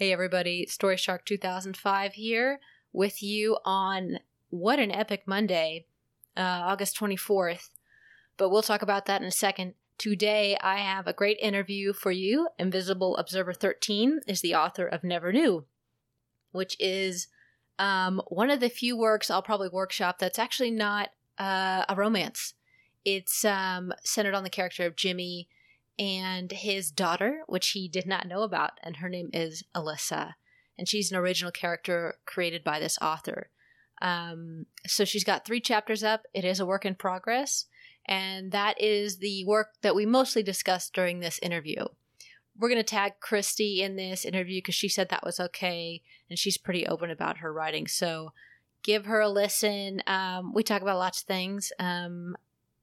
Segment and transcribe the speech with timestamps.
[0.00, 2.58] Hey everybody, Story Shark 2005 here
[2.90, 5.84] with you on what an epic Monday,
[6.38, 7.68] uh, August 24th.
[8.38, 9.74] But we'll talk about that in a second.
[9.98, 12.48] Today I have a great interview for you.
[12.58, 15.66] Invisible Observer 13 is the author of Never Knew,
[16.52, 17.28] which is
[17.78, 22.54] um, one of the few works I'll probably workshop that's actually not uh, a romance.
[23.04, 25.50] It's um, centered on the character of Jimmy
[26.00, 30.32] and his daughter, which he did not know about, and her name is Alyssa.
[30.78, 33.50] And she's an original character created by this author.
[34.00, 36.22] Um, so she's got three chapters up.
[36.32, 37.66] It is a work in progress,
[38.06, 41.84] and that is the work that we mostly discussed during this interview.
[42.58, 46.38] We're going to tag Christy in this interview because she said that was okay, and
[46.38, 47.86] she's pretty open about her writing.
[47.86, 48.32] So
[48.82, 50.02] give her a listen.
[50.06, 52.36] Um, we talk about lots of things, um,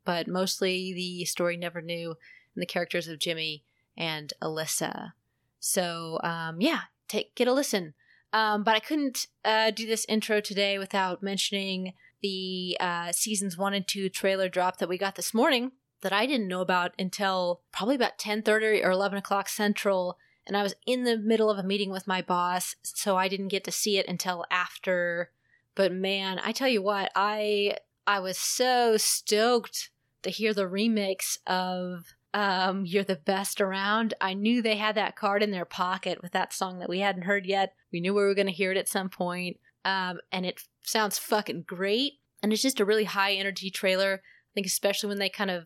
[0.05, 2.16] but mostly the story never knew
[2.57, 3.63] and the characters of Jimmy
[3.95, 5.13] and Alyssa.
[5.59, 7.93] So um, yeah, take get a listen.
[8.33, 13.75] Um, but I couldn't uh, do this intro today without mentioning the uh, seasons one
[13.75, 17.61] and two trailer drop that we got this morning that I didn't know about until
[17.72, 21.59] probably about ten thirty or eleven o'clock central, and I was in the middle of
[21.59, 25.31] a meeting with my boss, so I didn't get to see it until after.
[25.75, 27.77] But man, I tell you what, I
[28.08, 29.92] I was so stoked
[30.23, 34.14] to hear the remix of um, You're the Best Around.
[34.20, 37.23] I knew they had that card in their pocket with that song that we hadn't
[37.23, 37.73] heard yet.
[37.92, 39.58] We knew we were going to hear it at some point.
[39.86, 42.14] Um, and it sounds fucking great.
[42.44, 44.22] And it's just a really high energy trailer.
[44.23, 45.66] I think especially when they kind of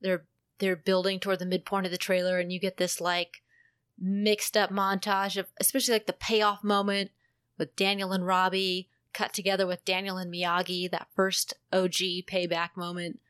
[0.00, 0.24] they're
[0.58, 3.42] they're building toward the midpoint of the trailer and you get this like
[3.98, 7.10] mixed up montage of especially like the payoff moment
[7.58, 13.20] with Daniel and Robbie cut together with Daniel and Miyagi, that first OG payback moment.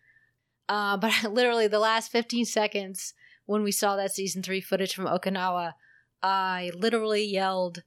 [0.68, 3.14] Uh, but literally the last 15 seconds
[3.46, 5.74] when we saw that season three footage from Okinawa,
[6.22, 7.82] I literally yelled,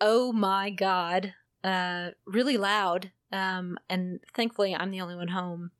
[0.00, 3.12] "Oh my god!" Uh, really loud.
[3.32, 5.70] Um, and thankfully, I'm the only one home.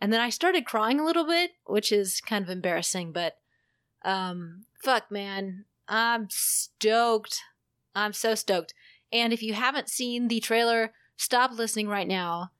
[0.00, 3.38] And then I started crying a little bit, which is kind of embarrassing, but
[4.02, 7.40] um, fuck, man, I'm stoked.
[7.94, 8.72] I'm so stoked.
[9.12, 12.52] And if you haven't seen the trailer, stop listening right now.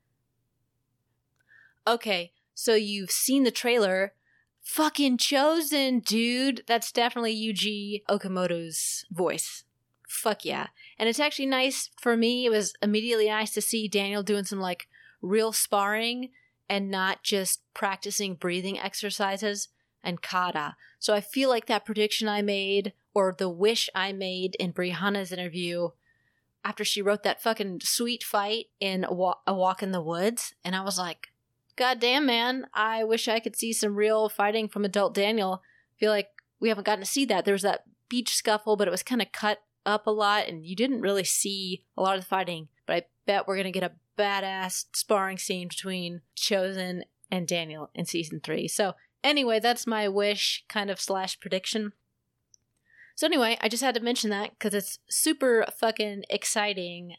[1.87, 4.13] Okay, so you've seen the trailer.
[4.61, 6.63] Fucking Chozen, dude.
[6.67, 9.65] That's definitely Yuji Okumoto's voice.
[10.07, 10.67] Fuck yeah.
[10.99, 12.45] And it's actually nice for me.
[12.45, 14.89] It was immediately nice to see Daniel doing some like
[15.23, 16.33] real sparring
[16.69, 19.69] and not just practicing breathing exercises
[20.05, 20.77] and kata.
[20.99, 25.33] So I feel like that prediction I made or the wish I made in Brianna's
[25.33, 25.93] interview
[26.63, 30.53] after she wrote that fucking sweet fight in A Walk in the Woods.
[30.63, 31.29] And I was like,
[31.81, 35.63] God damn, man, I wish I could see some real fighting from adult Daniel.
[35.65, 36.29] I feel like
[36.61, 37.47] we haven't gotten to see that.
[37.47, 40.67] There was that beach scuffle, but it was kind of cut up a lot, and
[40.67, 42.69] you didn't really see a lot of the fighting.
[42.85, 47.89] But I bet we're going to get a badass sparring scene between Chozen and Daniel
[47.95, 48.69] in season three.
[48.69, 48.93] So,
[49.25, 51.95] anyway, that's my wish kind of slash prediction.
[53.15, 57.15] So, anyway, I just had to mention that because it's super fucking exciting.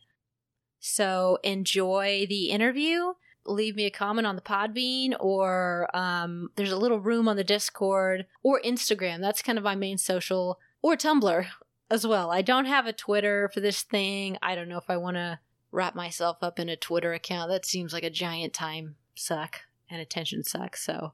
[0.80, 3.14] So, enjoy the interview
[3.46, 7.44] leave me a comment on the Podbean or um, there's a little room on the
[7.44, 9.20] Discord or Instagram.
[9.20, 11.46] That's kind of my main social or Tumblr
[11.90, 12.32] as well.
[12.32, 14.38] I don't have a Twitter for this thing.
[14.42, 15.40] I don't know if I want to
[15.72, 17.50] wrap myself up in a Twitter account.
[17.50, 20.78] That seems like a giant time suck and attention suck.
[20.78, 21.14] So,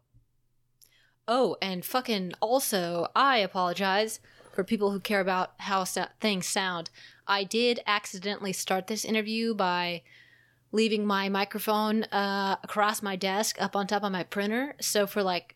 [1.27, 4.19] oh, and fucking also, I apologize
[4.53, 6.89] for people who care about how things sound.
[7.27, 10.01] I did accidentally start this interview by
[10.71, 14.75] leaving my microphone uh, across my desk up on top of my printer.
[14.81, 15.55] So for like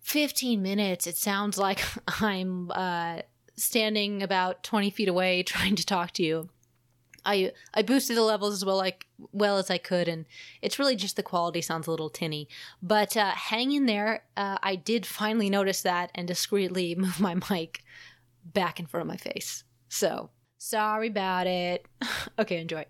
[0.00, 1.82] 15 minutes, it sounds like
[2.20, 3.20] I'm uh,
[3.56, 6.48] standing about 20 feet away trying to talk to you.
[7.24, 10.26] I I boosted the levels as well like well as I could, and
[10.60, 12.48] it's really just the quality sounds a little tinny.
[12.82, 14.24] But uh, hang in there.
[14.36, 17.84] Uh, I did finally notice that and discreetly move my mic
[18.44, 19.62] back in front of my face.
[19.88, 21.86] So sorry about it.
[22.40, 22.86] okay, enjoy.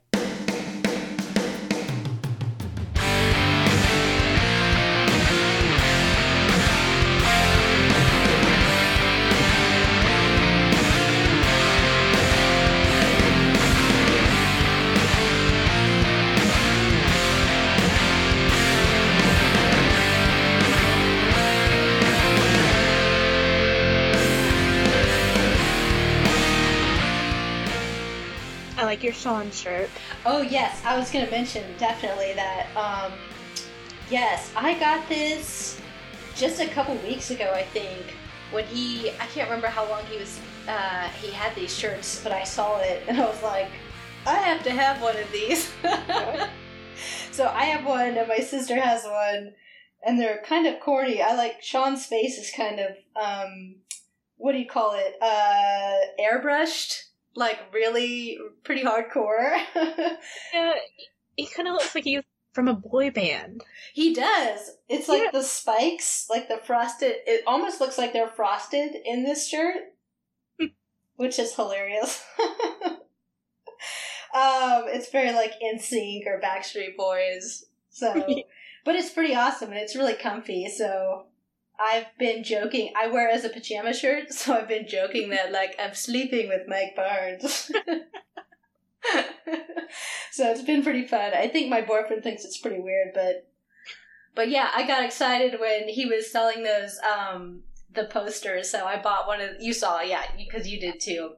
[28.93, 29.89] Like your Sean shirt.
[30.27, 32.67] Oh yes, I was gonna mention definitely that.
[32.77, 33.13] Um,
[34.11, 35.81] yes, I got this
[36.37, 38.03] just a couple weeks ago, I think.
[38.51, 42.33] When he, I can't remember how long he was uh, he had these shirts, but
[42.33, 43.71] I saw it and I was like,
[44.27, 45.73] I have to have one of these.
[47.33, 49.55] so I have one, and my sister has one,
[50.05, 51.23] and they're kind of corny.
[51.23, 53.77] I like Sean's face is kind of um,
[54.37, 55.15] what do you call it?
[55.23, 57.05] Uh, airbrushed,
[57.35, 59.59] like really pretty hardcore.
[60.55, 60.75] Yeah,
[61.37, 63.63] he kind of looks like he's from a boy band.
[63.95, 64.73] He does.
[64.89, 65.31] It's like Yeah.
[65.33, 67.15] the spikes, like the frosted.
[67.27, 69.77] It almost looks like they're frosted in this shirt,
[71.17, 72.23] which is hilarious.
[74.35, 77.65] um, it's very like NSYNC or Backstreet Boys.
[77.91, 78.13] So,
[78.85, 80.69] but it's pretty awesome and it's really comfy.
[80.69, 81.27] So,
[81.83, 82.93] I've been joking.
[82.97, 86.49] I wear it as a pajama shirt, so I've been joking that like I'm sleeping
[86.49, 87.71] with Mike Barnes.
[90.31, 91.33] so it's been pretty fun.
[91.35, 93.49] I think my boyfriend thinks it's pretty weird, but
[94.35, 97.63] but yeah, I got excited when he was selling those um
[97.93, 98.71] the posters.
[98.71, 101.33] So I bought one of you saw, yeah, because you did too.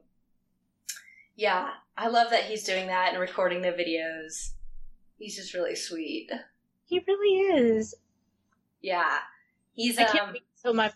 [1.35, 4.51] Yeah, I love that he's doing that and recording the videos.
[5.17, 6.29] He's just really sweet.
[6.85, 7.95] He really is.
[8.81, 9.17] Yeah,
[9.75, 10.91] he's I can't um wait until my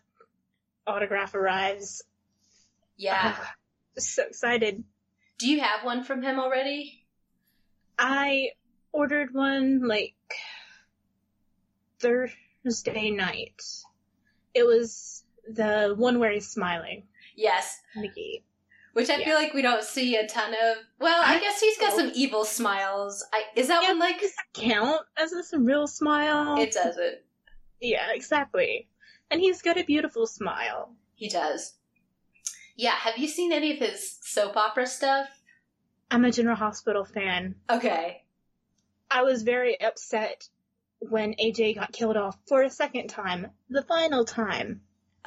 [0.87, 2.01] autograph arrives.
[2.97, 3.35] yeah.
[3.37, 3.53] Ah,
[3.97, 4.83] so excited.
[5.37, 7.05] Do you have one from him already?
[7.97, 8.49] I
[8.91, 10.15] ordered one like
[11.99, 13.61] Thursday night.
[14.53, 17.03] It was the one where he's smiling,
[17.35, 18.43] Yes, Mickey.
[18.93, 19.25] which I Yeah.
[19.25, 20.77] feel like we don't see a ton of.
[20.99, 21.97] Well, I I guess he's got know.
[21.97, 23.25] some evil smiles.
[23.33, 24.19] I, is that Yeah, one like?
[24.19, 26.59] Does that count as a real smile?
[26.59, 27.19] It doesn't.
[27.81, 28.87] Yeah, exactly.
[29.31, 30.93] And he's got a beautiful smile.
[31.15, 31.75] He does.
[32.75, 35.27] Yeah, have you seen any of his soap opera stuff?
[36.11, 37.55] I'm a General Hospital fan.
[37.69, 38.23] Okay.
[39.11, 40.47] I was very upset
[40.99, 44.81] when AJ got killed off for a second time, the final time.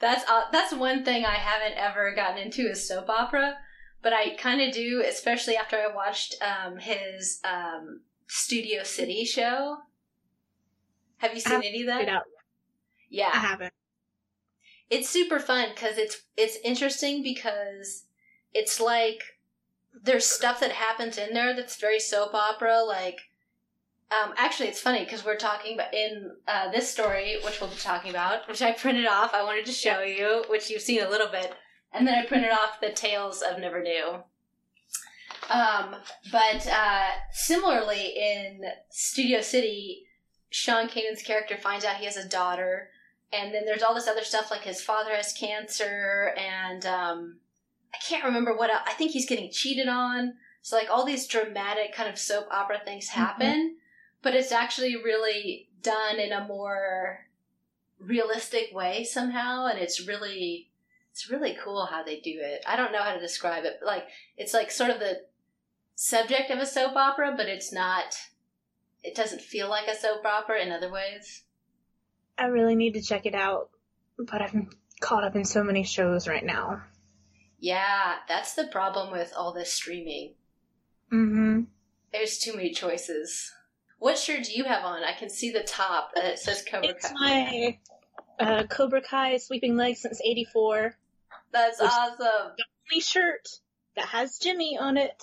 [0.00, 3.56] that's uh, that's one thing I haven't ever gotten into is soap opera,
[4.02, 9.78] but I kind of do, especially after I watched um, his um, Studio City show.
[11.18, 12.00] Have you seen any of that?
[13.08, 13.72] Yeah, I haven't.
[14.90, 18.04] it's super fun because it's it's interesting because
[18.54, 19.20] it's like
[20.02, 23.18] there's stuff that happens in there that's very soap opera like
[24.10, 27.76] um, actually it's funny because we're talking about in uh, this story which we'll be
[27.76, 31.08] talking about which i printed off i wanted to show you which you've seen a
[31.10, 31.54] little bit
[31.92, 34.22] and then i printed off the tales of never knew
[35.48, 35.94] um,
[36.32, 38.60] but uh, similarly in
[38.90, 40.05] studio city
[40.56, 42.88] sean Kanan's character finds out he has a daughter
[43.30, 47.36] and then there's all this other stuff like his father has cancer and um
[47.92, 48.80] i can't remember what else.
[48.86, 50.32] i think he's getting cheated on
[50.62, 53.76] so like all these dramatic kind of soap opera things happen
[54.22, 57.26] but it's actually really done in a more
[58.00, 60.70] realistic way somehow and it's really
[61.12, 63.86] it's really cool how they do it i don't know how to describe it but
[63.86, 64.08] like
[64.38, 65.20] it's like sort of the
[65.94, 68.16] subject of a soap opera but it's not
[69.06, 71.44] it doesn't feel like a soap opera in other ways
[72.38, 73.70] I really need to check it out,
[74.18, 74.68] but I'm
[75.00, 76.82] caught up in so many shows right now.
[77.58, 80.34] Yeah, that's the problem with all this streaming.
[81.10, 81.60] Mm-hmm.
[82.12, 83.50] There's too many choices.
[83.98, 85.02] What shirt do you have on?
[85.02, 87.14] I can see the top that it says Cobra It's Kai.
[87.14, 87.78] my
[88.38, 90.94] uh, Cobra Kai sweeping legs since '84.
[91.52, 92.30] That's Which- The
[92.92, 93.48] Only shirt
[93.96, 95.22] that has Jimmy on it.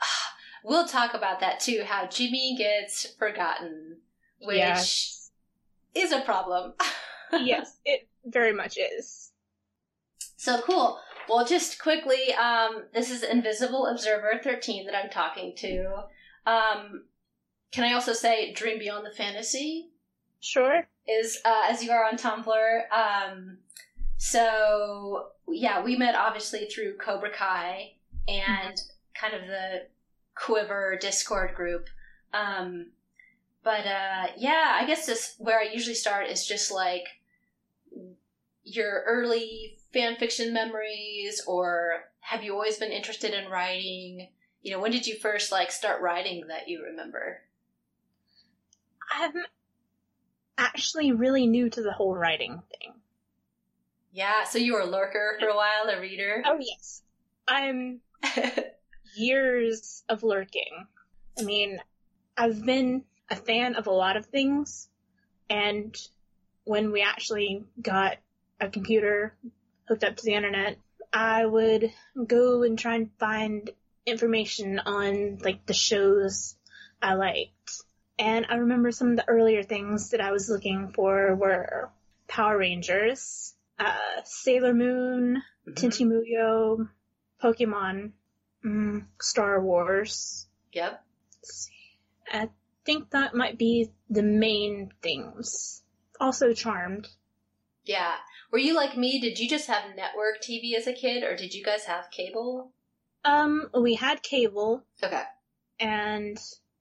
[0.64, 1.82] We'll talk about that too.
[1.86, 3.98] How Jimmy gets forgotten,
[4.40, 5.30] which Yes.
[5.94, 6.74] is a problem.
[7.32, 9.32] yes, it very much is.
[10.36, 10.98] So cool.
[11.28, 16.04] Well, just quickly, um, this is Invisible Observer 13 that I'm talking to.
[16.46, 17.04] Um,
[17.72, 19.90] can I also say Dream Beyond the Fantasy?
[20.40, 20.88] Sure.
[21.06, 22.80] is uh, as you are on Tumblr.
[22.90, 23.58] Um,
[24.16, 27.92] so yeah, we met obviously through Cobra Kai
[28.26, 28.80] and
[29.14, 29.86] kind of the
[30.40, 31.88] Quiver Discord group.
[32.32, 32.92] Um,
[33.62, 37.04] but uh, yeah, I guess this where I usually start is just like
[38.64, 44.28] your early fan fiction memories, or have you always been interested in writing?
[44.62, 47.42] You know, when did you first like start writing that you remember?
[49.12, 49.32] I'm
[50.56, 52.94] actually really new to the whole writing thing.
[54.12, 56.42] Yeah, so you were a lurker for a while, a reader.
[56.46, 57.02] Oh yes.
[57.46, 58.00] I'm
[59.14, 60.86] years of lurking.
[61.38, 61.78] I mean,
[62.36, 64.88] I've been a fan of a lot of things,
[65.48, 65.96] and
[66.64, 68.18] when we actually got
[68.60, 69.34] a computer
[69.88, 70.78] hooked up to the internet,
[71.12, 71.92] I would
[72.26, 73.70] go and try and find
[74.06, 76.56] information on like the shows
[77.02, 77.72] I liked.
[78.18, 81.90] And I remember some of the earlier things that I was looking for were
[82.28, 83.54] Power Rangers.
[83.78, 85.74] uh, Sailor Moon, Mhm.
[85.74, 86.90] Tenchi Muyo,
[87.42, 88.12] Pokemon,
[88.64, 90.46] mm, Star Wars.
[90.72, 91.04] Yep.
[92.32, 92.48] I
[92.84, 95.82] think that might be the main things.
[96.20, 97.08] Also Charmed.
[97.84, 98.14] Yeah.
[98.52, 99.20] Were you like me?
[99.20, 102.72] Did you just have network TV as a kid, or did you guys have cable?
[103.24, 105.22] Um, we had cable, Okay.
[105.78, 106.38] and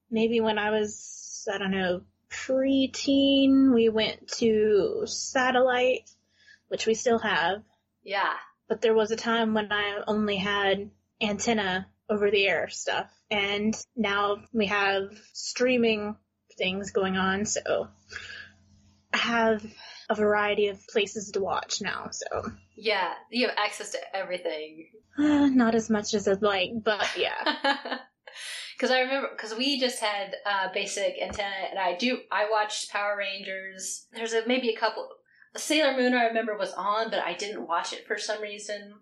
[0.09, 6.09] maybe when I was, I don't know, preteen, we went to satellite,
[6.69, 7.61] which we still have.
[8.03, 8.33] Yeah.
[8.67, 10.89] But there was a time when I only had
[11.21, 16.15] antenna over the air stuff, and now we have streaming
[16.57, 17.87] things going on, so
[19.13, 19.65] I have
[20.09, 23.13] a variety of places to watch now, so Yeah.
[23.31, 24.87] You have access to everything.
[25.17, 27.99] uh, not as much as I'd like, but yeah.
[28.75, 32.91] Because I remember, because we just had uh, basic antenna, and I do, I watched
[32.91, 34.07] Power Rangers.
[34.13, 35.09] There's a, maybe a couple.
[35.57, 38.93] Sailor Moon, I remember was on, but I didn't watch it for some reason.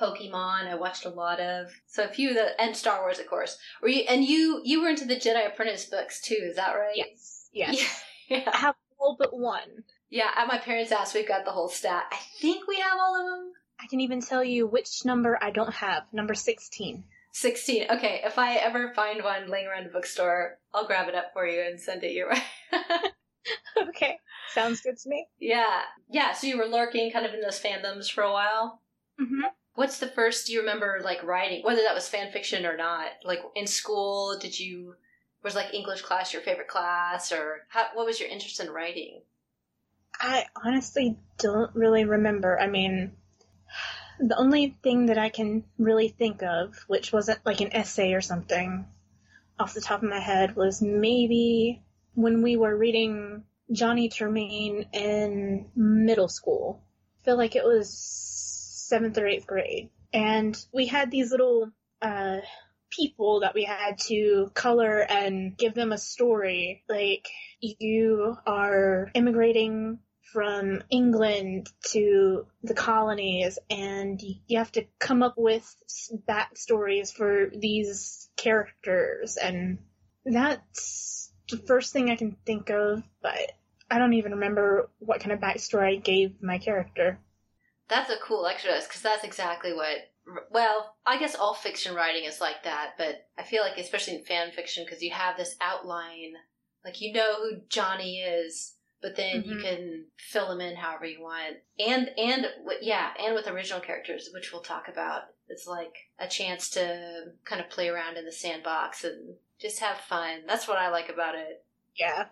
[0.00, 1.68] Pokemon, I watched a lot of.
[1.86, 3.58] So a few of the, and Star Wars, of course.
[3.82, 6.96] Were you, and you, you were into the Jedi Apprentice books too, is that right?
[6.96, 8.02] Yes, yes.
[8.28, 8.44] Yeah.
[8.52, 9.84] I have all but one.
[10.10, 12.04] Yeah, at my parents' house, we've got the whole stat.
[12.12, 13.52] I think we have all of them.
[13.80, 16.04] I can even tell you which number I don't have.
[16.12, 17.04] Number 16.
[17.32, 17.86] 16.
[17.90, 21.46] Okay, if I ever find one laying around a bookstore, I'll grab it up for
[21.46, 22.40] you and send it your way.
[23.88, 24.18] okay.
[24.52, 25.26] Sounds good to me.
[25.38, 25.82] yeah.
[26.10, 28.80] Yeah, so you were lurking kind of in those fandoms for a while.
[29.20, 29.42] Mm-hmm.
[29.78, 33.10] What's the first you remember like writing, whether that was fan fiction or not?
[33.22, 34.96] Like in school, did you
[35.44, 39.22] was like English class your favorite class or how, what was your interest in writing?
[40.18, 42.58] I honestly don't really remember.
[42.58, 43.12] I mean,
[44.18, 48.20] the only thing that I can really think of, which wasn't like an essay or
[48.20, 48.84] something
[49.60, 55.70] off the top of my head, was maybe when we were reading Johnny Tremain in
[55.76, 56.82] middle school.
[57.22, 58.27] I feel like it was
[58.88, 59.90] seventh or eighth grade.
[60.12, 62.38] And we had these little uh,
[62.90, 66.82] people that we had to color and give them a story.
[66.88, 67.28] Like,
[67.60, 69.98] you are immigrating
[70.32, 75.66] from England to the colonies and you have to come up with
[76.28, 79.78] backstories for these characters and
[80.26, 83.52] that's the first thing I can think of, but
[83.90, 87.18] I don't even remember what kind of backstory I gave my character.
[87.88, 90.10] That's a cool exercise because that's exactly what.
[90.50, 94.24] Well, I guess all fiction writing is like that, but I feel like especially in
[94.24, 96.34] fan fiction because you have this outline,
[96.84, 99.62] like you know who Johnny is, but then you Mhm.
[99.62, 102.46] can fill them in however you want, and and
[102.82, 105.34] yeah, and with original characters, which we'll talk about.
[105.48, 109.96] It's like a chance to kind of play around in the sandbox and just have
[109.98, 110.44] fun.
[110.46, 111.64] That's what I like about it.
[111.94, 112.28] Yeah.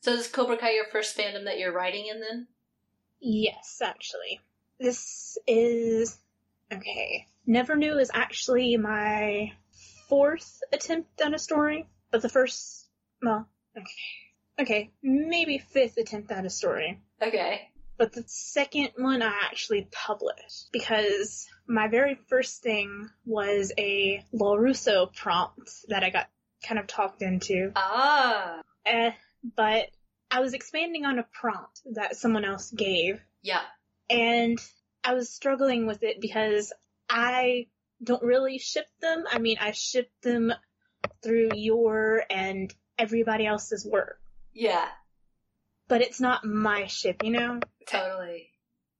[0.00, 2.48] So is Cobra Kai your first fandom that you're writing in then?
[3.20, 4.40] Yes, actually.
[4.82, 6.18] This is
[6.72, 7.28] okay.
[7.46, 9.52] Never Knew is actually my
[10.08, 12.88] fourth attempt at a story, but the first,
[13.22, 13.46] well,
[13.76, 17.00] okay, okay, maybe fifth attempt at a story.
[17.22, 17.68] Okay.
[17.96, 25.14] But the second one I actually published because my very first thing was a LaRusso
[25.14, 26.28] prompt that I got
[26.66, 27.70] kind of talked into.
[27.76, 28.62] Ah.
[28.84, 29.12] Eh,
[29.56, 29.90] but
[30.28, 33.62] I was expanding on a prompt that someone else gave Yeah.
[34.10, 34.58] And
[35.04, 36.72] I was struggling with it because
[37.08, 37.66] I
[38.02, 39.24] don't really ship them.
[39.30, 40.52] I mean, I ship them
[41.22, 44.20] through your and everybody else's work,
[44.52, 44.88] Yeah.
[45.88, 47.60] but it's not my ship, you know?
[47.86, 48.50] Totally.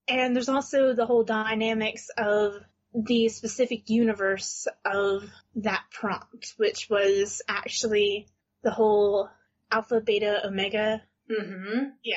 [0.08, 2.54] And there's also the whole dynamics of
[2.94, 5.24] the specific universe of
[5.56, 8.28] that prompt, which was actually
[8.62, 9.30] the whole
[9.70, 11.84] alpha, beta, omega Mm-hmm.
[12.02, 12.16] Yeah.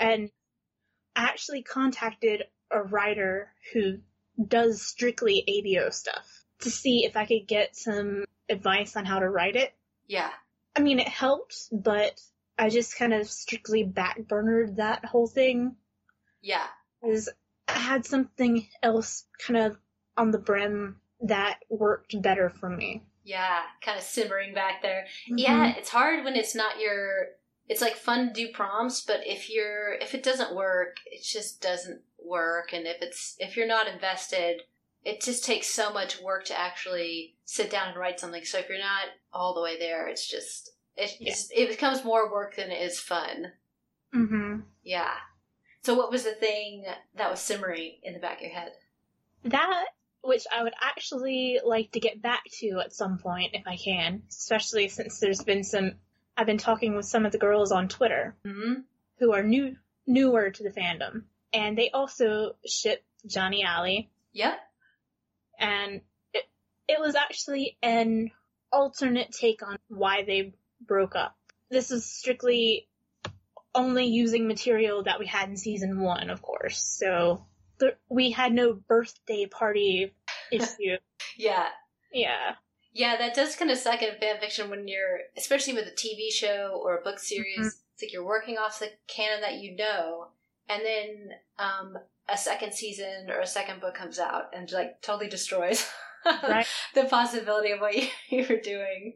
[0.00, 0.30] And
[1.16, 3.98] actually contacted a writer who
[4.46, 9.28] does strictly ABO stuff to see if I could get some advice on how to
[9.28, 9.74] write it.
[10.06, 10.30] Yeah.
[10.76, 12.20] I mean, it helped, but
[12.58, 15.76] I just kind of strictly backburnered that whole thing
[16.42, 16.66] Yeah.
[17.00, 17.28] because
[17.68, 19.78] I had something else kind of
[20.16, 23.02] on the brim that worked better for me.
[23.24, 23.60] Yeah.
[23.82, 25.06] Kind of simmering back there.
[25.28, 25.38] Mm-hmm.
[25.38, 25.74] Yeah.
[25.76, 27.26] It's hard when it's not your.
[27.68, 31.60] It's like fun to do prompts, but if you're if it doesn't work, it just
[31.60, 32.72] doesn't work.
[32.72, 34.62] And if it's if you're not invested,
[35.04, 38.44] it just takes so much work to actually sit down and write something.
[38.44, 42.30] So if you're not all the way there, it's just it it's, it becomes more
[42.30, 43.52] work than it is fun.
[44.14, 44.60] Mm-hmm.
[44.82, 45.14] Yeah.
[45.82, 48.72] So what was the thing that was simmering in the back of your head?
[49.44, 49.84] That,
[50.22, 54.22] which I would actually like to get back to at some point if I can,
[54.28, 55.92] especially since there's been some,
[56.36, 58.74] I've been talking with some of the girls on Twitter Hmm.
[59.18, 59.76] who are new,
[60.06, 61.24] newer to the fandom.
[61.52, 64.58] and they also ship Johnny Ali, Yep.
[65.58, 66.00] and
[66.34, 66.44] it,
[66.88, 68.30] it was actually an
[68.70, 71.34] alternate take on why they broke up.
[71.70, 72.88] This is strictly
[73.74, 76.78] only using material that we had in season one, of course.
[76.78, 77.46] So
[78.08, 80.14] we had no birthday party
[80.52, 80.96] issue.
[81.36, 81.68] Yeah.
[82.12, 82.56] yeah.
[82.98, 86.32] Yeah, that does kind of suck in fan fiction when you're, especially with a TV
[86.32, 87.58] show or a book series.
[87.58, 87.66] Mhm.
[87.92, 90.28] It's like you're working off the canon that you know,
[90.68, 91.98] and then um,
[92.28, 95.86] a second season or a second book comes out and like totally destroys
[96.24, 96.66] Right.
[96.94, 99.14] the possibility of what you, you were doing.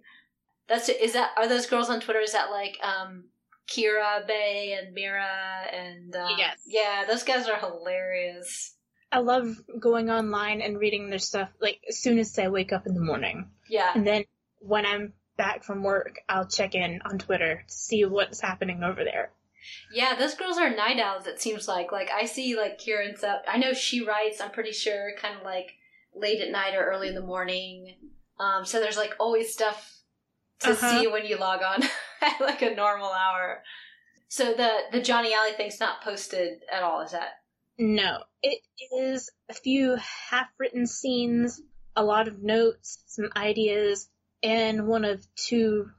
[0.69, 2.21] That's is that are those girls on Twitter?
[2.21, 3.25] Is that like um,
[3.69, 5.27] Kira Bay and Mira
[5.73, 6.59] and um, Yes.
[6.67, 8.75] yeah, those guys are hilarious.
[9.13, 12.87] I love going online and reading their stuff like as soon as I wake up
[12.87, 13.51] in the morning.
[13.71, 14.25] Yeah, And then
[14.59, 19.05] when I'm back from work, I'll check in on Twitter to see what's happening over
[19.05, 19.31] there.
[19.93, 21.27] Yeah, those girls are night owls.
[21.27, 21.93] It seems like.
[21.93, 23.43] Like I see, like Kieran's up.
[23.47, 24.41] I know she writes.
[24.41, 25.73] I'm pretty sure, kind of like
[26.15, 27.95] late at night or early in the morning.
[28.39, 29.99] Um, so there's like always stuff
[30.61, 31.01] to Uh-huh.
[31.01, 31.83] see when you log on
[32.23, 33.63] at like a normal hour.
[34.29, 37.03] So the the Johnny Ali thing's not posted at all.
[37.03, 37.41] Is that?
[37.79, 38.61] No, it
[38.95, 39.97] is a few
[40.31, 41.63] half-written scenes,
[41.97, 44.09] a lot of notes, some ideas,
[44.43, 45.91] and one of two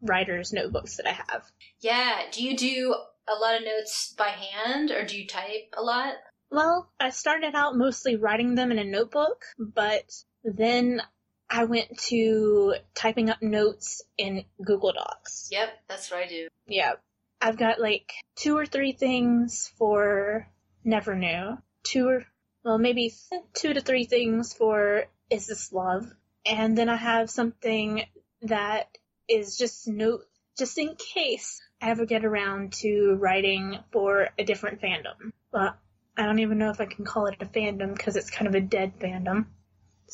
[0.00, 1.44] writers' notebooks that I have.
[1.80, 2.22] Yeah.
[2.30, 2.94] Do you do
[3.28, 6.14] a lot of notes by hand or do you type a lot?
[6.50, 10.04] Well, I started out mostly writing them in a notebook, but
[10.44, 11.02] then
[11.50, 15.48] I went to typing up notes in Google Docs.
[15.50, 16.48] Yep, that's what I do.
[16.66, 16.94] Yeah.
[17.40, 20.48] I've got like two or three things for
[20.84, 21.58] Never Knew.
[21.82, 22.26] Two or,
[22.64, 23.12] well, maybe
[23.54, 26.10] two to three things for Is This Love?
[26.44, 28.04] And then I have something
[28.42, 28.96] that
[29.28, 30.22] is just note,
[30.56, 35.32] just in case I ever get around to writing for a different fandom.
[35.50, 35.76] But
[36.16, 38.54] I don't even know if I can call it a fandom because it's kind of
[38.54, 39.46] a dead fandom.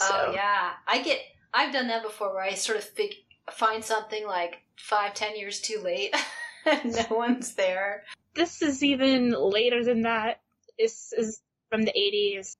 [0.01, 1.21] Oh, so, Oh yeah, I get.
[1.55, 3.15] I've done that before, where I sort of fig-
[3.51, 6.15] find something like five, ten years too late,
[6.65, 8.05] and no one's there.
[8.35, 10.41] This is even later than that.
[10.79, 12.57] This is from the 80s.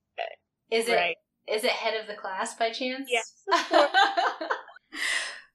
[0.69, 1.17] Is it?
[1.47, 3.09] Is it head of the class by chance?
[3.11, 3.33] Yes.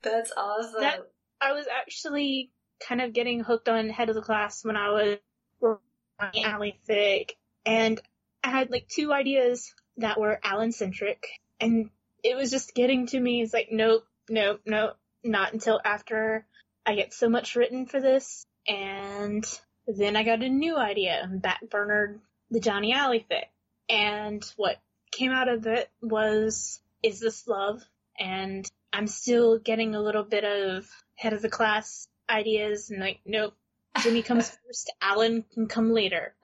[0.03, 0.81] That's awesome.
[0.81, 2.51] That- I was actually
[2.87, 5.19] kind of getting hooked on head of the class when I was
[5.61, 5.81] working
[6.45, 7.31] on Ali Fic,
[7.65, 8.01] and
[8.43, 11.25] I had like two ideas that were Alan centric,
[11.61, 11.91] and
[12.25, 13.43] it was just getting to me.
[13.43, 16.45] It's like, nope, nope, nope, not until after
[16.85, 19.45] I get so much written for this, and
[19.87, 22.19] then I got a new idea and backburnered
[22.51, 23.45] the Johnny Ali fic,
[23.89, 24.79] and what
[25.11, 27.83] came out of it was Is This Love?
[28.19, 33.21] And I'm still getting a little bit of head of the class ideas and like,
[33.25, 33.55] nope,
[34.03, 36.35] Jimmy comes first, Alan can come later.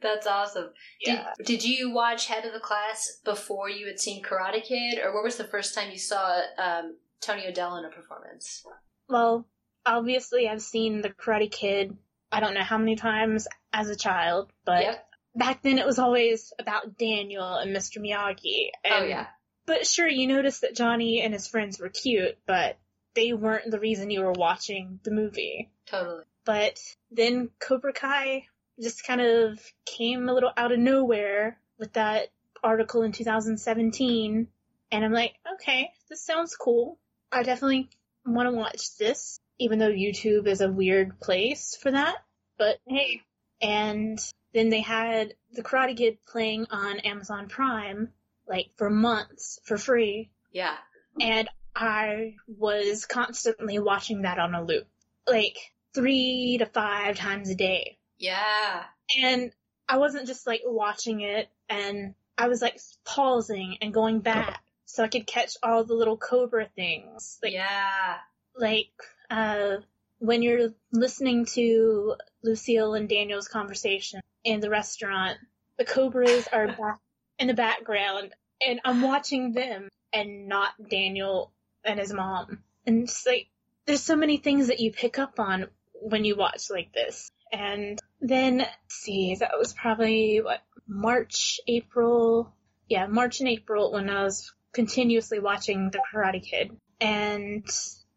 [0.00, 0.70] That's awesome.
[1.00, 1.32] Yeah.
[1.38, 5.14] Did, did you watch Head of the Class before you had seen Karate Kid, or
[5.14, 8.62] what was the first time you saw um, Tony O'Dell in a performance?
[9.08, 9.46] Well,
[9.86, 11.96] obviously I've seen The Karate Kid,
[12.30, 15.05] I don't know how many times as a child, but Yep.
[15.36, 17.98] Back then it was always about Daniel and Mr.
[17.98, 18.70] Miyagi.
[18.84, 19.26] Oh, and, Oh yeah.
[19.66, 22.78] But sure, you noticed that Johnny and his friends were cute, but
[23.14, 25.70] they weren't the reason you were watching the movie.
[25.86, 26.22] Totally.
[26.44, 26.78] But
[27.10, 28.46] then Cobra Kai
[28.80, 32.28] just kind of came a little out of nowhere with that
[32.62, 34.48] article in 2017.
[34.92, 36.98] And I'm like, okay, this sounds cool.
[37.32, 37.88] I definitely
[38.24, 42.16] want to watch this, even though YouTube is a weird place for that.
[42.58, 43.22] But hey.
[43.60, 44.18] And
[44.54, 48.12] then they had The Karate Kid playing on Amazon Prime,
[48.48, 50.76] like for months for free Yeah.
[51.20, 54.86] and I was constantly watching that on a loop,
[55.26, 55.56] like
[55.94, 57.98] three to five times a day.
[58.18, 58.84] Yeah.
[59.22, 59.52] And
[59.88, 65.02] I wasn't just like watching it and I was like pausing and going back so
[65.04, 67.38] I could catch all the little Cobra things.
[67.42, 68.16] Like, yeah.
[68.56, 68.88] like,
[69.30, 69.76] uh,
[70.18, 75.38] when you're listening to Lucille and Daniel's conversation in the restaurant,
[75.76, 77.00] the Cobras are back
[77.38, 78.32] in the background
[78.64, 81.52] and I'm watching them and not Daniel
[81.84, 82.62] and his mom.
[82.86, 83.48] And it's like,
[83.84, 87.30] there's so many things that you pick up on when you watch like this.
[87.52, 92.52] And then, see, that was probably what, March, April?
[92.88, 96.76] Yeah, March and April when I was continuously watching The Karate Kid.
[97.00, 97.68] And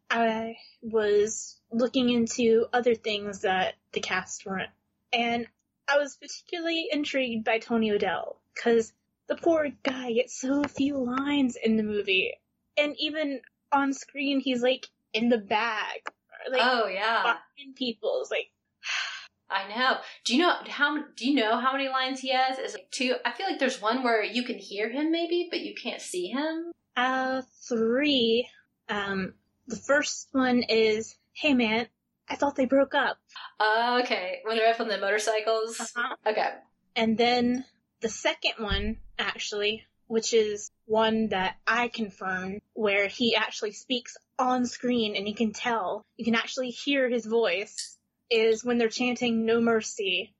[0.10, 4.70] I was looking into other things that the cast weren't.
[5.12, 5.48] And
[5.92, 8.94] I was particularly intrigued by Tony O'Dell, because
[9.28, 12.34] the poor guy gets so few lines in the movie.
[12.78, 17.22] And even on screen, he's like in the back, or, like oh yeah.
[17.24, 18.20] behind people.
[18.22, 18.52] It's like,
[19.50, 19.98] I know.
[20.26, 21.04] Do you know how?
[21.16, 22.60] Do you know how many lines he has?
[22.60, 23.16] Is it two?
[23.26, 26.28] I feel like there's one where you can hear him maybe, but you can't see
[26.28, 26.72] him.
[26.96, 28.48] Uh, three.
[28.90, 29.34] Um,
[29.68, 31.88] the first one is, "Hey man,
[32.30, 33.18] I thought they broke up."
[33.60, 35.80] Uh, okay, when they're up on the motorcycles.
[35.80, 36.16] Uh-huh.
[36.26, 36.50] Okay.
[36.96, 37.66] And then
[38.02, 44.66] the second one, actually, which is one that I confirmed, where he actually speaks on
[44.66, 47.98] screen and you can tell, you can actually hear his voice,
[48.30, 50.34] is when they're chanting No Mercy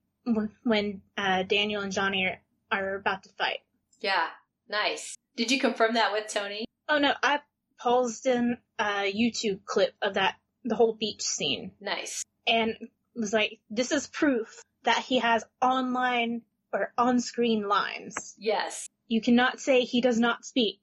[0.64, 2.40] when- uh, Daniel and Johnny are,
[2.78, 3.60] are about to fight.
[4.00, 4.26] Yeah.
[4.68, 5.16] Nice.
[5.36, 6.64] Did you confirm that with Tony?
[6.88, 7.40] Oh no, I
[7.78, 12.24] paused in a YouTube clip of that, the whole beach scene, Nice.
[12.46, 12.74] and
[13.14, 16.42] was like, this is proof that he has online
[16.72, 18.34] or on-screen lines.
[18.38, 18.88] Yes.
[19.08, 20.80] You cannot say he does not speak.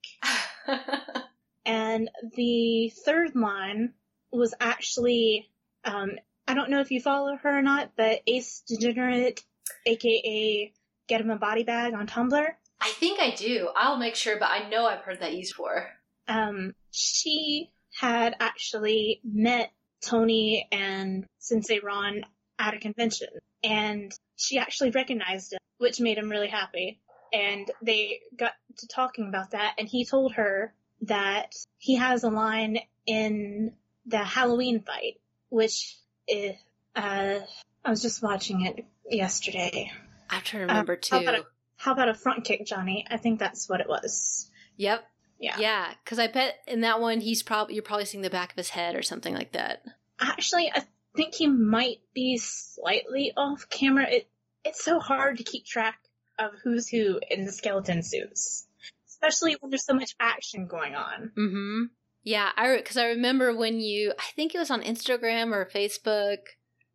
[1.66, 3.92] And the third line
[4.32, 5.50] was actually,
[5.84, 6.12] um,
[6.46, 9.44] I don't know if you follow her or not, but Ace Degenerate,
[9.84, 10.72] aka
[11.08, 12.46] Get Him a Body Bag on Tumblr,
[12.80, 13.68] I think I do.
[13.76, 15.88] I'll make sure, but I know I've heard that used before.
[16.26, 22.22] um, she had actually met Tony and Sensei Ron
[22.58, 23.28] at a convention,
[23.64, 27.00] and she actually recognized him, which made him really happy.
[27.32, 32.30] And they got to talking about that, and he told her that he has a
[32.30, 33.72] line in
[34.06, 35.96] the Halloween fight, which
[36.28, 36.54] is,
[36.94, 37.40] uh,
[37.84, 39.90] I was just watching it yesterday.
[40.30, 41.24] I have to remember how too.
[41.28, 43.06] about a- How about a front kick, Johnny?
[43.10, 44.50] I think that's what it was.
[44.76, 45.04] Yep.
[45.38, 45.56] Yeah.
[45.58, 48.56] Yeah, because I bet in that one he's probably you're probably seeing the back of
[48.56, 49.84] his head or something like that.
[50.20, 54.08] Actually, I think he might be slightly off camera.
[54.08, 54.28] It
[54.64, 55.98] it's so hard to keep track
[56.38, 58.66] of who's who in the skeleton suits,
[59.08, 61.32] especially when there's so much action going on.
[61.36, 61.82] Mm-hmm.
[62.24, 66.38] Yeah, I because I remember when you I think it was on Instagram or Facebook,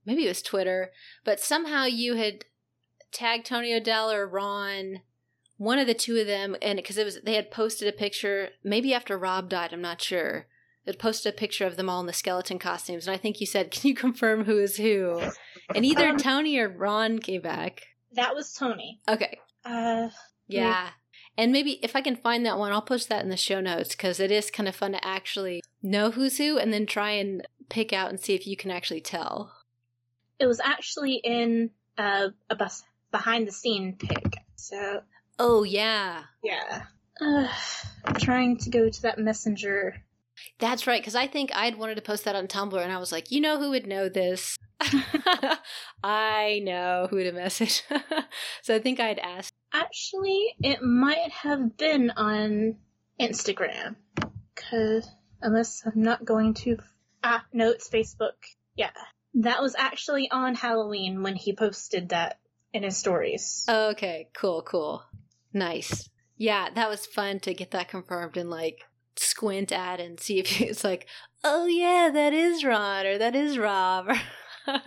[0.05, 0.91] maybe it was Twitter,
[1.23, 2.45] but somehow you had
[3.11, 5.01] tagged Tony O'Dell or Ron,
[5.63, 8.49] one of the two of them, and because it was they had posted a picture
[8.63, 10.47] maybe after Rob died, I'm not sure.
[10.85, 13.45] They posted a picture of them all in the skeleton costumes, and I think you
[13.47, 15.21] said, "Can you confirm who is who?"
[15.73, 17.83] And either Um, Tony or Ron came back.
[18.13, 18.99] That was Tony.
[19.07, 20.09] Okay, Uh,
[20.47, 20.89] yeah.
[21.35, 23.95] And maybe if I can find that one, I'll post that in the show notes
[23.95, 27.47] because it is kind of fun to actually know who's who and then try and
[27.69, 29.51] pick out and see if you can actually tell.
[30.37, 34.35] it was actually in uh, a bus behind the scene pic.
[34.57, 35.01] So
[35.39, 36.23] Oh, yeah.
[36.43, 36.83] yeah,
[37.21, 37.47] uh,
[38.05, 40.03] I'm trying to go to that messenger.
[40.59, 41.01] That's right.
[41.01, 43.41] Because I think I'd wanted to post that on Tumblr and I was like, you
[43.41, 44.57] know who would know this?
[46.03, 47.83] I know who to message.
[48.61, 49.53] so I think I'd ask.
[49.73, 52.77] Actually, it might have been on
[53.19, 53.95] Instagram.
[54.55, 55.09] Cause,
[55.41, 56.77] unless I'm not going to,
[57.23, 58.33] ah, no, it's Facebook.
[58.75, 58.91] Yeah.
[59.35, 62.39] That was actually on Halloween when he posted that
[62.71, 63.65] in his stories.
[63.67, 65.03] Okay, cool, cool.
[65.53, 66.09] Nice.
[66.37, 68.85] Yeah, that was fun to get that confirmed and like
[69.15, 71.07] squint at and see if it's like,
[71.43, 74.09] oh yeah, that is Ron or that is Rob.
[74.67, 74.79] I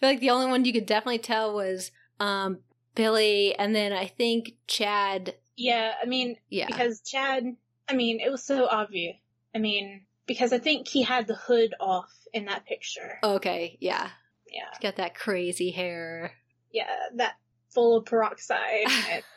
[0.00, 1.90] feel like the only one you could definitely tell was
[2.20, 2.58] um
[2.94, 5.34] Billy and then I think Chad.
[5.56, 6.66] yeah, I mean, Yeah.
[6.66, 7.44] because Chad,
[7.88, 9.16] I mean, it was so obvious.
[9.54, 13.18] I mean, because I think he had the hood off in that picture.
[13.22, 14.08] Okay, yeah.
[14.50, 14.64] Yeah.
[14.72, 16.32] He's got that crazy hair.
[16.72, 17.36] Yeah, that
[17.70, 18.86] full of peroxide.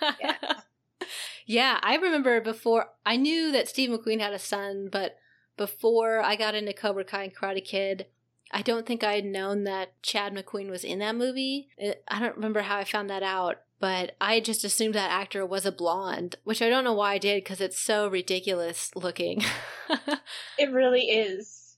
[0.02, 0.36] and- yeah.
[1.46, 5.18] yeah, I remember before I knew that Steve McQueen had a son, but
[5.58, 8.08] before I got into Cobra Kai and Karate Kid,
[8.52, 11.70] I don't think I had known that Chad McQueen was in that movie.
[12.08, 15.66] I don't remember how I found that out, but I just assumed that actor was
[15.66, 19.44] a blonde, which I don't know why I did because it's so ridiculous looking.
[20.58, 21.76] It really is.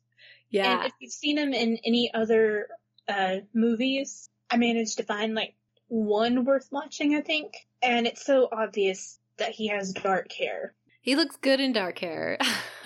[0.49, 0.79] yeah.
[0.79, 2.67] And if you've seen him in any other
[3.07, 5.55] uh, movies, I managed to find like
[5.93, 7.53] one worth watching, I think.
[7.83, 10.73] And it's so obvious that he has dark hair.
[11.01, 12.37] he looks good in dark hair.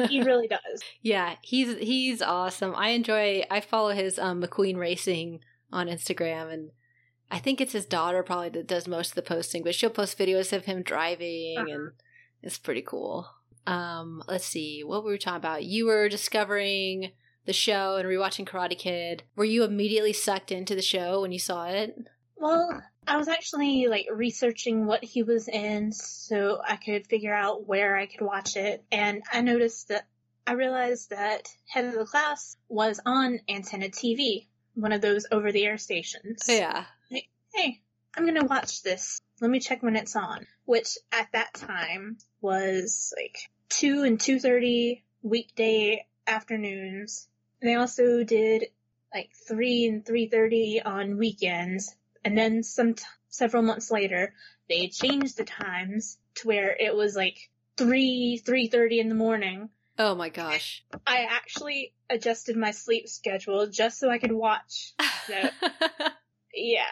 [0.10, 0.82] He really does.
[1.02, 2.74] Yeah, he's he's awesome.
[2.76, 3.43] I enjoy.
[3.50, 5.39] I follow his um, McQueen Racing
[5.72, 6.72] on Instagram, and
[7.32, 9.63] I think it's his daughter probably that does most of the posting.
[9.63, 11.70] But she'll post videos of him driving, Uh-huh.
[11.72, 11.91] and
[12.43, 13.28] it's pretty cool.
[13.67, 15.63] Um, let's see, what were we talking about?
[15.65, 17.12] You were discovering
[17.46, 19.24] the show and rewatching Karate Kid.
[19.36, 21.96] Were you immediately sucked into the show when you saw it?
[22.38, 27.65] Well, I was actually like researching what he was in so I could figure out
[27.65, 28.84] where I could watch it.
[28.91, 30.06] And I noticed that
[30.46, 35.52] I realized that Head of the Class was on Antenna TV, one of those over
[35.52, 36.43] the air stations.
[36.50, 36.86] Oh, yeah.
[37.54, 37.82] hey,
[38.15, 39.22] I'm gonna watch this.
[39.39, 40.46] Let me check when it's on.
[40.65, 43.38] Which at that time was like
[43.70, 47.28] two and two thirty weekday afternoons.
[47.62, 48.67] They also did
[49.13, 51.96] like 3 and 3.30 on weekends.
[52.27, 54.33] And then some, t- several months later,
[54.67, 57.37] they changed the times to where it was like
[57.77, 59.69] 3, 3.30 in the morning.
[59.97, 60.83] Oh my gosh.
[61.07, 64.93] I actually adjusted my sleep schedule just so I could watch.
[65.27, 65.49] So,
[66.53, 66.83] yeah.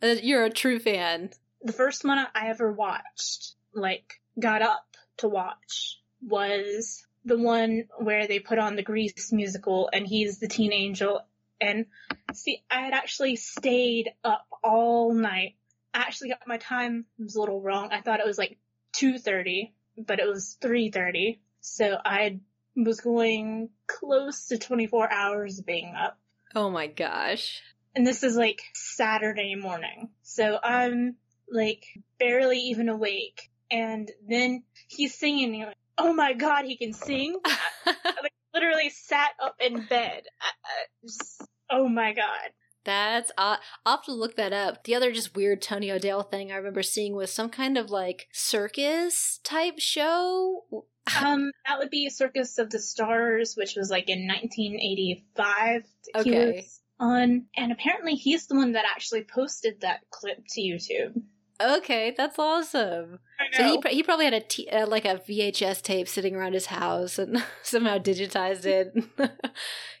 [0.00, 1.30] Uh, You're a true fan.
[1.62, 8.28] The first one I ever watched, like, got up to watch was the one where
[8.28, 11.22] they put on the Grease musical and he's the teen angel.
[11.60, 11.86] And
[12.32, 15.56] see, I had actually stayed up all night.
[15.94, 17.90] I actually got my time was a little wrong.
[17.92, 18.58] I thought it was like
[18.96, 19.72] 2.30,
[20.06, 21.38] but it was 3.30.
[21.60, 22.40] So I
[22.76, 26.18] was going close to 24 hours of being up.
[26.54, 27.60] Oh my gosh.
[27.94, 30.10] And this is like Saturday morning.
[30.22, 31.16] So I'm
[31.50, 31.84] like
[32.18, 33.50] barely even awake.
[33.70, 35.54] And then he's singing.
[35.54, 37.36] and like, oh my god, he can sing.
[37.44, 40.22] I, like, literally sat up in bed.
[40.40, 42.50] I, I just, oh my god.
[42.84, 44.84] That's uh, I'll have to look that up.
[44.84, 48.28] The other just weird Tony O'Dell thing I remember seeing was some kind of like
[48.32, 50.64] circus type show.
[51.24, 55.82] Um, that would be Circus of the Stars, which was like in 1985.
[56.14, 56.66] He Okay.
[57.00, 61.20] on, and apparently he's the one that actually posted that clip to YouTube.
[61.60, 63.18] Okay, that's awesome.
[63.52, 66.66] So he he probably had a t- uh, like a VHS tape sitting around his
[66.66, 68.94] house and somehow digitized it,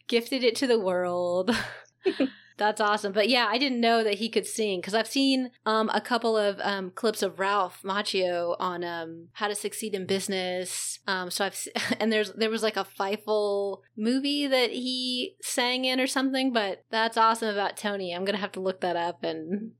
[0.08, 1.50] gifted it to the world.
[2.60, 3.12] That's awesome.
[3.12, 6.36] But yeah, I didn't know that he could sing because I've seen um, a couple
[6.36, 10.98] of um, clips of Ralph Macchio on um, How to Succeed in Business.
[11.06, 15.86] Um, so I've se- and there's there was like a Feifel movie that he sang
[15.86, 16.52] in or something.
[16.52, 18.14] But that's awesome about Tony.
[18.14, 19.72] I'm gonna have to look that up and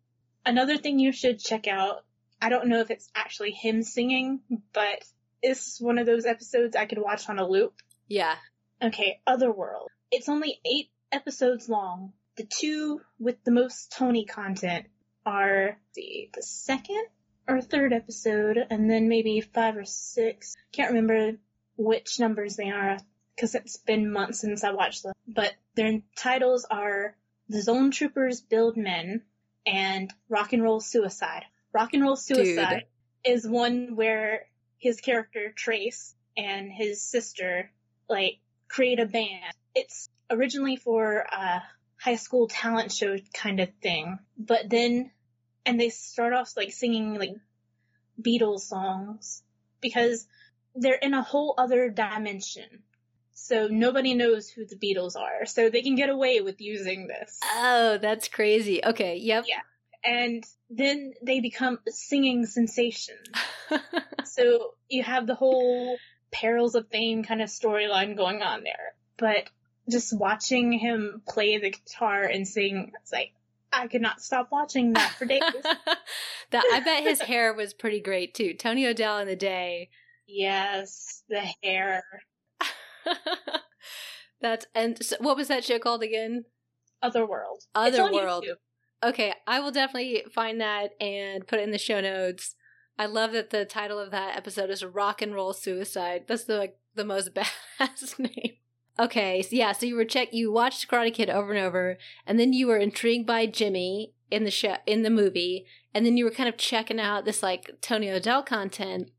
[0.44, 2.04] Another thing you should check out,
[2.40, 4.40] I don't know if it's actually him singing,
[4.72, 5.04] but
[5.42, 7.74] it's one of those episodes I could watch on a loop.
[8.08, 8.36] yeah.
[8.82, 9.88] Okay, Otherworld.
[10.10, 12.14] It's only eight episodes long.
[12.36, 14.86] The two with the most Tony content
[15.26, 17.04] are the, the second
[17.46, 20.56] or third episode, and then maybe five or six.
[20.72, 21.36] Can't remember
[21.76, 22.96] which numbers they are
[23.36, 25.12] because it's been months since I watched them.
[25.28, 27.14] But their titles are
[27.50, 29.22] The Zone Troopers Build Men
[29.66, 31.44] and Rock and Roll Suicide.
[31.72, 32.84] Rock and Roll Suicide
[33.24, 34.46] is one where
[34.78, 37.70] his character Trace and his sister
[38.08, 39.54] like create a band.
[39.74, 41.62] It's originally for a
[42.00, 45.10] high school talent show kind of thing, but then
[45.66, 47.36] and they start off like singing like
[48.20, 49.42] Beatles songs
[49.80, 50.26] because
[50.74, 52.82] they're in a whole other dimension.
[53.42, 55.46] So nobody knows who the Beatles are.
[55.46, 57.40] So they can get away with using this.
[57.54, 58.84] Oh, that's crazy.
[58.84, 59.16] Okay.
[59.16, 59.44] Yep.
[59.48, 59.60] Yeah.
[60.04, 63.16] And then they become a singing sensation.
[64.24, 65.98] So you have the whole
[66.30, 68.94] perils of fame kind of storyline going on there.
[69.16, 69.50] But
[69.88, 73.32] just watching him play the guitar and sing, it's like,
[73.72, 75.42] I could not stop watching that for days.
[76.50, 78.54] that I bet his hair was pretty great too.
[78.54, 79.90] Tony O'Dell in the day.
[80.26, 82.04] yes, the hair.
[84.40, 86.44] That's and so what was that show called again?
[87.02, 87.64] Otherworld.
[87.74, 88.44] Otherworld.
[89.02, 92.54] Okay, I will definitely find that and put it in the show notes.
[92.98, 96.24] I love that the title of that episode is Rock and Roll Suicide.
[96.26, 97.34] That's the like, the most
[97.80, 98.56] badass name.
[98.98, 101.96] Okay, so yeah, so you were check you watched Karate Kid over and over,
[102.26, 106.18] and then you were intrigued by Jimmy in the show in the movie, and then
[106.18, 109.10] you were kind of checking out this like Tony O'Dell content,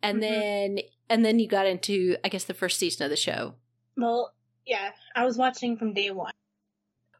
[0.00, 0.20] and Mhm.
[0.20, 3.54] then and then you got into I guess the first season of the show.
[3.96, 4.32] Well,
[4.66, 6.32] yeah, I was watching from day one.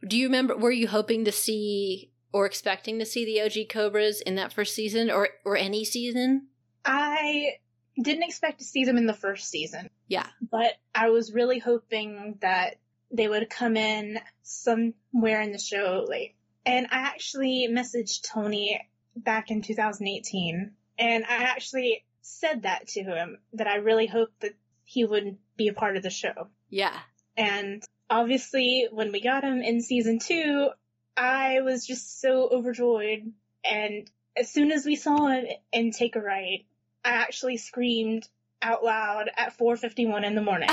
[0.07, 0.57] Do you remember?
[0.57, 4.75] Were you hoping to see or expecting to see the OG Cobras in that first
[4.75, 6.49] season, or or any season?
[6.85, 7.55] I
[8.01, 9.90] didn't expect to see them in the first season.
[10.09, 10.27] Yeah.
[10.51, 12.77] But I was really hoping that
[13.11, 16.35] they would come in somewhere in the show late.
[16.64, 18.81] And I actually messaged Tony
[19.16, 24.55] back in 2018 and I actually said that to him that I really hoped that
[24.85, 26.49] he would be a part of the show.
[26.69, 26.97] Yeah.
[27.37, 30.71] And obviously when we got him in season two,
[31.17, 33.33] I was just so overjoyed.
[33.65, 36.67] And as soon as we saw him in Take a Right,
[37.05, 38.29] I actually screamed
[38.62, 40.69] out loud at 4.51 in the morning.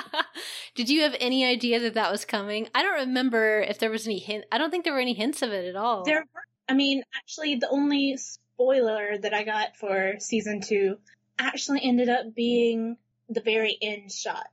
[0.74, 2.68] Did you have any idea that that was coming?
[2.74, 4.44] I don't remember if there was any hint.
[4.50, 6.04] I don't think there were any hints of it at all.
[6.04, 8.16] There were, I mean, actually, the only
[8.62, 10.98] spoiler that I got for season two
[11.38, 12.96] actually ended up being
[13.28, 14.46] the very end shot.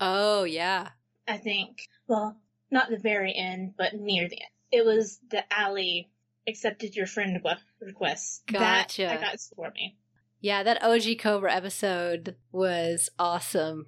[0.00, 0.88] oh yeah.
[1.28, 1.86] I think.
[2.08, 2.36] Well,
[2.70, 4.50] not the very end, but near the end.
[4.72, 6.10] It was the Ali
[6.48, 7.40] accepted your friend
[7.80, 8.42] request.
[8.46, 9.02] Gotcha.
[9.02, 9.96] That, that got for me.
[10.40, 13.86] Yeah, that OG Cobra episode was awesome.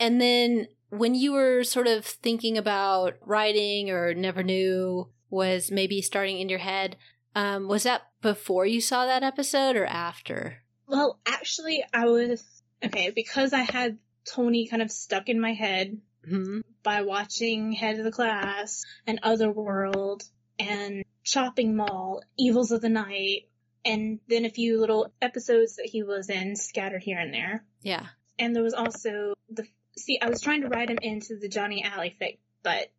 [0.00, 6.00] And then when you were sort of thinking about writing or never knew was maybe
[6.00, 6.96] starting in your head,
[7.34, 10.62] um, was that before you saw that episode or after?
[10.86, 12.44] Well, actually, I was
[12.84, 17.98] okay because I had Tony kind of stuck in my head hmm by watching Head
[17.98, 20.24] of the Class and Otherworld
[20.58, 23.48] and Chopping Mall, Evils of the Night,
[23.84, 27.64] and then a few little episodes that he was in scattered here and there.
[27.82, 28.06] Yeah.
[28.38, 29.64] And there was also the
[29.96, 32.90] see, I was trying to write him into the Johnny Ali fic, but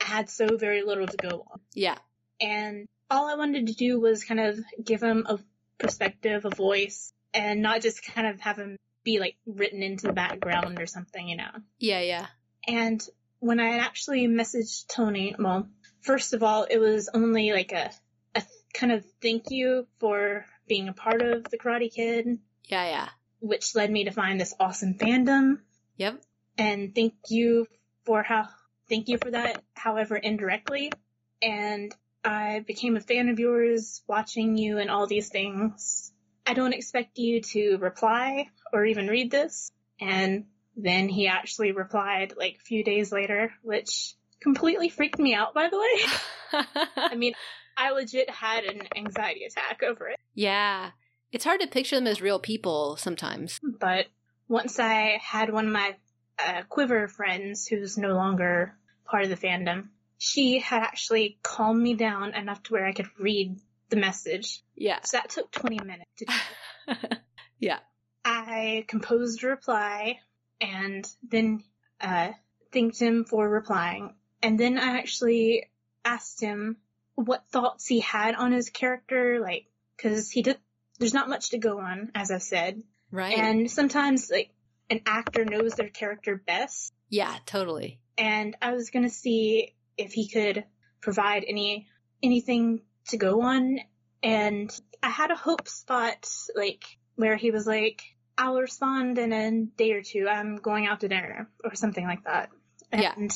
[0.00, 1.60] I had so very little to go on.
[1.74, 1.98] Yeah.
[2.40, 5.38] And all I wanted to do was kind of give him a
[5.78, 10.12] perspective, a voice, and not just kind of have him be like written into the
[10.12, 11.50] background or something, you know.
[11.78, 12.26] Yeah, yeah.
[12.66, 13.02] And
[13.38, 15.68] when I actually messaged Tony, well,
[16.00, 17.90] first of all, it was only like a,
[18.34, 18.42] a
[18.74, 23.08] kind of thank you for being a part of the Karate Kid, Yeah, yeah.
[23.40, 25.60] which led me to find this awesome fandom.
[25.96, 26.20] Yep.
[26.58, 27.66] And thank you
[28.04, 28.48] for how,
[28.88, 30.92] thank you for that, however, indirectly.
[31.40, 36.12] And I became a fan of yours, watching you and all these things.
[36.46, 39.70] I don't expect you to reply or even read this.
[40.00, 45.54] And then he actually replied like a few days later, which completely freaked me out,
[45.54, 46.64] by the way.
[46.96, 47.34] I mean,
[47.76, 50.18] I legit had an anxiety attack over it.
[50.34, 50.90] yeah.
[51.30, 53.60] It's hard to picture them as real people sometimes.
[53.62, 54.06] But
[54.48, 55.94] once I had one of my
[56.38, 61.94] uh, Quiver friends who's no longer part of the fandom, she had actually calmed me
[61.94, 64.62] down enough to where I could read the message.
[64.76, 64.98] Yeah.
[65.04, 66.94] So that took 20 minutes to do.
[67.58, 67.78] yeah.
[68.24, 70.18] I composed a reply
[70.60, 71.62] and then
[72.00, 72.32] uh,
[72.72, 74.14] thanked him for replying.
[74.42, 75.70] And then I actually
[76.04, 76.76] asked him
[77.14, 79.66] what thoughts he had on his character, like,
[80.00, 80.58] cause he did,
[80.98, 82.82] there's not much to go on, as I've said.
[83.10, 83.38] Right.
[83.38, 84.50] And sometimes, like,
[84.90, 86.92] an actor knows their character best.
[87.08, 88.00] yeah, totally.
[88.16, 90.64] And I was gonna see if he could
[91.00, 91.88] provide any,
[92.22, 93.78] anything to go on.
[94.22, 94.70] And
[95.02, 96.84] I had a hope spot, like,
[97.16, 98.02] where he was like,
[98.36, 100.28] I'll respond in a day or two.
[100.28, 102.50] I'm going out to dinner or something like that.
[102.92, 103.12] Yeah.
[103.16, 103.30] And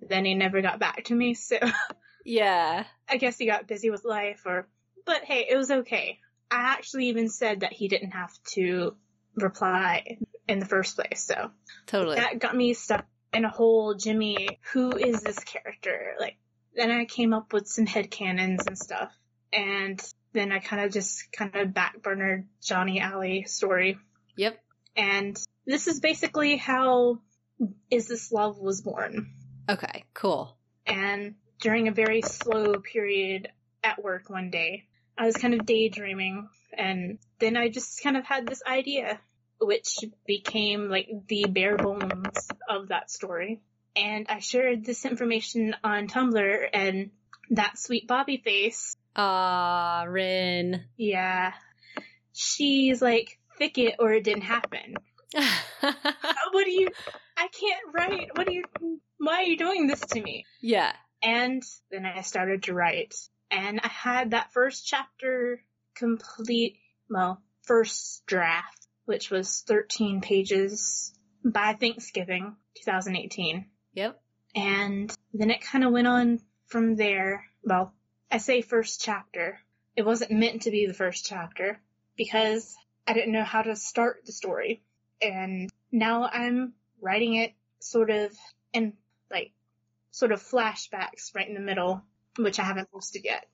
[0.00, 1.34] then he never got back to me.
[1.48, 1.58] So
[2.24, 2.84] Yeah.
[3.08, 4.68] I guess he got busy with life or,
[5.06, 6.18] but hey, it was okay.
[6.50, 8.96] I actually even said that he didn't have to
[9.36, 11.22] reply in the first place.
[11.22, 11.50] So
[11.86, 12.16] Totally.
[12.16, 16.14] that got me stuck in a whole Jimmy, who is this character?
[16.18, 16.36] Like,
[16.74, 19.12] then I came up with some head headcanons and stuff.
[19.52, 20.00] And
[20.32, 23.98] then I kind of just kind of backburnered Johnny Ali story.
[24.36, 24.58] Yep.
[24.96, 27.20] And this is basically how
[27.90, 29.32] Is This Love was born.
[29.68, 30.56] Okay, cool.
[30.86, 33.48] And during a very slow period
[33.82, 34.84] at work one day,
[35.16, 39.20] I was kind of daydreaming and then I just kind of had this idea,
[39.60, 43.60] which became like the bare bones of that story.
[43.96, 47.10] And I shared this information on Tumblr and
[47.50, 50.84] that sweet Bobby face, Ah, Rin.
[50.96, 51.52] yeah,
[52.32, 54.94] she's like, thick it or it didn't happen.
[56.52, 56.88] What do you,
[57.36, 58.36] I can't write.
[58.36, 58.64] What are you,
[59.18, 60.44] why are you doing this to me?
[60.60, 60.92] yeah.
[61.22, 63.14] And then I started to write.
[63.50, 65.60] And I had that first chapter
[65.96, 66.78] complete,
[67.10, 73.64] well, first draft, which was 13 pages by Thanksgiving 2018.
[73.94, 74.20] Yep.
[74.54, 77.46] And then it kind of went on from there.
[77.64, 77.94] Well,
[78.30, 79.60] I say first chapter.
[79.96, 81.80] It wasn't meant to be the first chapter
[82.18, 84.82] because I didn't know how to start the story.
[85.22, 88.30] And now I'm writing it sort of
[88.74, 88.92] in
[89.30, 89.52] like
[90.10, 92.02] sort of flashbacks right in the middle,
[92.36, 93.46] which I haven't posted yet.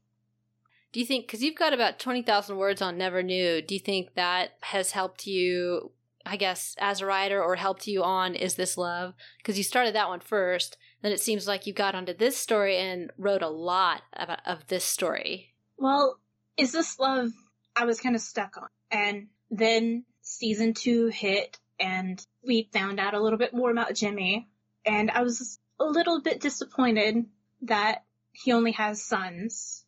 [0.94, 4.14] Do you think, because you've got about 20,000 words on Never Knew, do you think
[4.14, 5.90] that has helped you,
[6.24, 9.14] I guess, as a writer or helped you on Is This Love?
[9.38, 12.76] Because you started that one first, then it seems like you got onto this story
[12.76, 15.57] and wrote a lot of, of this story.
[15.76, 16.20] Well,
[16.57, 17.33] is this love
[17.74, 18.68] I was kind of stuck on.
[18.90, 24.48] And then season two hit and we found out a little bit more about Jimmy.
[24.87, 27.26] And I was a little bit disappointed
[27.62, 29.84] that he only has sons.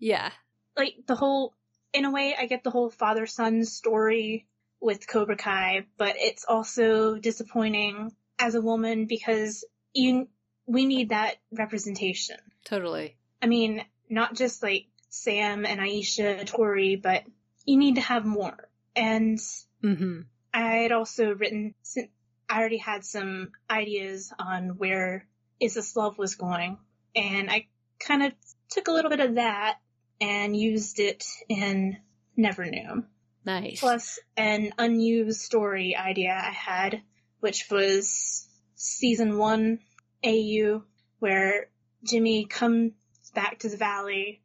[0.00, 0.32] Yeah.
[0.76, 1.54] Like the whole,
[1.92, 4.46] in a way, I get the whole father son story
[4.80, 10.28] with Cobra Kai, but it's also disappointing as a woman because you,
[10.66, 12.38] we need that representation.
[12.64, 13.16] Totally.
[13.40, 17.22] I mean, not just like Sam and Aisha, Tori, but
[17.64, 18.68] you need to have more.
[18.96, 19.38] And
[19.82, 20.20] Mm-hmm.
[20.52, 22.08] I had also written, since
[22.48, 25.26] I already had some ideas on where
[25.58, 26.78] Is This Love was going.
[27.14, 28.32] And I kind of
[28.70, 29.78] took a little bit of that
[30.20, 31.96] and used it in
[32.36, 33.04] Never Knew.
[33.44, 33.80] Nice.
[33.80, 37.02] Plus an unused story idea I had,
[37.40, 39.80] which was season one
[40.24, 40.82] AU
[41.18, 41.68] where
[42.04, 42.92] Jimmy comes
[43.34, 44.42] back to the valley,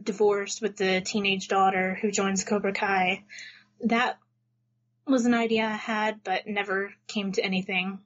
[0.00, 3.24] divorced with the teenage daughter who joins Cobra Kai.
[3.84, 4.18] That
[5.06, 8.00] was an idea I had, but never came to anything.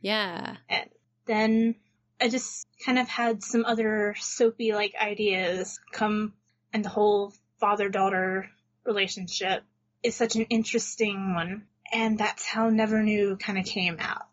[0.00, 0.56] Yeah.
[0.68, 0.90] And
[1.26, 1.74] then
[2.22, 6.34] I just kind of had some other soapy like ideas come
[6.72, 8.48] and the whole father daughter
[8.84, 9.64] relationship
[10.02, 11.66] is such an interesting one.
[11.92, 14.26] And that's how Never Knew kind of came out.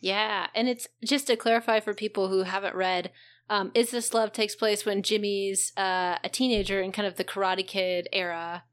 [0.00, 0.48] Yeah.
[0.54, 3.10] And it's just to clarify for people who haven't read,
[3.48, 7.24] um, Is This Love takes place when Jimmy's uh, a teenager in kind of the
[7.24, 8.64] Karate Kid era.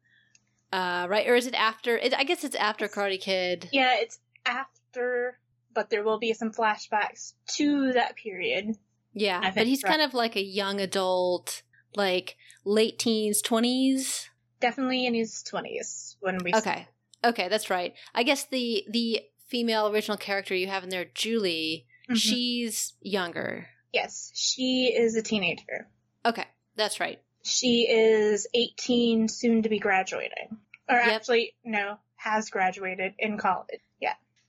[0.72, 1.28] Uh, right?
[1.28, 1.98] Or is it after?
[1.98, 3.70] It, I guess it's after Karate Kid.
[3.72, 5.38] Yeah, it's after,
[5.74, 8.78] but there will be some flashbacks to that period.
[9.14, 9.88] Yeah, I but he's so.
[9.88, 11.62] kind of like a young adult,
[11.96, 14.26] like late teens, 20s.
[14.60, 16.88] Definitely in his 20s when we Okay.
[17.24, 17.94] Okay, that's right.
[18.14, 22.16] I guess the the female original character you have in there, Julie, Mhm.
[22.18, 23.70] she's younger.
[23.94, 25.90] Yes, she is a teenager.
[26.26, 26.46] Okay,
[26.76, 27.22] that's right.
[27.44, 30.58] She is 18, soon to be graduating.
[30.90, 31.08] Or Yep.
[31.12, 33.80] actually, no, has graduated in college.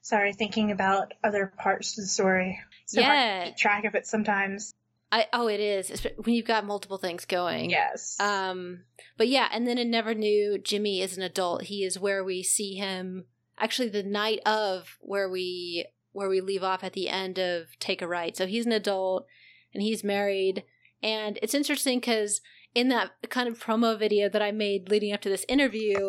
[0.04, 2.60] Sorry, thinking about other parts of the story.
[2.84, 3.46] So Yeah.
[3.46, 4.74] keep track of it sometimes.
[5.10, 7.70] I oh it is when you've got multiple things going.
[7.70, 8.20] Yes.
[8.20, 8.84] Um
[9.16, 11.62] but yeah, and then in Never Knew Jimmy is an adult.
[11.62, 13.24] He is where we see him
[13.58, 18.02] actually the night of where we where we leave off at the end of Take
[18.02, 18.36] a Right.
[18.36, 19.26] So he's an adult
[19.72, 20.64] and he's married
[21.02, 22.42] and it's interesting cuz
[22.74, 26.08] in that kind of promo video that I made leading up to this interview,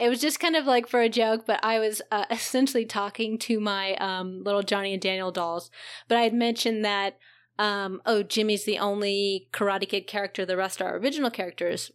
[0.00, 3.38] it was just kind of like for a joke, but I was uh, essentially talking
[3.40, 5.70] to my um, little Johnny and Daniel dolls.
[6.08, 7.18] But I had mentioned that,
[7.58, 11.90] um, oh, Jimmy's the only Karate Kid character, the rest are original characters,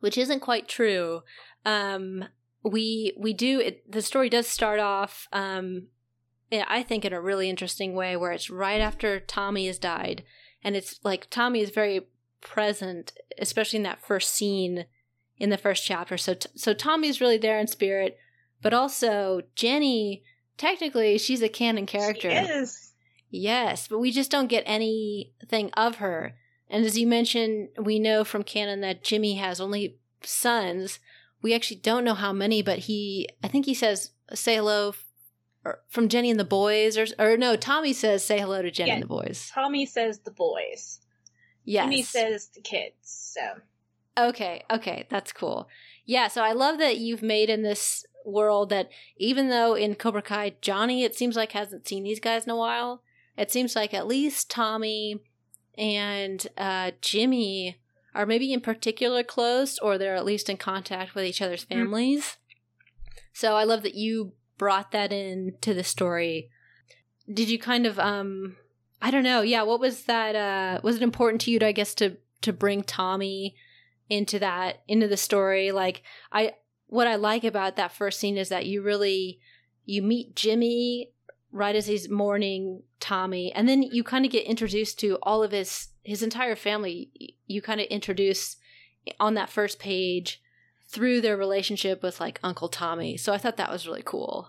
[0.00, 1.22] which isn't quite true.
[1.64, 2.24] Um,
[2.64, 5.86] we we do it, the story does start off, um,
[6.52, 10.24] I think in a really interesting way, where it's right after Tommy has died,
[10.64, 12.06] and it's like Tommy is very
[12.40, 14.86] present, especially in that first scene
[15.38, 16.16] in the first chapter.
[16.16, 18.16] So t- so Tommy's really there in spirit,
[18.62, 20.22] but also Jenny.
[20.56, 22.30] Technically, she's a canon character.
[22.30, 22.92] She is.
[23.28, 26.34] Yes, but we just don't get anything of her.
[26.70, 30.98] And as you mentioned, we know from canon that Jimmy has only sons.
[31.42, 34.94] We actually don't know how many, but he, I think he says, say hello
[35.88, 38.94] from Jenny and the boys, or, or no, Tommy says, say hello to Jenny Yeah.
[38.94, 39.50] and the boys.
[39.52, 41.00] Tommy says the boys.
[41.66, 41.84] Yes.
[41.84, 42.94] Jimmy says the kids.
[43.02, 43.42] So
[44.18, 45.68] Okay, okay, that's cool.
[46.06, 48.88] Yeah, so I love that you've made in this world that
[49.18, 52.56] even though in Cobra Kai, Johnny, it seems like hasn't seen these guys in a
[52.56, 53.02] while,
[53.36, 55.20] it seems like at least Tommy
[55.76, 57.76] and uh, Jimmy
[58.14, 62.38] are maybe in particular close or they're at least in contact with each other's families.
[63.34, 66.48] So I love that you brought that in to the story.
[67.30, 68.56] Did you kind of um
[69.06, 71.72] I don't know, yeah, what was that uh was it important to you to I
[71.72, 73.54] guess to to bring Tommy
[74.08, 75.72] into that into the story?
[75.72, 76.02] Like
[76.32, 76.54] i
[76.88, 79.40] what i like about that first scene is that you really
[79.84, 81.10] you meet jimmy
[81.50, 85.50] right as he's mourning tommy and then you kind of get introduced to all of
[85.50, 87.34] his his entire family.
[87.46, 88.56] You kind of introduce
[89.18, 90.40] on that first page
[90.88, 93.16] through their relationship with like uncle tommy.
[93.16, 94.48] So i thought that was really cool.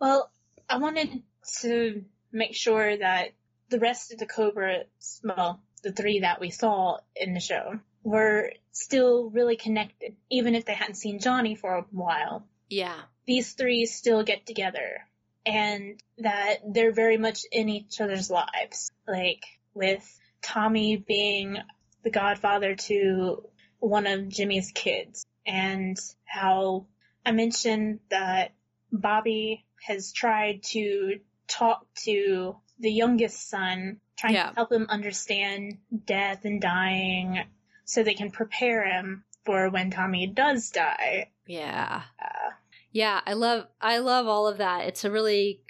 [0.00, 0.30] Well,
[0.70, 1.22] I wanted
[1.60, 3.30] to make sure that
[3.74, 8.52] the rest of the Cobras, well, the three that we saw in the show, were
[8.70, 12.46] still really connected, even if they hadn't seen Johnny for a while.
[12.68, 15.08] yeah These three still get together,
[15.44, 18.92] and that they're very much in each other's lives.
[19.08, 19.42] Like,
[19.74, 20.08] with
[20.40, 21.56] Tommy being
[22.04, 23.42] the godfather to
[23.80, 26.86] one of Jimmy's kids, and how
[27.26, 28.52] I mentioned that
[28.92, 31.18] Bobby has tried to
[31.48, 34.48] talk to the youngest son, trying Yeah.
[34.50, 37.44] to help him understand death and dying
[37.84, 41.30] so they can prepare him for when Tommy does die.
[41.46, 42.50] yeah Uh,
[42.90, 44.86] Yeah, I love I love all of that.
[44.86, 45.60] It's a really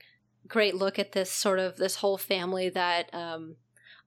[0.46, 3.56] great look at this sort of this whole family that um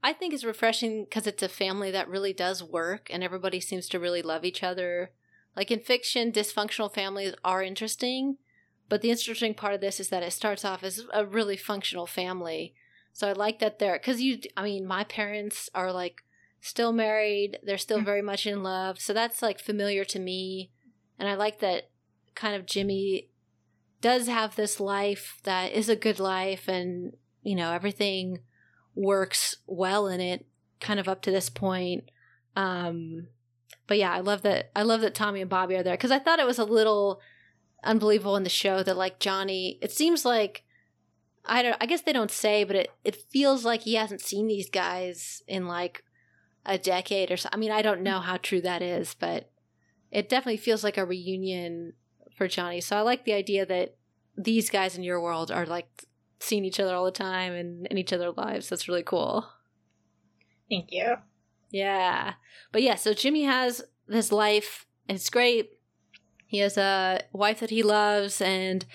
[0.03, 3.89] I think is refreshing because it's a family that really does work and everybody seems
[3.89, 5.11] to really love each other.
[5.55, 8.37] Like in fiction, dysfunctional families are interesting,
[8.87, 12.05] but the interesting part of this is that it starts off as a really functional
[12.07, 12.75] family.
[13.17, 16.21] So I like that they're because you, I mean, my parents are like
[16.61, 18.05] still married, they're still Mm.
[18.05, 20.69] very much in love, so that's like familiar to me,
[21.17, 21.89] and I like that
[22.35, 23.29] kind of Jimmy
[24.01, 28.41] does have this life that is a good life and you know everything
[28.93, 30.45] works well in it
[30.79, 32.03] kind of up to this point.
[32.55, 33.29] Um
[33.87, 35.97] but yeah i love that i love that tommy and bobby are there.
[35.97, 37.19] Because i thought it was a little
[37.83, 40.63] unbelievable in the show that like johnny it seems like
[41.47, 41.77] I don't.
[41.79, 45.41] I guess they don't say, but it it feels like he hasn't seen these guys
[45.47, 46.03] in like
[46.65, 47.49] a decade or so.
[47.51, 49.49] I mean, I don't know how true that is, but
[50.11, 51.93] it definitely feels like a reunion
[52.35, 52.81] for Johnny.
[52.81, 53.95] So I like the idea that
[54.37, 56.05] these guys in your world are like
[56.39, 58.69] seeing each other all the time and in each other's lives.
[58.69, 59.47] That's really cool.
[60.69, 61.15] Thank you.
[61.71, 62.33] Yeah.
[62.71, 65.71] But yeah, so Jimmy has this life and it's great.
[66.45, 68.85] He has a wife that he loves and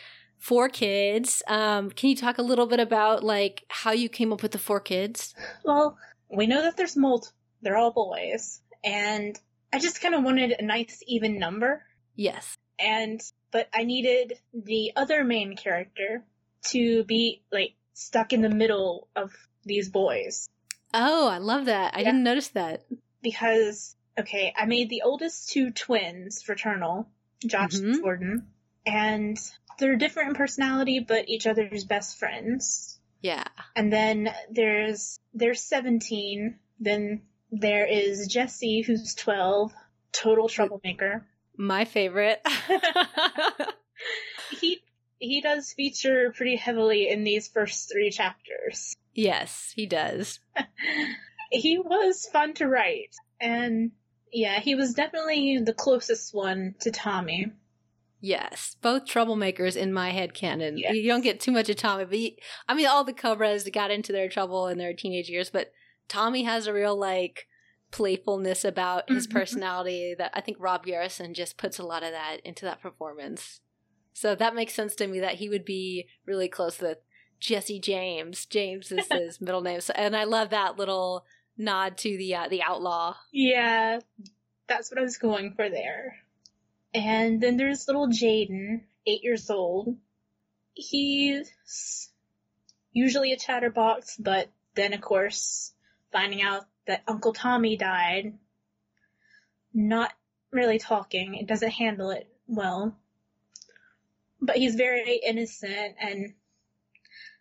[0.43, 1.43] four kids.
[1.47, 4.59] Um, can you talk a little bit about like how you came up with the
[4.59, 5.34] four kids?
[5.64, 5.97] Well,
[6.28, 7.34] we know that there's multiple.
[7.62, 9.38] They're all boys, and
[9.72, 11.84] I just kind of wanted a nice even number.
[12.16, 12.59] Yes.
[12.78, 13.20] And
[13.53, 16.24] but I needed the other main character
[16.70, 19.32] to be like stuck in the middle of
[19.64, 20.49] these boys.
[20.93, 21.95] Oh, I love that.
[21.95, 22.05] I Yeah.
[22.07, 22.82] didn't notice that.
[23.22, 27.09] because okay, I made the oldest two twins fraternal,
[27.47, 28.01] Josh and Mhm.
[28.01, 28.49] Jordan,
[28.87, 29.39] and
[29.78, 32.99] they're different in personality, but each other's best friends.
[33.20, 33.45] Yeah.
[33.76, 36.59] And then there's there's 17.
[36.80, 39.72] Then there is Jesse, who's 12,
[40.12, 41.26] total troublemaker.
[41.57, 42.45] My favorite.
[44.61, 44.83] He
[45.18, 48.95] he does feature pretty heavily in these first three chapters.
[49.14, 50.41] yes, he does.
[51.51, 53.93] he was fun to write, and
[54.33, 57.53] yeah, he was definitely the closest one to Tommy.
[58.25, 60.79] Yes, both troublemakers in my head canon.
[60.79, 60.95] Yes.
[60.95, 62.31] You don't get too much of Tommy, but you,
[62.68, 65.73] I mean, all the Cobras got into their trouble in their teenage years, but
[66.09, 67.49] Tommy has a real like
[67.91, 69.33] playfulness about his Mhm.
[69.33, 73.61] personality that I think Rob Garrison just puts a lot of that into that performance.
[74.14, 76.99] So that makes sense to me that he would be really close with
[77.41, 78.47] Jesse James.
[78.47, 81.27] James is his middle name, so, and I love that little
[81.59, 83.16] nod to the uh, the outlaw.
[83.33, 83.99] Yeah,
[84.68, 86.18] that's what I was going for there.
[86.95, 89.97] And then there's little Jaden, eight years old.
[90.74, 92.11] He's
[92.93, 95.72] usually a chatterbox, but then of course,
[96.12, 98.34] finding out that Uncle Tommy died,
[99.72, 100.12] not
[100.51, 102.97] really talking, it doesn't handle it well.
[104.40, 106.34] But he's very innocent and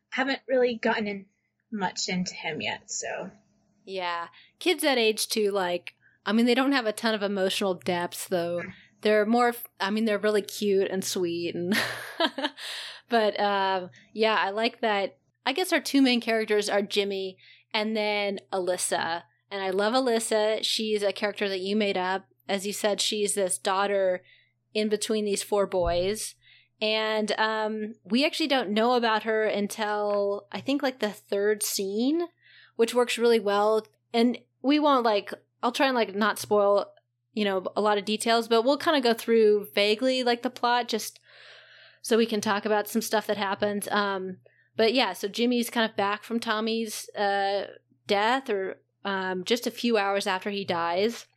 [0.10, 1.26] haven't really gotten in
[1.72, 3.32] much into him yet, so.
[3.86, 4.28] Yeah.
[4.60, 5.95] Kids that age too, like,
[6.26, 8.62] I mean, they don't have a ton of emotional depth, though.
[9.02, 11.56] They're more, I mean, they're really cute and sweet.
[11.56, 11.78] And,
[13.10, 15.18] but, um, yeah, I like that.
[15.45, 17.38] I guess our two main characters are Jimmy
[17.74, 19.24] and then Alyssa.
[19.49, 20.60] And I love Alyssa.
[20.64, 22.26] She's a character that you made up.
[22.47, 24.24] As you said, she's this daughter
[24.74, 26.36] in between these four boys.
[26.82, 32.28] And um, we actually don't know about her until I think like the third scene
[32.82, 33.86] which works really well.
[34.12, 35.32] And we won't like,
[35.62, 36.88] I'll try and like not spoil,
[37.34, 40.50] you know, a lot of details, but we'll kind of go through vaguely like the
[40.50, 41.20] plot just
[42.02, 43.88] so we can talk about some stuff that happens.
[43.90, 44.38] Um,
[44.76, 47.68] but yeah, so Jimmy's kind of back from Tommy's uh,
[48.08, 51.28] death or um, just a few hours after he dies.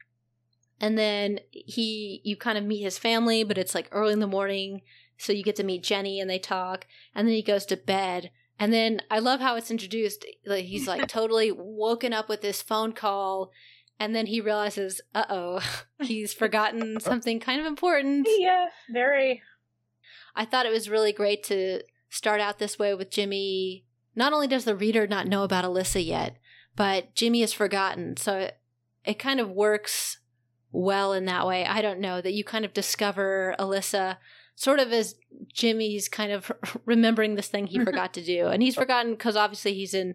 [0.80, 4.26] And then he, you kind of meet his family, but it's like early in the
[4.26, 4.82] morning.
[5.16, 6.86] So you get to meet Jenny and they talk.
[7.14, 8.30] And then he goes to bed.
[8.58, 10.24] And then I love how it's introduced.
[10.46, 13.50] Like he's like totally woken up with this phone call,
[13.98, 15.60] and then he realizes, uh oh,
[16.02, 18.26] he's forgotten something kind of important.
[18.38, 19.42] Yeah, very.
[20.36, 23.84] I thought it was really great to start out this way with Jimmy.
[24.16, 26.36] Not only does the reader not know about Alyssa yet,
[26.76, 28.16] but Jimmy is forgotten.
[28.16, 28.58] So it,
[29.04, 30.18] it kind of works
[30.72, 31.64] well in that way.
[31.64, 34.16] I don't know that you kind of discover Alyssa
[34.56, 35.16] sort of as
[35.52, 36.50] Jimmy's kind of
[36.84, 38.48] remembering this thing he forgot to do.
[38.48, 40.14] And he's forgotten because obviously he's in,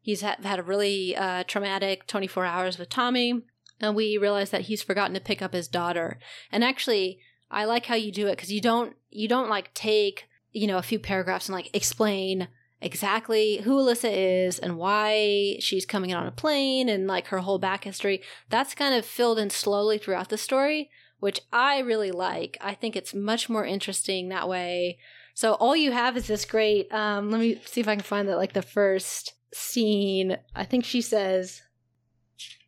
[0.00, 3.42] he's had, had a really uh, traumatic 24 hours with Tommy.
[3.80, 6.18] And we realize that he's forgotten to pick up his daughter.
[6.52, 7.18] And actually,
[7.50, 10.76] I like how you do it because you don't, you don't like take, you know,
[10.76, 12.48] a few paragraphs and like explain
[12.82, 14.10] exactly who Alyssa
[14.46, 18.22] is and why she's coming in on a plane and like her whole back history.
[18.50, 20.90] That's kind of filled in slowly throughout the story
[21.20, 22.58] which I really like.
[22.60, 24.98] I think it's much more interesting that way.
[25.34, 26.92] So all you have is this great.
[26.92, 30.38] Um, let me see if I can find that like the first scene.
[30.54, 31.62] I think she says,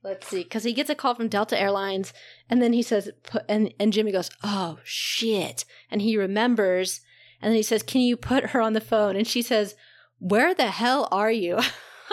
[0.02, 2.12] "Let's see," because he gets a call from Delta Airlines,
[2.48, 3.10] and then he says,
[3.48, 7.00] and and Jimmy goes, "Oh shit," and he remembers,
[7.40, 9.74] and then he says, "Can you put her on the phone?" And she says,
[10.18, 11.60] "Where the hell are you?"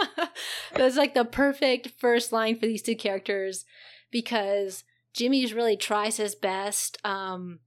[0.75, 3.65] That's like the perfect first line for these two characters
[4.11, 7.59] because Jimmy's really tries his best um,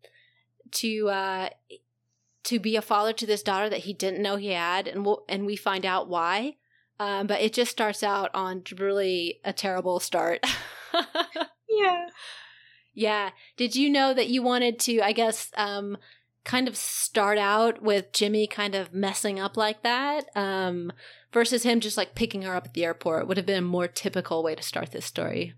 [0.72, 1.48] to uh,
[2.44, 5.24] to be a father to this daughter that he didn't know he had, and we'll,
[5.28, 6.56] and we find out why.
[7.02, 10.44] Um, but it just starts out on really a terrible start.
[11.74, 12.06] Yeah.
[12.92, 13.30] yeah.
[13.56, 15.00] Did you know that you wanted to?
[15.00, 15.96] I guess um,
[16.44, 20.92] kind of start out with Jimmy kind of messing up like that um,
[21.32, 23.88] versus him just like picking her up at the airport would have been a more
[23.88, 25.54] typical way to start this story.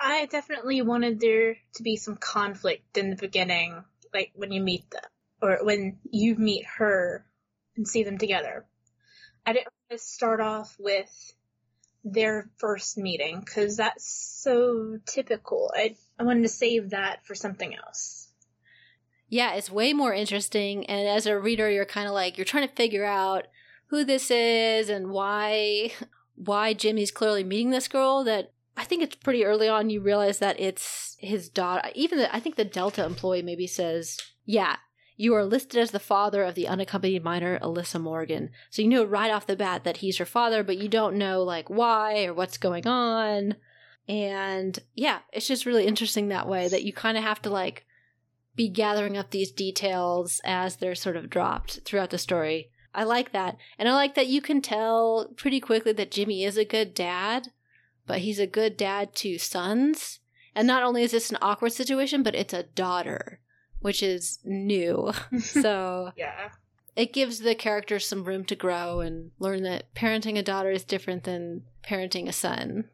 [0.00, 4.90] I definitely wanted there to be some conflict in the beginning, like when you meet
[4.90, 5.02] them,
[5.42, 7.26] or when you meet her
[7.76, 8.64] and see them together.
[9.44, 11.32] I didn't to start off with
[12.04, 14.06] their first meeting because that's
[14.42, 15.72] so typical.
[15.74, 18.28] I, I wanted to save that for something else.
[19.28, 20.86] Yeah, it's way more interesting.
[20.86, 23.46] And as a reader, you're kind of like, you're trying to figure out
[23.88, 25.92] who this is and why
[26.36, 30.38] why Jimmy's clearly meeting this girl that I think it's pretty early on you realize
[30.38, 31.88] that it's his daughter.
[31.94, 34.76] Even the, I think the Delta employee maybe says, "Yeah,
[35.16, 39.04] you are listed as the father of the unaccompanied minor Alyssa Morgan." So you know
[39.04, 42.34] right off the bat that he's her father, but you don't know like why or
[42.34, 43.56] what's going on.
[44.08, 47.84] And yeah, it's just really interesting that way that you kind of have to like
[48.54, 52.70] be gathering up these details as they're sort of dropped throughout the story.
[52.94, 53.56] I like that.
[53.78, 57.48] And I like that you can tell pretty quickly that Jimmy is a good dad
[58.06, 60.20] but he's a good dad to sons.
[60.54, 63.40] And not only is this an awkward situation, but it's a daughter,
[63.80, 65.12] which is new.
[65.40, 66.50] so yeah.
[66.94, 70.82] It gives the characters some room to grow and learn that parenting a daughter is
[70.82, 72.88] different than parenting a son.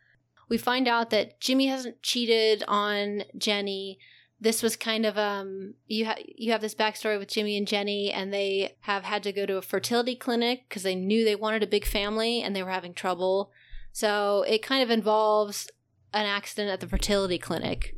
[0.49, 4.01] We find out that Jimmy hasn't cheated on Jenny.
[4.41, 8.13] This was kind of um you ha- you have this backstory with Jimmy and Jenny,
[8.13, 11.63] and they have had to go to a fertility clinic because they knew they wanted
[11.63, 13.53] a big family and they were having trouble.
[13.93, 15.71] So it kind of involves
[16.13, 17.97] an accident at the fertility clinic.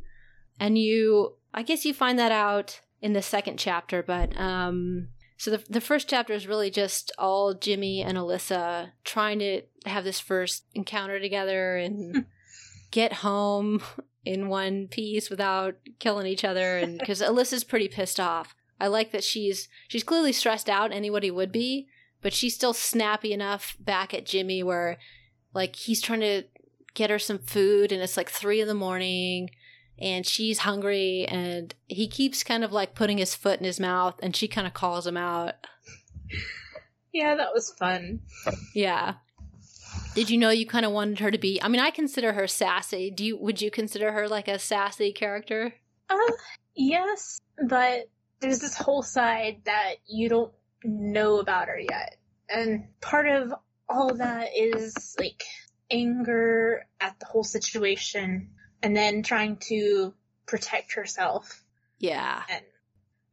[0.59, 5.51] And you, I guess you find that out in the second chapter, but, um, so
[5.51, 10.19] the, the first chapter is really just all Jimmy and Alyssa trying to have this
[10.19, 12.25] first encounter together and
[12.91, 13.81] get home
[14.25, 16.77] in one piece without killing each other.
[16.77, 18.55] And because Alyssa's pretty pissed off.
[18.79, 20.91] I like that she's, she's clearly stressed out.
[20.91, 21.87] Anybody would be,
[22.21, 24.97] but she's still snappy enough back at Jimmy where
[25.53, 26.43] like he's trying to
[26.93, 29.49] get her some food and it's like three in the morning
[29.99, 34.19] and she's hungry and he keeps kind of like putting his foot in his mouth
[34.21, 35.55] and she kind of calls him out.
[37.13, 38.21] Yeah, that was fun.
[38.73, 39.15] Yeah.
[40.15, 42.47] Did you know you kind of wanted her to be I mean I consider her
[42.47, 43.09] sassy.
[43.09, 45.73] Do you would you consider her like a sassy character?
[46.09, 46.31] Uh
[46.75, 48.09] yes, but
[48.41, 50.51] there's this whole side that you don't
[50.83, 52.17] know about her yet.
[52.49, 53.53] And part of
[53.87, 55.43] all that is like
[55.89, 58.49] anger at the whole situation
[58.85, 60.13] and then trying to
[60.45, 61.63] protect herself.
[61.97, 62.43] Yeah.
[62.47, 62.63] And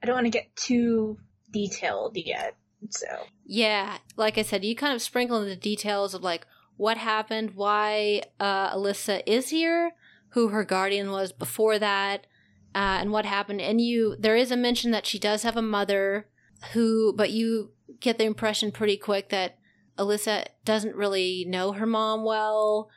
[0.02, 1.18] I don't want to get too
[1.52, 2.56] detailed yet.
[2.88, 3.06] So
[3.44, 6.46] Yeah, like I said, you kind of sprinkle in the details of like
[6.78, 9.92] what happened, why uh, Alyssa is here,
[10.30, 12.26] who her guardian was before that,
[12.74, 13.60] uh, and what happened.
[13.60, 16.28] And you, there is a mention that she does have a mother
[16.72, 19.58] who, but you get the impression pretty quick that
[19.98, 22.88] Alyssa doesn't really know her mom well.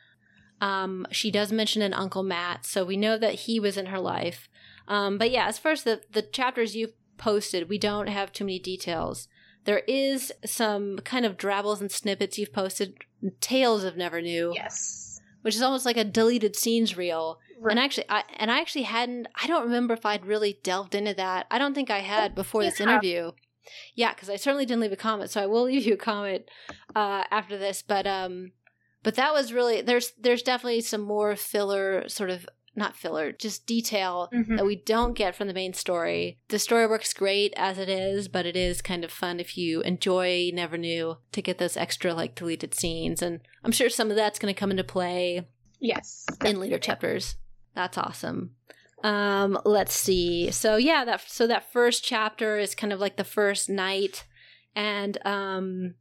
[0.61, 3.99] Um, she does mention an Uncle Matt, so we know that he was in her
[3.99, 4.47] life.
[4.87, 8.45] Um, but yeah, as far as the, the chapters you've posted, we don't have too
[8.45, 9.27] many details.
[9.65, 12.95] There is some kind of drabbles and snippets you've posted,
[13.41, 14.51] Tales of Never Knew.
[14.53, 15.19] Yes.
[15.41, 17.39] Which is almost like a deleted scenes reel.
[17.59, 17.71] Right.
[17.71, 19.27] And actually, I and I actually hadn't.
[19.41, 21.45] I don't remember if I'd really delved into that.
[21.49, 22.87] I don't think I had Oh, before this have.
[22.89, 23.31] interview.
[23.95, 26.43] Yeah, because I certainly didn't leave a comment, so I will leave you a comment
[26.95, 27.81] uh, after this.
[27.81, 28.51] But um,
[29.05, 32.45] but that was really there's there's definitely some more filler sort of
[32.77, 34.57] not filler, just detail Mhm.
[34.57, 36.39] that we don't get from the main story.
[36.49, 39.79] The story works great as it is, but it is kind of fun if you
[39.83, 44.17] enjoy Never Knew to get those extra like deleted scenes, and I'm sure some of
[44.17, 45.47] that's going to come into play
[45.79, 46.25] Yes.
[46.43, 47.37] in later chapters.
[47.75, 48.55] That's awesome.
[49.05, 50.51] Um, let's see.
[50.51, 54.25] So yeah, that so that first chapter is kind of like the first night,
[54.75, 55.95] and um,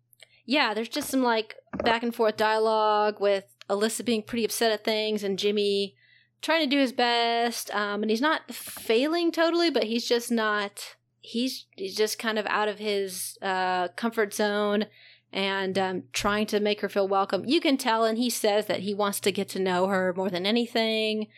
[0.47, 4.85] yeah, there's just some like back and forth dialogue with Alyssa being pretty upset at
[4.85, 5.95] things and Jimmy
[6.43, 7.75] trying to do his best.
[7.75, 10.97] Um, and he's not failing totally, but he's just not.
[11.21, 14.87] He's he's just kind of out of his uh, comfort zone
[15.33, 17.45] and um, trying to make her feel welcome.
[17.47, 20.29] You can tell, and he says that he wants to get to know her more
[20.29, 21.29] than anything,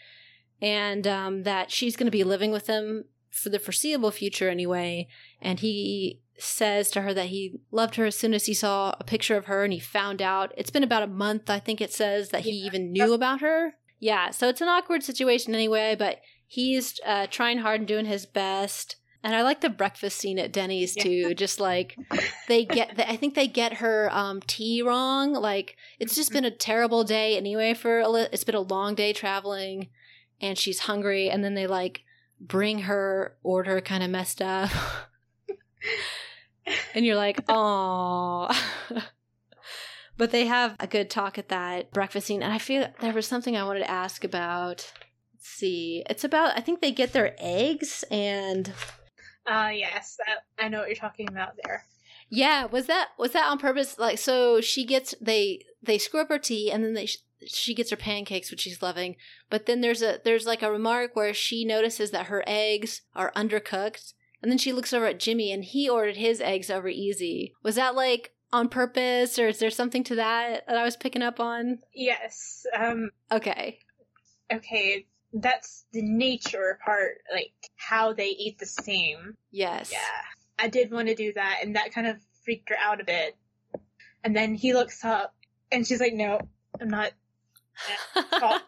[0.61, 5.07] and um, that she's going to be living with him for the foreseeable future anyway.
[5.41, 9.05] And he says to her that he loved her as soon as he saw a
[9.05, 11.93] picture of her, and he found out it's been about a month, I think it
[11.93, 12.67] says, that he Yeah.
[12.67, 13.75] even knew about her.
[13.99, 18.27] Yeah, so it's an awkward situation anyway, but he's uh, trying hard and doing his
[18.27, 18.97] best.
[19.25, 21.03] And I like the breakfast scene at Denny's Yeah.
[21.03, 21.35] too.
[21.35, 21.97] Just like
[22.47, 25.33] they get, I think they get her um, tea wrong.
[25.33, 28.03] Like it's just been a terrible day anyway for.
[28.03, 29.89] Ali- It's been a long day traveling,
[30.41, 31.29] and she's hungry.
[31.29, 32.03] And then they like
[32.41, 34.71] bring her order kind of messed up.
[36.95, 38.49] and you're like, oh.
[40.17, 42.43] but they have a good talk at that breakfast scene.
[42.43, 44.93] And I feel there was something I wanted to ask about.
[45.35, 46.03] Let's see.
[46.09, 48.73] It's about, I think they get their eggs and.
[49.47, 51.85] Uh, yes, that, I know what you're talking about there.
[52.29, 53.99] Yeah, was that was that on purpose?
[53.99, 57.09] Like, so she gets they they screw up her tea, and then they
[57.47, 59.17] she gets her pancakes, which she's loving.
[59.51, 63.33] But then there's a there's like a remark where she notices that her eggs are
[63.37, 67.55] undercooked, and then she looks over at Jimmy, and he ordered his eggs over easy.
[67.63, 71.23] Was that like on purpose, or is there something to that that I was picking
[71.23, 71.81] up on?
[71.95, 72.67] Yes.
[72.77, 73.11] Um.
[73.31, 73.79] Okay.
[74.53, 75.07] Okay.
[75.33, 79.35] That's the nature part, like how they eat the same.
[79.51, 79.91] Yes.
[79.93, 79.99] Yeah.
[80.59, 83.37] I did want to do that, and that kind of freaked her out a bit.
[84.25, 85.35] And then he looks up,
[85.71, 86.41] and she's like, "No,
[86.81, 87.13] I'm not."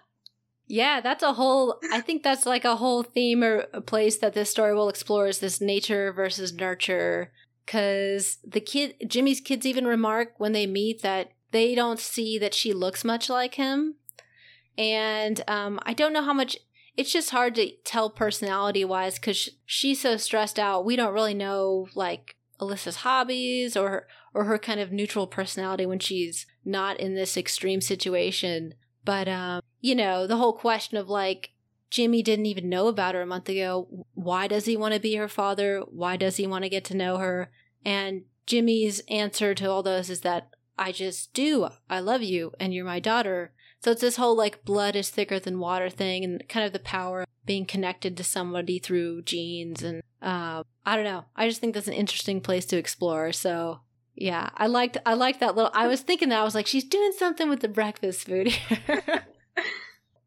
[0.69, 1.81] yeah, that's a whole.
[1.91, 5.27] I think that's like a whole theme or a place that this story will explore
[5.27, 7.33] is this nature versus nurture.
[7.65, 12.55] Because the kid, Jimmy's kids, even remark when they meet that they don't see that
[12.55, 13.97] she looks much like him,
[14.77, 16.59] and um, I don't know how much
[16.97, 20.85] it's just hard to tell personality wise because she's so stressed out.
[20.85, 25.99] We don't really know like Alyssa's hobbies or or her kind of neutral personality when
[25.99, 28.75] she's not in this extreme situation.
[29.09, 31.53] But um, you know, the whole question of like
[31.89, 34.05] Jimmy didn't even know about her a month ago.
[34.13, 35.83] Why does he want to be her father?
[35.89, 37.51] Why does he want to get to know her?
[37.87, 41.71] And Jimmy's answer to all those is that I just do.
[41.89, 43.53] I love you and you're my daughter.
[43.83, 46.79] So it's this whole like blood is thicker than water thing and kind of the
[46.79, 49.83] power of being connected to somebody through genes.
[49.83, 51.25] And uh, I don't know.
[51.35, 53.33] I just think that's an interesting place to explore.
[53.33, 53.81] So
[54.21, 56.85] yeah, I liked, I liked that little, I was thinking that I was like, she's
[56.85, 59.03] doing something with the breakfast food here.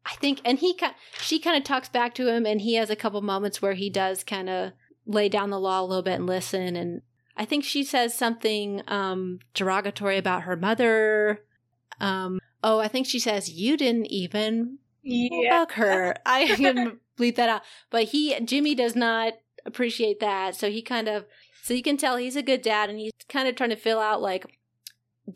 [0.04, 2.90] I think, and he kind, she kind of talks back to him, and he has
[2.90, 4.72] a couple moments where he does kind of
[5.06, 6.74] lay down the law a little bit and listen.
[6.74, 7.02] And
[7.36, 11.44] I think she says something um, derogatory about her mother.
[12.00, 15.50] Um, Oh, I think she says you didn't even yeah.
[15.50, 16.14] fuck her.
[16.26, 17.62] I can bleep that out.
[17.90, 19.34] But he, Jimmy, does not
[19.66, 20.54] appreciate that.
[20.54, 21.24] So he kind of,
[21.62, 24.00] so you can tell he's a good dad, and he's kind of trying to fill
[24.00, 24.44] out like,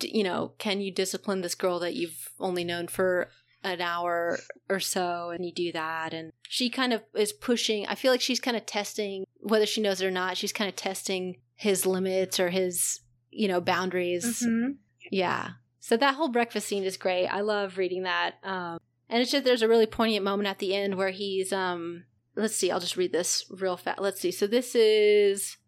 [0.03, 3.31] you know, can you discipline this girl that you've only known for
[3.65, 7.97] an hour or so and you do that and she kind of is pushing i
[7.97, 10.77] feel like she's kind of testing whether she knows it or not she's kind of
[10.77, 13.01] testing his limits or his
[13.31, 14.73] you know boundaries mm-hmm.
[15.11, 15.53] yeah
[15.87, 17.29] so that whole breakfast scene is great.
[17.29, 18.35] I love reading that.
[18.43, 22.07] Um, and it's just there's a really poignant moment at the end where he's um
[22.35, 24.01] let's see, I'll just read this real fast.
[24.01, 24.33] Let's see.
[24.33, 25.59] So this is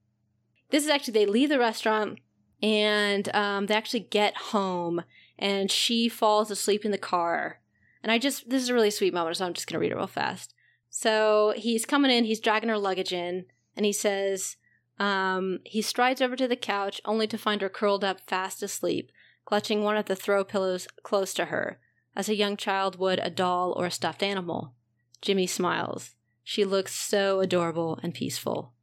[0.71, 2.19] this is actually they leave the restaurant
[2.63, 5.03] and um they actually get home
[5.39, 7.61] and she falls asleep in the car.
[8.03, 9.97] And I just this is a really sweet moment, so I'm just gonna read it
[9.97, 10.55] real fast.
[10.91, 13.45] So he's coming in, he's dragging her luggage in,
[13.77, 14.57] and he says,
[14.99, 19.13] um, he strides over to the couch only to find her curled up fast asleep
[19.49, 21.79] clutching one of the throw pillows close to her,
[22.15, 24.75] as a young child would a doll or a stuffed animal.
[25.23, 26.15] Jimmy smiles.
[26.45, 28.75] She looks so adorable and peaceful.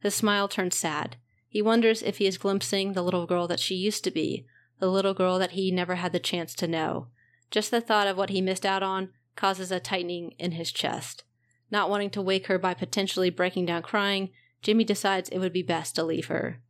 [0.00, 1.18] His smile turns sad.
[1.48, 4.46] He wonders if he is glimpsing the little girl that she used to be,
[4.78, 7.08] the little girl that he never had the chance to know.
[7.50, 11.24] Just the thought of what he missed out on causes a tightening in his chest.
[11.70, 14.30] Not wanting to wake her by potentially breaking down crying,
[14.62, 16.60] Jimmy decides it would be best to leave her.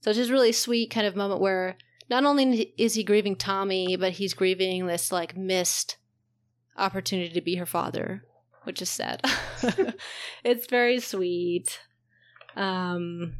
[0.00, 1.76] So it's just really sweet kind of moment where
[2.10, 5.96] not only is he grieving Tommy, but he's grieving this like missed
[6.76, 8.24] opportunity to be her father,
[8.64, 9.22] which is sad.
[10.44, 11.80] it's very sweet.
[12.56, 13.36] Um,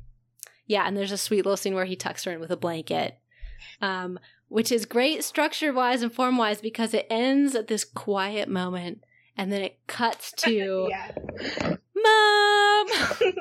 [0.67, 3.19] yeah, and there's a sweet little scene where he tucks her in with a blanket,
[3.81, 8.49] um, which is great structure wise and form wise because it ends at this quiet
[8.49, 9.03] moment
[9.37, 10.91] and then it cuts to
[12.05, 12.87] mom,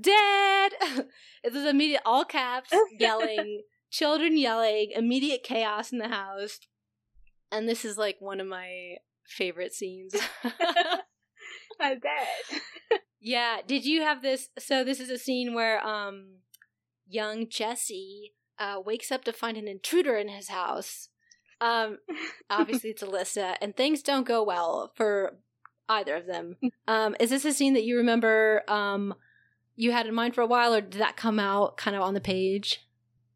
[0.00, 0.72] dad.
[1.44, 6.58] It's this immediate all caps yelling children yelling, immediate chaos in the house.
[7.52, 10.16] And this is like one of my favorite scenes.
[11.80, 12.60] I bet.
[13.20, 13.58] yeah.
[13.64, 14.48] Did you have this?
[14.58, 16.38] So this is a scene where um,
[17.08, 21.08] young Jesse uh, wakes up to find an intruder in his house.
[21.60, 21.98] Um,
[22.50, 25.36] obviously, it's Alyssa, and things don't go well for
[25.88, 26.56] either of them.
[26.88, 29.12] Um, is this a scene that you remember um,
[29.74, 32.14] you had in mind for a while, or did that come out kind of on
[32.14, 32.80] the page?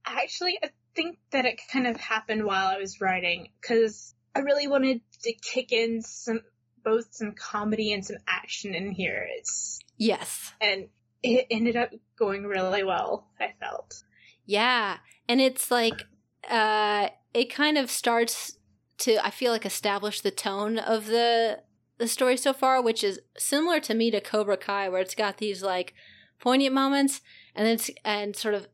[0.06, 4.68] Actually, I think that it kind of happened while I was writing because I really
[4.68, 6.42] wanted to kick in some
[6.84, 9.26] both some comedy and some action in here.
[9.36, 10.88] It's yes, and
[11.22, 13.26] it ended up going really well.
[13.38, 14.02] I felt.
[14.46, 14.98] Yeah,
[15.28, 16.04] and it's like
[16.48, 18.58] uh, it kind of starts
[18.98, 21.60] to I feel like establish the tone of the
[21.98, 25.38] the story so far, which is similar to me to Cobra Kai, where it's got
[25.38, 25.94] these like
[26.40, 27.20] poignant moments
[27.54, 28.68] and then it's and sort of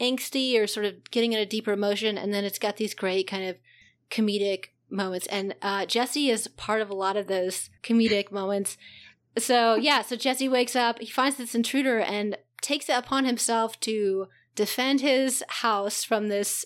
[0.00, 3.26] angsty or sort of getting in a deeper emotion, and then it's got these great
[3.26, 3.56] kind of
[4.10, 5.26] comedic moments.
[5.28, 8.76] And uh, Jesse is part of a lot of those comedic moments.
[9.38, 13.78] So yeah, so Jesse wakes up, he finds this intruder and takes it upon himself
[13.80, 16.64] to defend his house from this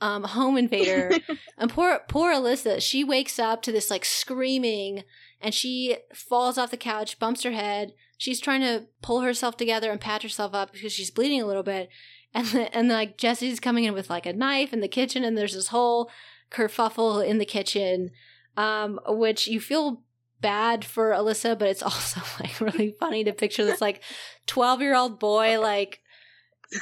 [0.00, 1.12] um, home invader.
[1.58, 5.04] and poor poor Alyssa, she wakes up to this like screaming
[5.40, 7.92] and she falls off the couch, bumps her head.
[8.16, 11.64] She's trying to pull herself together and patch herself up because she's bleeding a little
[11.64, 11.88] bit.
[12.34, 15.36] And the, and like Jesse's coming in with like a knife in the kitchen, and
[15.36, 16.10] there's this whole
[16.50, 18.10] kerfuffle in the kitchen,
[18.56, 20.02] um, which you feel
[20.42, 24.02] bad for Alyssa, but it's also like really funny to picture this like
[24.46, 26.00] 12 year old boy like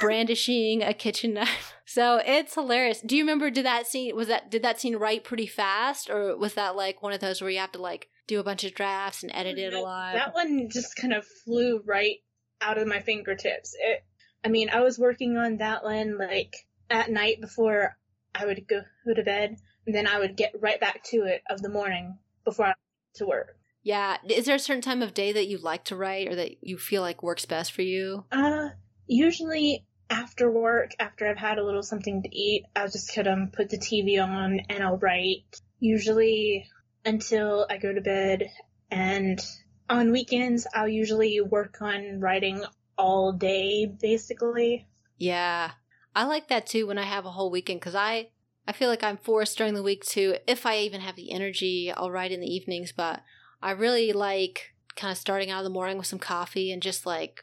[0.01, 1.75] brandishing a kitchen knife.
[1.91, 3.01] So it's hilarious.
[3.01, 6.37] Do you remember did that scene was that did that scene write pretty fast or
[6.37, 8.77] was that like one of those where you have to like do a bunch of
[8.77, 10.15] drafts and edit it a lot?
[10.15, 12.19] That one just kind of flew right
[12.61, 13.75] out of my fingertips.
[13.77, 14.05] It
[14.45, 16.55] I mean, I was working on that one like
[16.89, 17.97] at night before
[18.37, 21.43] I would go, go to bed, and then I would get right back to it
[21.51, 22.75] of the morning before I
[23.15, 23.57] to work.
[23.83, 24.19] Yeah.
[24.29, 26.77] Is there a certain time of day that you like to write or that you
[26.77, 28.25] feel like works best for you?
[28.31, 28.71] Uh,
[29.07, 33.53] usually after work, after I've had a little something to eat, I'll just kind of
[33.53, 35.61] put the TV on and I'll write.
[35.79, 36.67] Usually
[37.05, 38.51] until I go to bed,
[38.91, 39.41] and
[39.89, 42.63] on weekends, I'll usually work on writing
[42.99, 44.87] all day, basically.
[45.17, 45.71] Yeah.
[46.15, 48.29] I like that too when I have a whole weekend because I
[48.71, 51.91] I feel like I'm forced during the week to if I even have the energy,
[51.93, 53.21] I'll write in the evenings, but
[53.61, 57.05] I really like kind of starting out of the morning with some coffee and just
[57.05, 57.43] like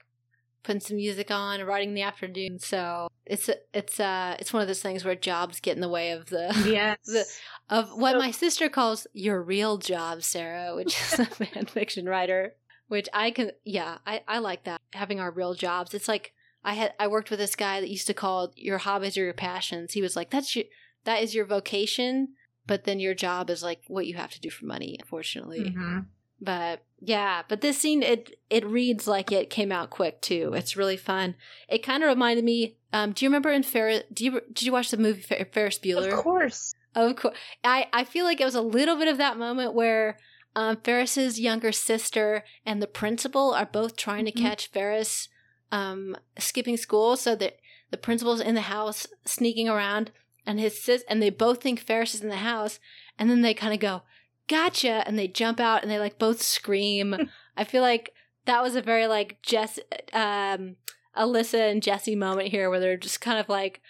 [0.63, 2.59] putting some music on and writing in the afternoon.
[2.59, 6.11] So it's it's uh it's one of those things where jobs get in the way
[6.11, 7.25] of the yes the
[7.69, 12.07] of what so, my sister calls your real job, Sarah, which is a fan fiction
[12.07, 12.53] writer.
[12.87, 14.79] Which I can yeah, I, I like that.
[14.93, 15.93] Having our real jobs.
[15.93, 16.31] It's like
[16.63, 19.33] I had I worked with this guy that used to call your hobbies or your
[19.33, 19.91] passions.
[19.91, 20.63] He was like, That's your
[21.07, 22.33] that is your vocation,
[22.67, 25.61] but then your job is like what you have to do for money, unfortunately.
[25.61, 25.99] Mm-hmm.
[26.41, 30.51] But yeah, but this scene it it reads like it came out quick too.
[30.53, 31.35] It's really fun.
[31.69, 32.75] It kind of reminded me.
[32.91, 34.03] Um, do you remember in Ferris?
[34.13, 36.11] Do you did you watch the movie Fer- Ferris Bueller?
[36.11, 36.75] Of course.
[36.93, 37.37] Of course.
[37.63, 40.17] I I feel like it was a little bit of that moment where
[40.55, 44.37] um, Ferris's younger sister and the principal are both trying mm-hmm.
[44.37, 45.29] to catch Ferris
[45.71, 47.57] um, skipping school, so that
[47.91, 50.11] the principal's in the house sneaking around,
[50.47, 52.79] and his sis and they both think Ferris is in the house,
[53.19, 54.01] and then they kind of go
[54.47, 57.29] gotcha and they jump out and they like both scream.
[57.57, 58.13] I feel like
[58.45, 59.77] that was a very like jess
[60.13, 60.77] um
[61.15, 63.81] alyssa and jesse moment here where they're just kind of like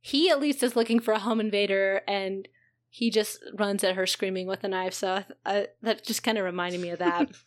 [0.00, 2.48] he at least is looking for a home invader and
[2.88, 6.44] he just runs at her screaming with a knife so I, that just kind of
[6.44, 7.30] reminded me of that.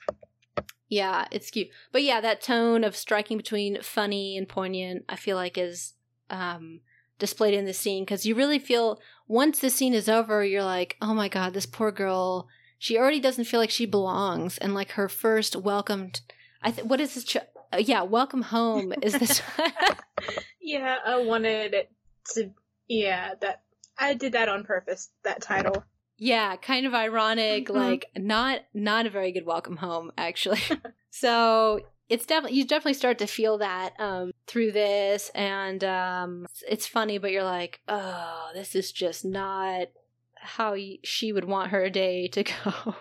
[0.90, 1.68] Yeah it's cute.
[1.92, 5.96] But yeah that tone of striking between funny and poignant i feel like is
[6.30, 6.80] um
[7.20, 10.98] displayed in the scene because you really feel once the scene is over, you're like,
[11.02, 12.48] oh my god, this poor girl.
[12.80, 16.22] She already doesn't feel like she belongs, and like her first welcomed,
[16.62, 17.24] I th- what is this?
[17.24, 19.42] Ch- uh, yeah, welcome home is this.
[20.62, 21.92] yeah, I wanted it
[22.34, 22.52] to.
[22.88, 23.64] Yeah, that
[23.98, 25.10] I did that on purpose.
[25.24, 25.84] That title.
[26.18, 27.66] Yeah, kind of ironic.
[27.66, 27.78] Mm-hmm.
[27.78, 30.62] Like not not a very good welcome home, actually.
[31.10, 36.88] so it's definitely you definitely start to feel that um, through this, and um, it's
[36.88, 39.88] funny, but you're like, oh, this is just not
[40.36, 42.96] how she would want her day to go.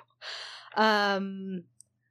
[0.77, 1.65] um,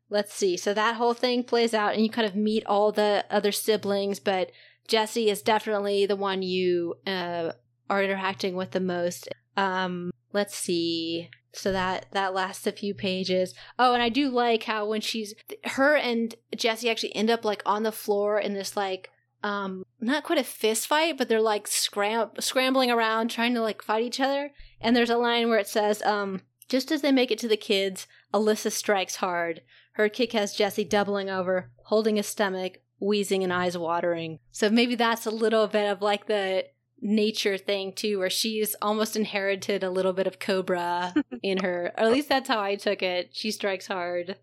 [0.10, 0.56] let's see.
[0.56, 4.20] So that whole thing plays out, and you kind of meet all the other siblings,
[4.20, 4.52] but
[4.88, 7.52] Jesse is definitely the one you uh,
[7.90, 9.28] are interacting with the most.
[9.58, 13.54] Um, let's see so that that lasts a few pages.
[13.80, 15.34] Oh and i do like how when she's
[15.64, 19.10] her and jesse actually end up like on the floor in this like
[19.44, 23.82] um not quite a fist fight but they're like scram- scrambling around trying to like
[23.82, 24.52] fight each other.
[24.82, 27.58] And there's a line where it says um just as they make it to the
[27.58, 29.62] kids alyssa strikes hard.
[29.94, 34.40] Her kick has jesse doubling over holding his stomach wheezing and eyes watering.
[34.52, 36.66] So maybe that's a little bit of like the
[37.06, 41.94] nature thing too, where she's almost inherited a little bit of Cobra in her.
[41.98, 43.30] Or at least that's how I took it.
[43.32, 44.38] She strikes hard.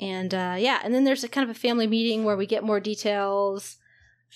[0.00, 2.62] And uh, yeah, and then there's a kind of a family meeting where we get
[2.62, 3.76] more details.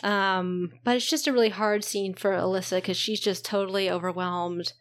[0.02, 4.72] Um, but it's just a really hard scene for Alyssa because she's just totally overwhelmed.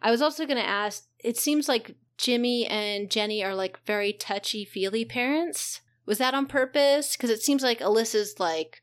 [0.00, 4.12] I was also going to ask it seems like Jimmy and Jenny are like very
[4.12, 5.80] touchy feely parents.
[6.06, 7.16] Was that on purpose?
[7.16, 8.81] Because it seems like Alyssa's like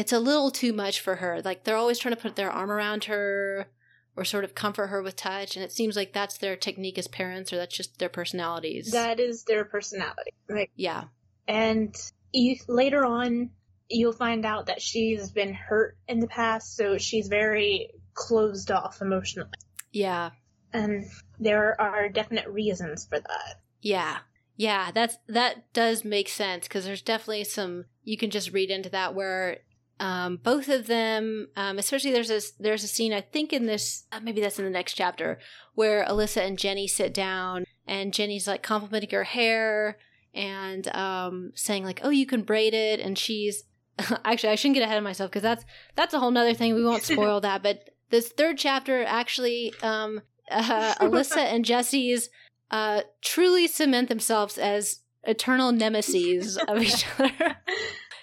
[0.00, 1.42] it's a little too much for her.
[1.42, 3.68] Like they're always trying to put their arm around her.
[4.16, 5.56] or sort of comfort her with touch.
[5.56, 8.90] And it seems like that's their technique as parents, or that's just their personalities.
[8.90, 10.32] That is their personality.
[10.48, 11.04] Like, yeah.
[11.46, 11.94] and
[12.32, 13.50] you, later on,
[13.88, 19.00] you'll find out that she's been hurt in the past, so she's very closed off
[19.00, 19.48] emotionally.
[19.92, 20.30] Yeah.
[20.72, 21.06] And
[21.38, 23.60] there are definite reasons for that.
[23.80, 24.18] Yeah.
[24.56, 28.90] Yeah, that's that does make sense because there's definitely some you can just read into
[28.90, 29.60] that where
[30.00, 34.04] um, both of them, um, especially there's a there's a scene I think in this
[34.10, 35.38] uh, maybe that's in the next chapter
[35.74, 39.98] where Alyssa and Jenny sit down and Jenny's like complimenting her hair
[40.32, 43.64] and um, saying like oh you can braid it and she's
[44.24, 46.84] actually I shouldn't get ahead of myself because that's that's a whole nother thing we
[46.84, 52.30] won't spoil that but this third chapter actually um, uh, Alyssa and Jesse's
[52.70, 57.56] uh, truly cement themselves as eternal nemesis of each other.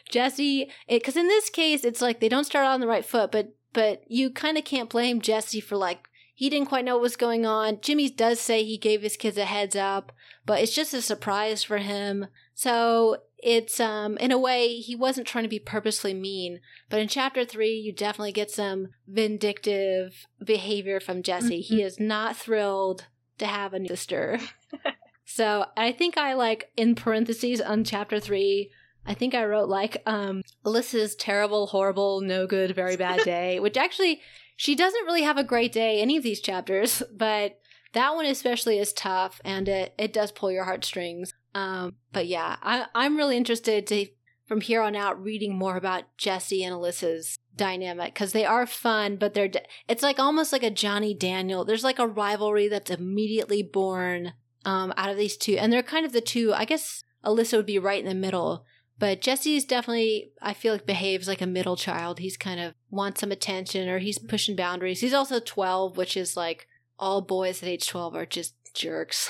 [0.09, 3.53] Jesse, because in this case, it's like they don't start on the right foot, but
[3.73, 7.15] but you kind of can't blame Jesse for like he didn't quite know what was
[7.15, 7.79] going on.
[7.81, 10.11] Jimmy does say he gave his kids a heads up,
[10.45, 12.27] but it's just a surprise for him.
[12.53, 17.07] So it's um in a way he wasn't trying to be purposely mean, but in
[17.07, 21.61] chapter 3 you definitely get some vindictive behavior from Jesse.
[21.61, 21.75] Mm-hmm.
[21.75, 23.05] He is not thrilled
[23.37, 24.39] to have a new sister.
[25.25, 28.71] so I think I like in parentheses on chapter three.
[29.07, 33.77] I think I wrote like um Alyssa's terrible, horrible, no good, very bad day, which
[33.77, 34.21] actually
[34.55, 37.59] she doesn't really have a great day any of these chapters, but
[37.93, 41.33] that one especially is tough and it, it does pull your heartstrings.
[41.55, 44.07] Um, but yeah, I, I'm really interested to
[44.45, 49.17] from here on out reading more about Jesse and Alyssa's dynamic because they are fun,
[49.17, 49.49] but they're
[49.87, 51.65] it's like almost like a Johnny Daniel.
[51.65, 54.33] There's like a rivalry that's immediately born
[54.63, 56.53] um, out of these two, and they're kind of the two.
[56.53, 58.65] I guess Alyssa would be right in the middle,
[58.99, 62.19] but Jesse's definitely I feel like behaves like a middle child.
[62.19, 65.01] He's kind of wants some attention or he's pushing boundaries.
[65.01, 66.67] He's also 12, which is like
[66.99, 69.29] all boys at age 12 are just jerks.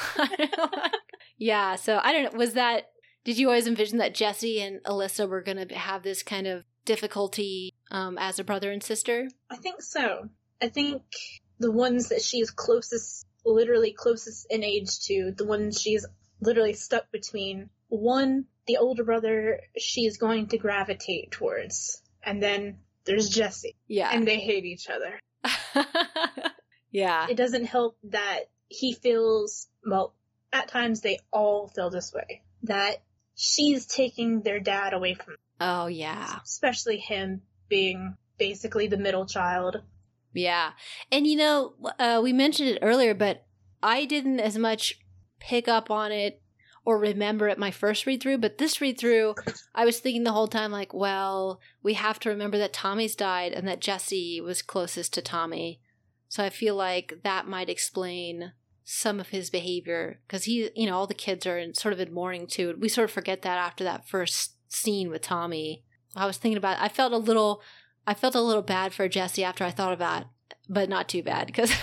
[1.38, 2.40] yeah, so I don't know.
[2.40, 2.90] Was that
[3.28, 6.64] did you always envision that Jesse and Alyssa were going to have this kind of
[6.86, 9.28] difficulty um, as a brother and sister?
[9.52, 10.30] I think so.
[10.62, 11.02] I think
[11.60, 16.06] the ones that she's closest, literally closest in age to, the ones she's
[16.40, 22.80] literally stuck between, one, the older brother she is going to gravitate towards, and then
[23.08, 23.76] there's Jesse.
[23.88, 24.12] Yeah.
[24.14, 25.20] And they hate each other.
[26.92, 27.28] yeah.
[27.30, 30.14] It doesn't help that he feels, well,
[30.54, 33.02] at times they all feel this way, that
[33.34, 35.40] she's taking their dad away from them.
[35.60, 36.40] Oh, yeah.
[36.44, 39.82] Especially him being basically the middle child.
[40.34, 40.72] Yeah.
[41.12, 43.46] And you know, uh, we mentioned it earlier, but
[43.82, 45.00] I didn't as much
[45.40, 46.42] pick up on it
[46.88, 49.36] or remember it my first read through, but this read through,
[49.76, 53.52] I was thinking the whole time, like, well, we have to remember that Tommy's died
[53.52, 55.82] and that Jesse was closest to Tommy.
[56.30, 58.54] So I feel like that might explain
[58.86, 62.00] some of his behavior because he, you know, all the kids are in, sort of
[62.00, 62.74] in mourning too.
[62.80, 65.84] We sort of forget that after that first scene with Tommy.
[66.16, 66.78] I was thinking about.
[66.78, 66.84] It.
[66.84, 67.62] I felt a little,
[68.08, 70.28] I felt a little bad for Jesse after I thought about,
[70.70, 71.74] but not too bad because.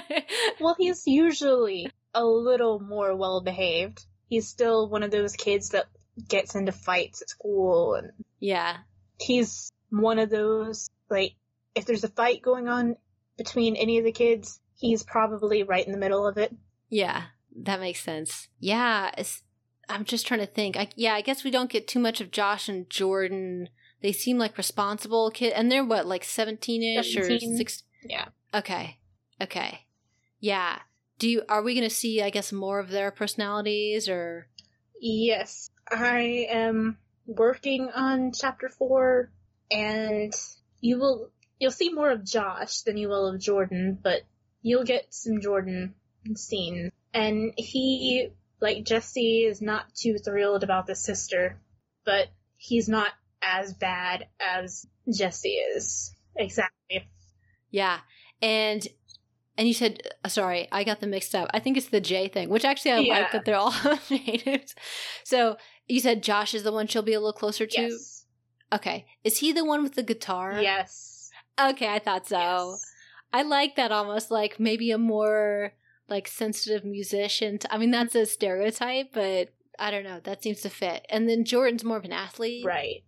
[0.60, 4.06] well, he's usually a little more well behaved.
[4.28, 5.86] He's still one of those kids that
[6.28, 8.78] gets into fights at school and yeah,
[9.18, 11.34] he's one of those like
[11.74, 12.96] if there's a fight going on
[13.36, 16.54] between any of the kids, he's probably right in the middle of it.
[16.88, 17.24] Yeah,
[17.62, 18.48] that makes sense.
[18.60, 19.10] Yeah,
[19.88, 20.76] I'm just trying to think.
[20.76, 23.68] I, yeah, I guess we don't get too much of Josh and Jordan.
[24.02, 27.54] They seem like responsible kid, and they're what, like 17ish 17.
[27.54, 27.82] or six?
[28.04, 28.26] Yeah.
[28.52, 28.98] Okay.
[29.40, 29.86] Okay.
[30.40, 30.78] Yeah.
[31.24, 31.42] Do you?
[31.48, 32.20] Are we going to see?
[32.20, 34.46] I guess more of their personalities, or?
[35.00, 39.30] Yes, I am working on chapter four,
[39.70, 40.34] and
[40.82, 44.20] you will you'll see more of Josh than you will of Jordan, but
[44.60, 45.94] you'll get some Jordan
[46.34, 46.92] scenes.
[47.14, 48.28] And he,
[48.60, 51.58] like Jesse, is not too thrilled about the sister,
[52.04, 56.14] but he's not as bad as Jesse is.
[56.36, 57.08] Exactly.
[57.70, 58.00] Yeah.
[58.42, 58.86] And
[59.56, 61.48] and you said, uh, sorry, I got them mixed up.
[61.54, 63.14] I think it's the J thing, which actually I yeah.
[63.14, 63.74] like that they're all
[64.10, 64.74] natives.
[65.22, 65.56] So
[65.88, 67.80] you said Josh is the one she'll be a little closer to?
[67.80, 68.26] Yes.
[68.72, 69.06] Okay.
[69.22, 70.60] Is he the one with the guitar?
[70.60, 71.30] Yes.
[71.60, 72.70] Okay, I thought so.
[72.72, 72.92] Yes.
[73.32, 75.72] I like that almost like maybe a more
[76.08, 77.58] like sensitive musician.
[77.70, 80.20] I mean, that's a stereotype, but I don't know.
[80.22, 81.06] That seems to fit.
[81.08, 82.64] And then Jordan's more of an athlete.
[82.64, 83.04] Right.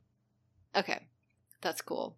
[0.75, 1.07] Okay.
[1.61, 2.17] That's cool.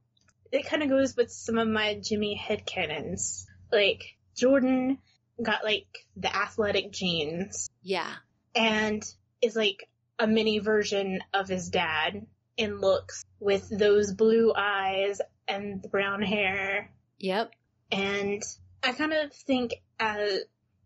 [0.50, 3.44] It kind of goes with some of my Jimmy head headcanons.
[3.70, 4.98] Like, Jordan
[5.42, 5.86] got like
[6.16, 7.68] the athletic genes.
[7.82, 8.12] Yeah.
[8.54, 9.02] And
[9.42, 12.26] is like a mini version of his dad
[12.56, 16.90] in looks with those blue eyes and the brown hair.
[17.18, 17.52] Yep.
[17.92, 18.42] And
[18.82, 20.40] I kind of think as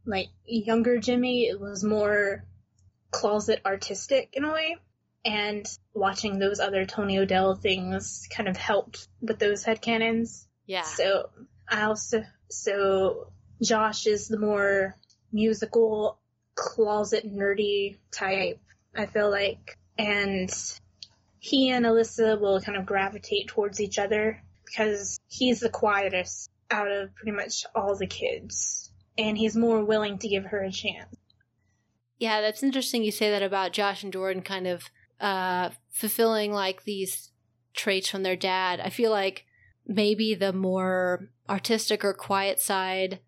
[0.05, 2.45] like younger Jimmy, it was more
[3.11, 4.77] closet artistic in a way.
[5.25, 10.47] And watching those other Tony O'Dell things kind of helped with those headcanons.
[10.67, 10.83] Yeah.
[10.83, 11.31] So
[11.69, 13.32] I also so
[13.63, 14.97] Josh is the more
[15.33, 16.19] musical
[16.55, 18.61] closet nerdy type,
[18.97, 19.79] I feel like.
[19.99, 20.51] And
[21.39, 26.91] he and Alyssa will kind of gravitate towards each other because he's the quietest out
[26.91, 28.91] of pretty much all the kids.
[29.19, 31.15] And he's more willing to give her a chance.
[32.19, 34.85] Yeah, that's interesting you say that about Josh and Jordan kind of
[35.21, 37.31] uh, fulfilling like these
[37.75, 38.81] traits from their dad.
[38.81, 39.45] I feel like
[39.87, 43.21] maybe the more artistic or quiet side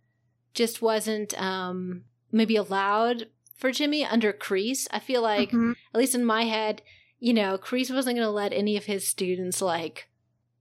[0.54, 3.26] just wasn't um, maybe allowed
[3.56, 4.86] for Jimmy under Kreese.
[4.90, 5.74] I feel like, Mhm.
[5.92, 6.82] at least in my head,
[7.18, 10.08] you know, Kreese wasn't going to let any of his students like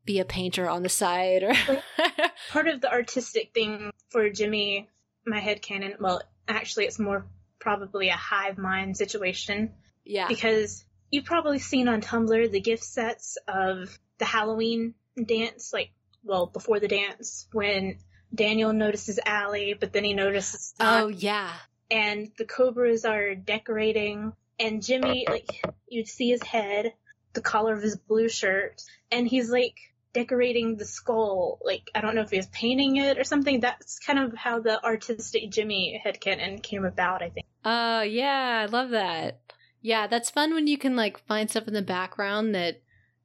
[0.05, 1.53] be a painter on the side or.
[2.51, 4.89] Part of the artistic thing for Jimmy,
[5.25, 7.25] my headcanon, well, actually, it's more
[7.59, 9.73] probably a hive mind situation
[10.03, 10.27] yeah.
[10.27, 14.93] because you've probably seen on Tumblr the gift sets of the Halloween
[15.25, 15.91] dance, like,
[16.23, 17.97] well, before the dance, when
[18.33, 21.51] Daniel notices Ali, but then he notices Oh, Doc, yeah.
[21.91, 26.93] and the Cobras are decorating, and Jimmy, like, you'd see his head,
[27.33, 28.81] the collar of his blue shirt,
[29.11, 29.75] and he's like
[30.13, 31.59] decorating the skull.
[31.63, 33.59] Like, I don't know if he was painting it or something.
[33.59, 37.47] That's kind of how the artistic Jimmy headcanon came about, I think.
[37.65, 39.41] Oh, yeah, I love that.
[39.81, 42.81] Yeah, that's fun when you can like find stuff in the background that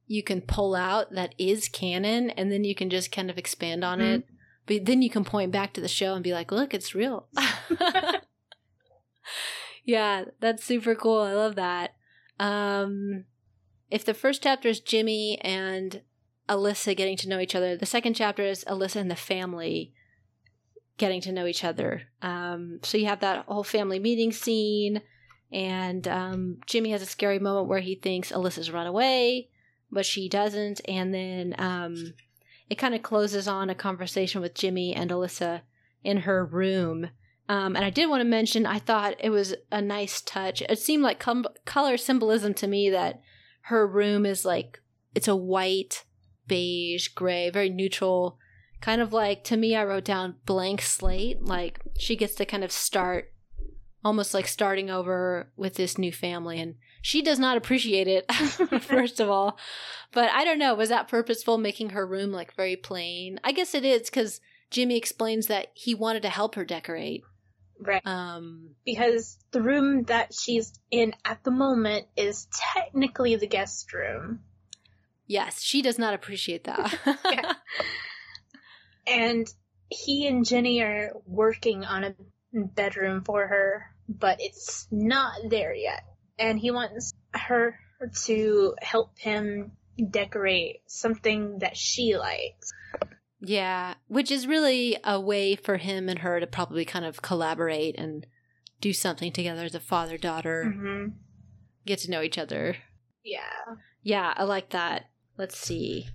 [0.07, 3.83] you can pull out that is canon and then you can just kind of expand
[3.83, 4.07] on mm-hmm.
[4.15, 4.25] it.
[4.69, 7.27] But then you can point back to the show and be like, look, it's real.
[9.83, 11.21] yeah, that's super cool.
[11.21, 11.95] I love that.
[12.39, 13.25] Um
[13.89, 16.03] if the first chapter is Jimmy and
[16.47, 19.95] Alyssa getting to know each other, the second chapter is Alyssa and the family
[20.97, 22.03] getting to know each other.
[22.21, 25.01] Um, so you have that whole family meeting scene,
[25.51, 29.49] and um, Jimmy has a scary moment where he thinks Alyssa's run away,
[29.91, 32.13] but she doesn't, and then um,
[32.69, 35.61] it kind of closes on a conversation with Jimmy and Alyssa
[36.03, 37.09] in her room.
[37.47, 40.61] Um, and I did want to mention, I thought it was a nice touch.
[40.61, 43.21] It seemed like com- color symbolism to me that
[43.63, 44.79] her room is like
[45.15, 46.05] it's a white,
[46.47, 48.37] beige, gray, very neutral
[48.81, 52.63] kind of like to me i wrote down blank slate like she gets to kind
[52.63, 53.33] of start
[54.03, 58.31] almost like starting over with this new family and she does not appreciate it
[58.81, 59.57] first of all
[60.11, 63.73] but i don't know was that purposeful making her room like very plain i guess
[63.73, 64.41] it is because
[64.71, 67.23] jimmy explains that he wanted to help her decorate
[67.81, 68.05] Right.
[68.05, 74.41] um Because the room that she's in at the moment is technically the guest room.
[75.27, 76.93] yes she does not appreciate that
[77.31, 77.53] Yeah.
[79.07, 79.47] And
[79.89, 82.15] he and Jenny are working on a
[82.53, 86.03] bedroom for her, but it's not there yet.
[86.39, 87.77] And he wants her
[88.23, 89.73] to help him
[90.09, 92.71] decorate something that she likes.
[93.41, 97.97] Yeah, which is really a way for him and her to probably kind of collaborate
[97.97, 98.25] and
[98.81, 101.07] do something together as a father daughter, hmm
[101.85, 102.75] get to know each other.
[103.23, 103.75] Yeah.
[104.03, 105.09] Yeah, I like that.
[105.37, 106.07] Let's see.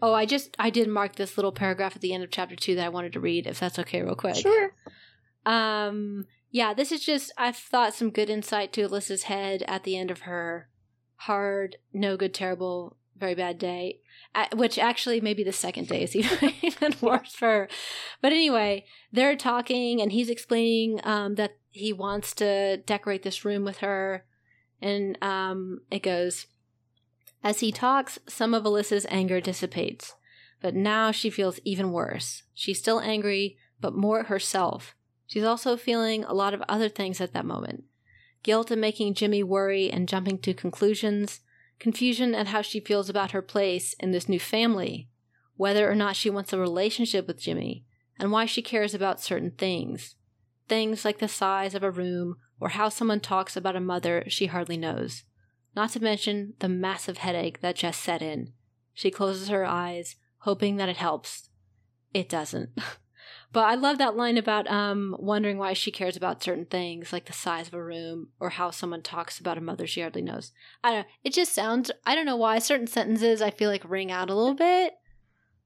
[0.00, 2.76] Oh, I just I did mark this little paragraph at the end of chapter 2
[2.76, 4.36] that I wanted to read if that's okay real quick.
[4.36, 4.70] Sure.
[5.44, 6.26] Um
[6.56, 10.10] yeah, this is just I've thought some good insight to Alyssa's head at the end
[10.10, 10.70] of her
[11.16, 14.00] hard, no good, terrible, very bad day.
[14.54, 17.68] Which actually maybe the second day is even, even worse for her.
[18.22, 23.62] But anyway, they're talking and he's explaining um, that he wants to decorate this room
[23.62, 24.24] with her.
[24.80, 26.46] And um, it goes,
[27.44, 30.14] as he talks, some of Alyssa's anger dissipates.
[30.62, 32.44] But now she feels even worse.
[32.54, 34.95] She's still angry, but more at herself.
[35.26, 37.84] She's also feeling a lot of other things at that moment
[38.46, 41.40] guilt at making Jimmy worry and jumping to conclusions,
[41.80, 45.08] confusion at how she feels about her place in this new family,
[45.56, 47.84] whether or not she wants a relationship with Jimmy,
[48.20, 50.14] and why she cares about certain things.
[50.68, 54.46] Things like the size of a room or how someone talks about a mother she
[54.46, 55.24] hardly knows.
[55.74, 58.52] Not to mention the massive headache that just set in.
[58.94, 61.50] She closes her eyes, hoping that it helps.
[62.14, 62.70] It doesn't.
[63.56, 67.24] But I love that line about um wondering why she cares about certain things, like
[67.24, 70.52] the size of a room or how someone talks about a mother she hardly knows.
[70.84, 71.12] I don't know.
[71.24, 74.34] It just sounds I don't know why certain sentences I feel like ring out a
[74.34, 74.92] little bit.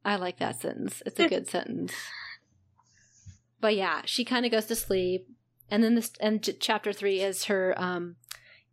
[0.05, 1.03] I like that sentence.
[1.05, 1.93] It's a good sentence.
[3.61, 5.27] But yeah, she kind of goes to sleep,
[5.69, 8.15] and then this and ch- chapter three is her um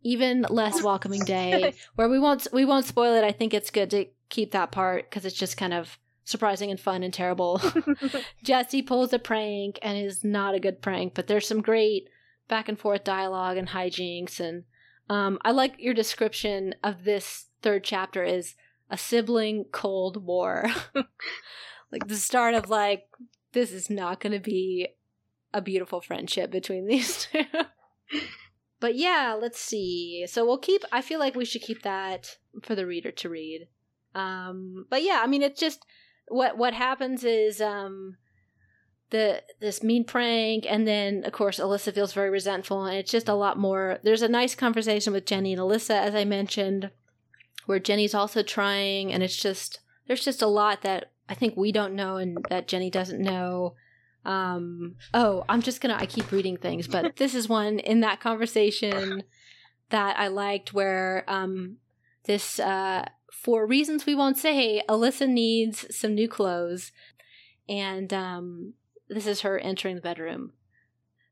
[0.00, 3.24] even less welcoming day where we won't we won't spoil it.
[3.24, 5.98] I think it's good to keep that part because it's just kind of
[6.28, 7.60] surprising and fun and terrible.
[8.42, 12.08] Jesse pulls a prank and is not a good prank, but there's some great
[12.48, 14.40] back and forth dialogue and hijinks.
[14.40, 14.64] And
[15.08, 18.54] um, I like your description of this third chapter is
[18.90, 20.66] a sibling cold war.
[21.92, 23.06] like the start of like,
[23.52, 24.88] this is not going to be
[25.54, 27.44] a beautiful friendship between these two.
[28.80, 30.26] but yeah, let's see.
[30.28, 33.68] So we'll keep, I feel like we should keep that for the reader to read.
[34.14, 35.84] Um, but yeah, I mean, it's just,
[36.28, 38.16] what what happens is um
[39.10, 43.28] the this mean prank and then of course Alyssa feels very resentful and it's just
[43.28, 46.90] a lot more there's a nice conversation with Jenny and Alyssa as I mentioned
[47.66, 51.72] where Jenny's also trying and it's just there's just a lot that I think we
[51.72, 53.74] don't know and that Jenny doesn't know.
[54.24, 58.00] Um oh I'm just going to I keep reading things but this is one in
[58.00, 59.22] that conversation
[59.90, 61.76] that I liked where um
[62.24, 66.92] this uh for reasons we won't say, Alyssa needs some new clothes.
[67.68, 68.74] And um,
[69.08, 70.52] this is her entering the bedroom.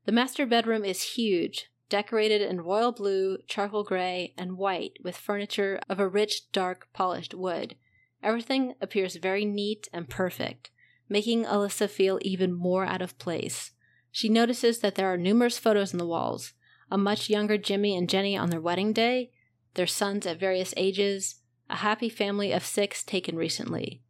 [0.05, 5.79] The master bedroom is huge, decorated in royal blue, charcoal gray, and white, with furniture
[5.89, 7.75] of a rich, dark, polished wood.
[8.23, 10.69] Everything appears very neat and perfect,
[11.09, 13.71] making Alyssa feel even more out of place.
[14.11, 16.53] She notices that there are numerous photos on the walls
[16.89, 19.29] a much younger Jimmy and Jenny on their wedding day,
[19.73, 24.01] their sons at various ages, a happy family of six taken recently.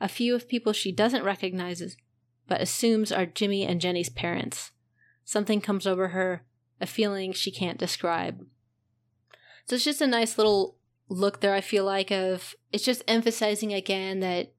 [0.00, 1.96] A few of people she doesn't recognize
[2.48, 4.72] but assumes are Jimmy and Jenny's parents.
[5.24, 6.44] Something comes over her,
[6.80, 8.46] a feeling she can't describe.
[9.66, 10.76] So it's just a nice little
[11.08, 14.52] look there, I feel like, of it's just emphasizing again that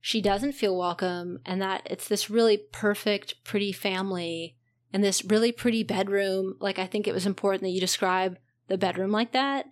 [0.00, 4.56] she doesn't feel welcome and that it's this really perfect, pretty family
[4.92, 6.56] and this really pretty bedroom.
[6.60, 8.38] Like, I think it was important that you describe
[8.68, 9.66] the bedroom like that.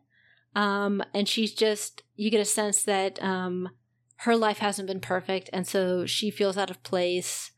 [0.55, 3.71] Um, and she's just, you get a sense that um,
[4.17, 5.49] her life hasn't been perfect.
[5.53, 7.53] And so she feels out of place.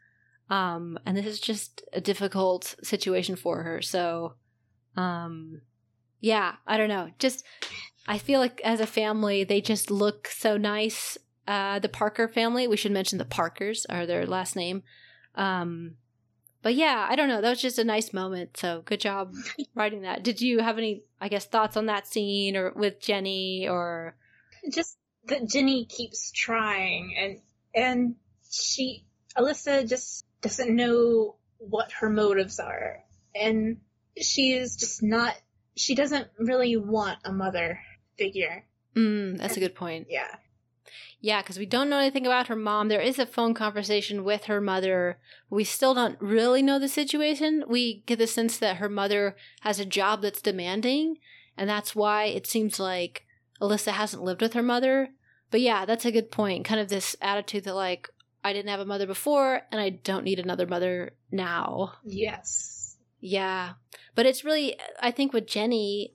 [0.48, 3.82] Um, and this is just a difficult situation for her.
[3.82, 4.34] So,
[4.96, 5.62] um,
[6.20, 7.10] yeah, I don't know.
[7.18, 7.44] Just,
[8.06, 11.18] I feel like as a family, they just look so nice.
[11.48, 14.82] Uh, the Parker family, we should mention the Parkers are their last name.
[15.34, 15.96] Um,
[16.65, 17.43] but yeah, I don't know.
[17.43, 18.57] That was just a nice moment.
[18.57, 19.35] So good job
[19.74, 20.24] writing that.
[20.24, 24.16] Did you have any, I guess, thoughts on that scene or with Jenny or
[24.73, 24.97] just
[25.27, 27.41] that Jenny keeps trying and
[27.74, 28.15] and
[28.51, 29.05] she
[29.36, 33.05] Alyssa just doesn't know what her motives are
[33.35, 33.77] and
[34.19, 35.35] she's just not
[35.77, 37.78] she doesn't really want a mother
[38.16, 38.65] figure.
[38.97, 40.07] Mm, that's a good point.
[40.09, 40.35] Yeah.
[41.20, 42.88] Yeah, because we don't know anything about her mom.
[42.88, 45.18] There is a phone conversation with her mother.
[45.48, 47.64] We still don't really know the situation.
[47.66, 51.18] We get the sense that her mother has a job that's demanding,
[51.56, 53.26] and that's why it seems like
[53.60, 55.10] Alyssa hasn't lived with her mother.
[55.50, 56.64] But yeah, that's a good point.
[56.64, 58.10] Kind of this attitude that, like,
[58.42, 61.94] I didn't have a mother before, and I don't need another mother now.
[62.04, 62.96] Yes.
[63.20, 63.74] Yeah.
[64.14, 66.12] But it's really, I think with Jenny,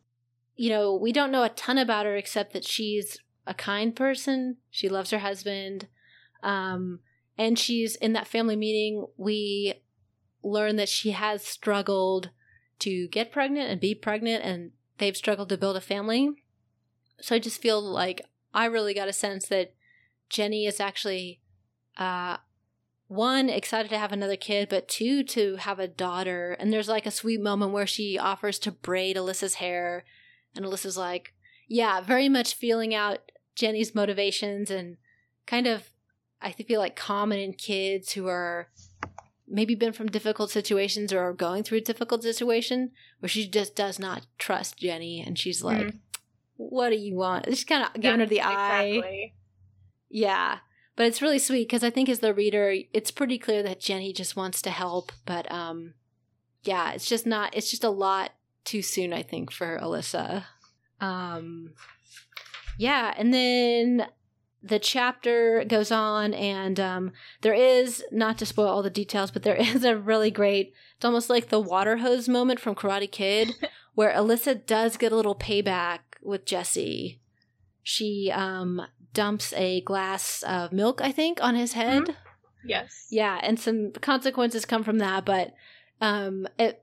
[0.55, 3.17] you know, we don't know a ton about her except that she's
[3.49, 4.57] a kind person.
[4.69, 5.87] She loves her husband.
[6.43, 6.99] Um,
[7.37, 9.07] and she's in that family meeting.
[9.17, 9.81] We
[10.43, 12.29] learn that she has struggled
[12.79, 16.29] to get pregnant and be pregnant, and they've struggled to build a family.
[17.19, 18.21] So I just feel like
[18.53, 19.73] I really got a sense that
[20.29, 21.41] Jenny is actually,
[21.97, 22.37] uh,
[23.07, 26.55] one, excited to have another kid, but two, to have a daughter.
[26.59, 30.05] And there's like a sweet moment where she offers to braid Alyssa's hair,
[30.55, 31.33] and Alyssa's like,
[31.67, 34.95] yeah, very much feeling out Jenny's motivations and
[35.45, 35.89] kind of,
[36.41, 38.69] I feel like common in kids who are
[39.45, 43.75] maybe been from difficult situations or are going through a difficult situation where she just
[43.75, 45.97] does not trust Jenny and she's like, mm-hmm.
[46.55, 47.47] what do you want?
[47.47, 49.03] She's kind of giving her the exactly.
[49.03, 49.33] eye.
[50.09, 50.59] Yeah.
[50.95, 54.13] But it's really sweet because I think as the reader, it's pretty clear that Jenny
[54.13, 55.11] just wants to help.
[55.25, 55.95] But um,
[56.63, 58.31] yeah, it's just not, it's just a lot
[58.63, 60.45] too soon, I think, for Alyssa.
[61.01, 61.73] Um,
[62.79, 64.07] yeah, and then
[64.63, 67.11] the chapter goes on, and um,
[67.41, 70.73] there is not to spoil all the details, but there is a really great.
[70.95, 73.51] It's almost like the water hose moment from Karate Kid,
[73.95, 77.19] where Alyssa does get a little payback with Jesse.
[77.83, 78.81] She um,
[79.13, 82.03] dumps a glass of milk, I think, on his head.
[82.03, 82.13] Mm-hmm.
[82.63, 83.07] Yes.
[83.09, 85.53] Yeah, and some consequences come from that, but
[85.99, 86.81] um, it.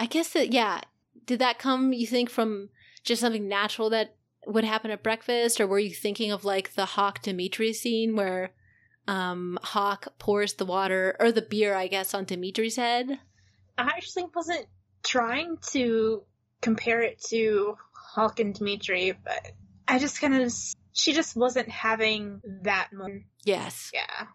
[0.00, 0.80] I guess that yeah.
[1.26, 1.92] Did that come?
[1.92, 2.70] You think from
[3.04, 4.16] just something natural that
[4.46, 8.52] would happen at breakfast, or were you thinking of like the Hawk Demetri scene where
[9.08, 13.18] um, Hawk pours the water or the beer, I guess, on Demetri's head?
[13.76, 14.66] I actually wasn't
[15.02, 16.22] trying to
[16.60, 19.52] compare it to Hawk and Dimitri, but
[19.86, 20.52] I just kind of
[20.92, 23.24] she just wasn't having that moment.
[23.44, 23.90] Yes.
[23.92, 24.26] Yeah.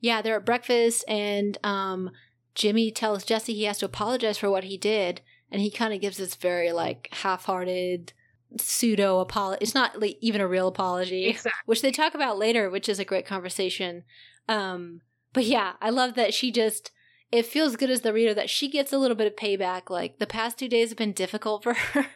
[0.00, 2.10] Yeah, they're at breakfast and um
[2.54, 6.00] Jimmy tells Jesse he has to apologize for what he did and he kind of
[6.00, 8.12] gives this very like half-hearted
[8.56, 9.58] pseudo apology.
[9.62, 11.52] It's not like even a real apology, Exactly.
[11.66, 14.04] which they talk about later, which is a great conversation.
[14.48, 15.02] Um
[15.32, 16.90] but yeah, I love that she just
[17.30, 19.90] it feels good as the reader that she gets a little bit of payback.
[19.90, 22.06] Like the past two days have been difficult for her,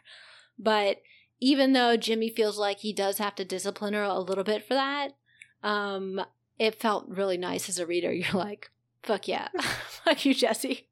[0.59, 1.03] but
[1.41, 4.75] even though Jimmy feels like he does have to discipline her a little bit for
[4.75, 5.09] that,
[5.63, 6.21] um,
[6.59, 8.13] it felt really nice as a reader.
[8.13, 8.71] You're like,
[9.03, 9.49] fuck yeah.
[10.05, 10.87] fuck you, Jesse.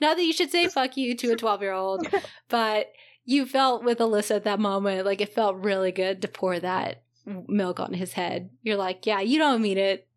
[0.00, 2.06] Not that you should say fuck you to a 12 year old,
[2.48, 2.92] but
[3.28, 7.02] you felt with Alyssa at that moment, like it felt really good to pour that
[7.26, 8.48] milk on his head.
[8.62, 10.08] You're like, yeah, you don't mean it.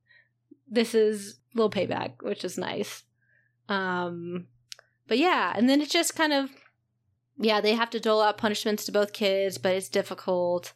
[0.65, 3.03] This is a little payback, which is nice.
[3.67, 4.47] Um,
[5.09, 6.51] but yeah, and then it's just kind of,
[7.37, 10.71] yeah, they have to dole out punishments to both kids, but it's difficult.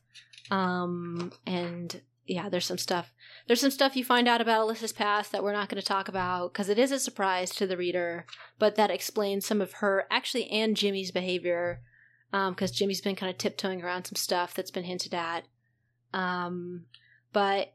[0.52, 3.14] Um, and yeah, there's some stuff.
[3.48, 6.10] There's some stuff you find out about Alyssa's past that we're not going to talk
[6.10, 8.26] about because it is a surprise to the reader,
[8.60, 11.80] but that explains some of her actually and Jimmy's behavior.
[12.32, 15.46] Because Jimmy's been kind of tiptoeing around some stuff that's been hinted at.
[16.14, 16.86] Um,
[17.32, 17.72] but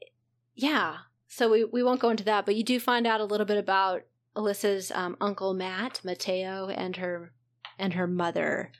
[0.55, 0.97] yeah,
[1.29, 3.57] so we, we won't go into that, but you do find out a little bit
[3.57, 4.03] about
[4.37, 7.33] Alyssa's um, uncle Matt, Mateo, and her
[7.79, 8.73] and her mother.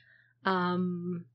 [0.45, 1.25] Um,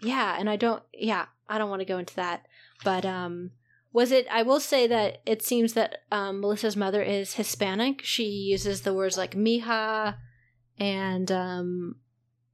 [0.00, 2.46] yeah, and I don't, yeah, I don't want to go into that,
[2.84, 3.50] but um,
[3.92, 4.26] was it?
[4.30, 8.02] I will say that it seems that um, Melissa's mother is Hispanic.
[8.02, 10.16] She uses the words like mija,
[10.78, 11.96] and um,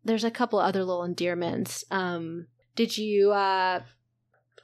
[0.04, 1.84] there's a couple other little endearments.
[1.90, 3.82] Um, did you uh,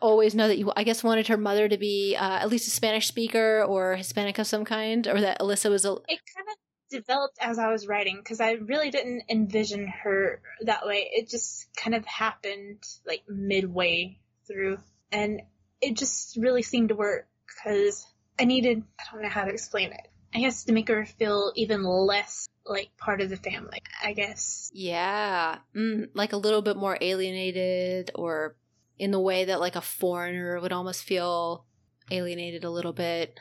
[0.00, 2.70] always know that you, I guess, wanted her mother to be uh, at least a
[2.70, 6.56] Spanish speaker or Hispanic of some kind, or that Alyssa was a It kind of
[6.90, 11.10] developed as I was writing because I really didn't envision her that way.
[11.12, 14.78] It just kind of happened like midway through,
[15.12, 15.42] and
[15.80, 18.06] it just really seemed to work because
[18.38, 20.08] I needed, I don't know how to explain it.
[20.34, 24.70] I guess to make her feel even less like part of the family, I guess.
[24.74, 28.56] Yeah, mm, like a little bit more alienated, or
[28.98, 31.64] in the way that like a foreigner would almost feel
[32.10, 33.40] alienated a little bit.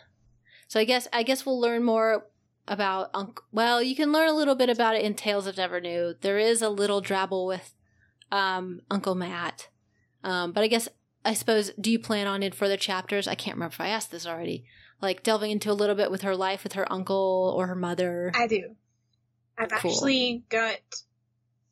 [0.67, 2.27] So I guess I guess we'll learn more
[2.67, 3.45] about Uncle.
[3.51, 6.15] Well, you can learn a little bit about it in Tales of Never Knew.
[6.21, 7.73] There is a little drabble with
[8.31, 9.69] um, Uncle Matt,
[10.23, 10.87] um, but I guess
[11.23, 11.71] I suppose.
[11.79, 13.27] Do you plan on in further chapters?
[13.27, 14.65] I can't remember if I asked this already.
[15.01, 18.31] Like delving into a little bit with her life with her uncle or her mother.
[18.33, 18.75] I do.
[19.57, 19.91] I've Cool.
[19.91, 20.79] actually got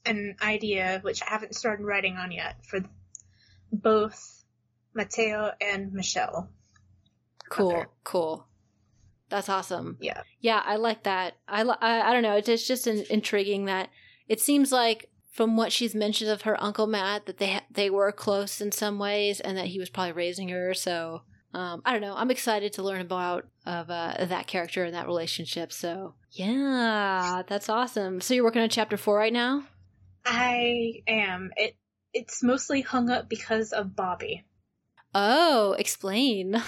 [0.05, 2.81] an idea, which I haven't started writing on yet, for
[3.71, 4.43] both
[4.93, 6.49] Mateo and Michelle.
[7.49, 7.85] Cool, Okay.
[8.03, 8.47] cool.
[9.29, 9.97] That's awesome.
[9.99, 10.21] Yeah.
[10.41, 11.35] Yeah, I like that.
[11.47, 12.35] I, I, I don't know.
[12.35, 13.89] It's just, just in, intriguing that
[14.27, 18.11] it seems like from what she's mentioned of her uncle Matt that they they were
[18.11, 20.73] close in some ways and that he was probably raising her.
[20.75, 21.23] So
[21.53, 22.15] um, I don't know.
[22.15, 25.71] I'm excited to learn about of uh, that character and that relationship.
[25.71, 28.21] So yeah, that's awesome.
[28.21, 29.63] So you're working on chapter four right now.
[30.25, 31.51] I am.
[31.55, 31.75] It
[32.13, 34.45] it's mostly hung up because of Bobby.
[35.13, 36.61] Oh, explain.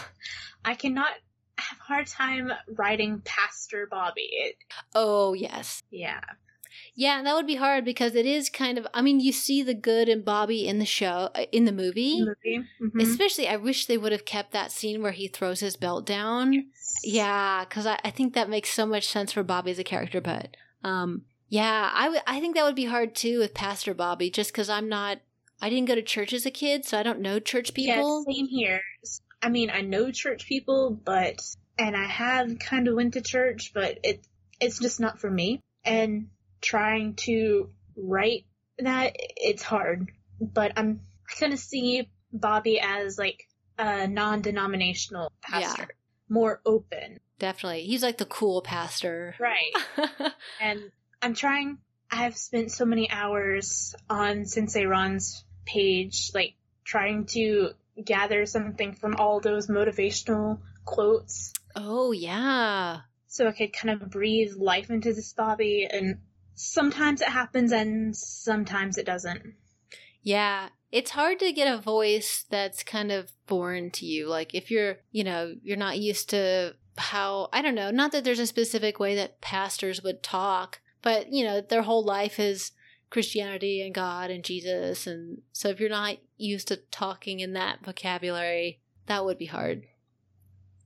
[0.64, 1.12] I cannot
[1.58, 4.30] have a hard time writing Pastor Bobby.
[4.32, 4.56] It,
[4.94, 6.22] Oh yes, yeah.
[6.94, 8.88] Yeah, and that would be hard because it is kind of.
[8.94, 12.24] I mean, you see the good in Bobby in the show, uh, in the movie.
[12.24, 12.66] Movie.
[12.82, 13.02] Mhm.
[13.02, 16.68] Especially, I wish they would have kept that scene where he throws his belt down.
[17.04, 20.22] Yeah, because I, I think that makes so much sense for Bobby as a character.
[20.22, 24.52] But um, yeah, I I think that would be hard too with Pastor Bobby, just
[24.52, 25.20] because I'm not.
[25.62, 28.26] I didn't go to church as a kid, so I don't know church people.
[28.28, 28.82] Yeah, same here.
[29.42, 31.40] I mean, I know church people, but
[31.78, 34.26] and I have kind of went to church, but it
[34.60, 35.60] it's just not for me.
[35.84, 36.30] And
[36.66, 38.46] trying to write
[38.80, 40.12] that it's hard.
[40.42, 43.48] But I'm I kind of see Bobby as like
[43.78, 45.90] a non-denominational pastor,
[46.30, 49.36] more open, Definitely, he's like the cool pastor.
[49.40, 50.32] right?
[50.62, 50.80] and
[51.22, 51.80] I'm trying.
[52.10, 56.54] I've spent so many hours on Sensei Ron's page, like
[56.86, 57.72] trying to
[58.04, 64.54] gather something from all those motivational quotes, oh yeah, so I could kind of breathe
[64.56, 65.88] life into this Bobby.
[65.92, 66.20] And
[66.56, 69.56] sometimes it happens, and sometimes it doesn't.
[70.22, 74.28] Yeah, it's hard to get a voice that's kind of foreign to you.
[74.28, 78.24] Like if you're, you know, you're not used to how, I don't know, not that
[78.24, 82.72] there's a specific way that pastors would talk, but you know, their whole life is
[83.10, 87.84] Christianity and God and Jesus and so if you're not used to talking in that
[87.84, 89.84] vocabulary, that would be hard.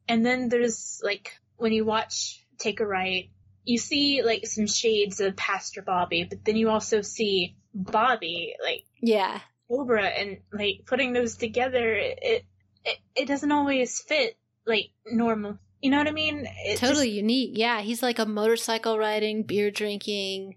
[0.07, 3.29] And then there's like when you watch Take a Right,
[3.69, 8.83] you see like some shades of Pastor Bobby, but then you also see Bobby like
[9.01, 9.39] Yeah.
[9.69, 12.45] Cobra and like putting those together, it
[12.85, 15.59] it, it doesn't always fit like normal.
[15.81, 16.47] You know what I mean?
[16.65, 17.51] It totally just- unique.
[17.53, 20.55] Yeah, he's like a motorcycle riding, beer drinking,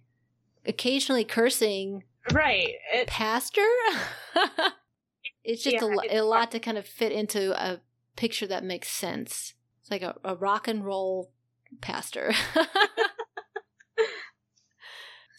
[0.67, 2.71] occasionally cursing right.
[2.95, 3.61] It, pastor.
[5.45, 7.81] it's just Yeah, a, it's a lot to kind of fit into a
[8.17, 9.55] picture that makes sense.
[9.81, 11.31] It's like a, a rock and roll
[11.81, 12.33] pastor.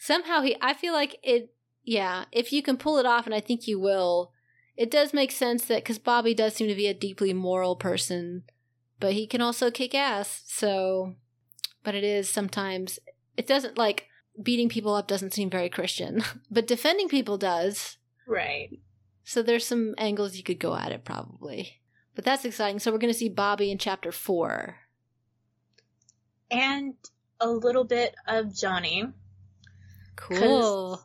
[0.00, 1.50] Somehow he, I feel like it.
[1.82, 4.32] Yeah, if you can pull it off, and I think you will,
[4.76, 8.44] it does make sense that because Bobby does seem to be a deeply moral person,
[9.00, 10.42] but he can also kick ass.
[10.46, 11.14] So,
[11.82, 12.98] but it is sometimes
[13.36, 14.06] it doesn't like
[14.42, 17.98] beating people up doesn't seem very Christian, but defending people does.
[18.26, 18.70] right.
[19.26, 21.80] So there's some angles you could go at it probably.
[22.14, 22.78] But that's exciting.
[22.78, 24.76] So we're going to see Bobby in chapter 4.
[26.50, 26.94] And
[27.40, 29.04] a little bit of Johnny.
[30.16, 31.02] Cool.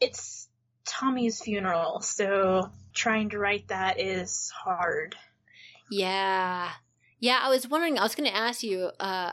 [0.00, 0.48] It's
[0.84, 5.16] Tommy's funeral, so trying to write that is hard.
[5.90, 6.70] Yeah.
[7.18, 9.32] Yeah, I was wondering I was going to ask you uh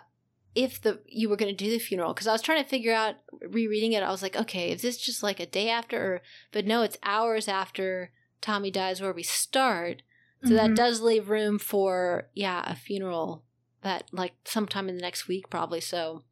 [0.56, 2.94] if the you were going to do the funeral cuz I was trying to figure
[2.94, 6.22] out rereading it I was like, okay, is this just like a day after or
[6.52, 8.12] but no, it's hours after
[8.42, 10.02] Tommy dies where we start.
[10.46, 10.76] So that Mhm.
[10.76, 13.44] does leave room for yeah, a funeral
[13.84, 15.82] that like sometime in the next week probably.
[15.82, 16.24] So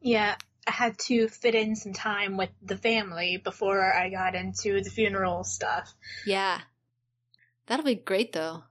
[0.00, 0.36] Yeah,
[0.66, 4.90] I had to fit in some time with the family before I got into the
[4.90, 5.92] funeral stuff.
[6.24, 6.60] yeah.
[7.66, 8.62] That'll be great though.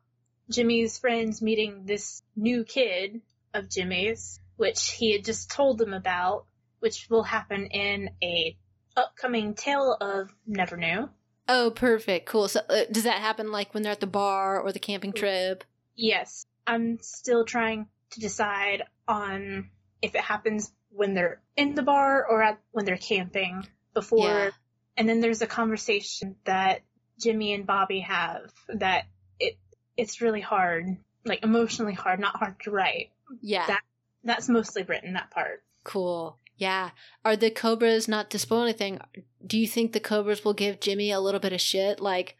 [0.50, 3.22] Jimmy's friends meeting this new kid
[3.54, 6.46] of Jimmy's, which he had just told them about,
[6.80, 8.56] which will happen in a
[8.96, 11.10] upcoming Tale of Never Knew.
[11.50, 12.26] Oh, perfect.
[12.28, 12.48] Cool.
[12.48, 15.64] So uh, does that happen like when they're at the bar or the camping trip?
[15.96, 19.70] Yes, I'm still trying to decide on
[20.02, 24.28] if it happens when they're in the bar or at, when they're camping before.
[24.28, 24.50] Yeah.
[24.98, 26.82] And then there's a conversation that
[27.20, 29.06] Jimmy and Bobby have that
[29.40, 29.58] it
[29.98, 30.86] it's really hard,
[31.26, 33.12] like emotionally hard, not hard to write.
[33.42, 33.68] Yeah.
[33.68, 33.84] That-
[34.24, 35.64] That's mostly written that part.
[35.84, 36.38] Cool.
[36.58, 36.92] Yeah.
[37.24, 39.00] Are the Cobras not to spoil anything?
[39.46, 42.38] Do you think the Cobras will give Jimmy a little bit of shit, like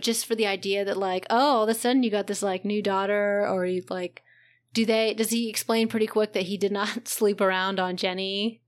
[0.00, 2.64] just for the idea that like, oh, all of a sudden you got this like
[2.64, 4.22] new daughter, or you like,
[4.72, 5.14] do they?
[5.14, 8.60] Does he explain pretty quick that he did not sleep around on Jenny?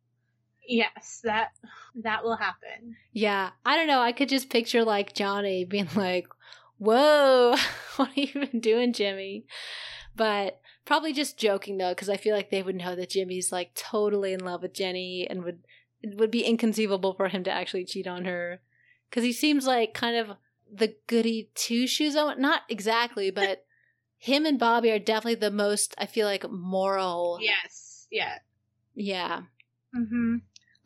[0.67, 1.53] Yes, that
[1.97, 2.97] that will happen.
[3.13, 4.01] Yeah, I don't know.
[4.01, 6.29] I could just picture like Johnny being like,
[6.79, 7.57] "Whoa,
[7.97, 9.47] what are you been doing, Jimmy?"
[10.15, 13.75] But probably just joking though, because I feel like they would know that Jimmy's like
[13.75, 15.61] totally in love with Jenny, and would
[16.03, 18.61] it would be inconceivable for him to actually cheat on her,
[19.09, 20.37] because he seems like kind of
[20.73, 22.15] the goody two shoes.
[22.15, 23.65] Not exactly, but
[24.23, 25.97] him and Bobby are definitely the most.
[25.99, 27.39] I feel like moral.
[27.41, 28.39] Yes, yeah.
[28.95, 29.41] Yeah.
[29.97, 30.37] Mm-hmm.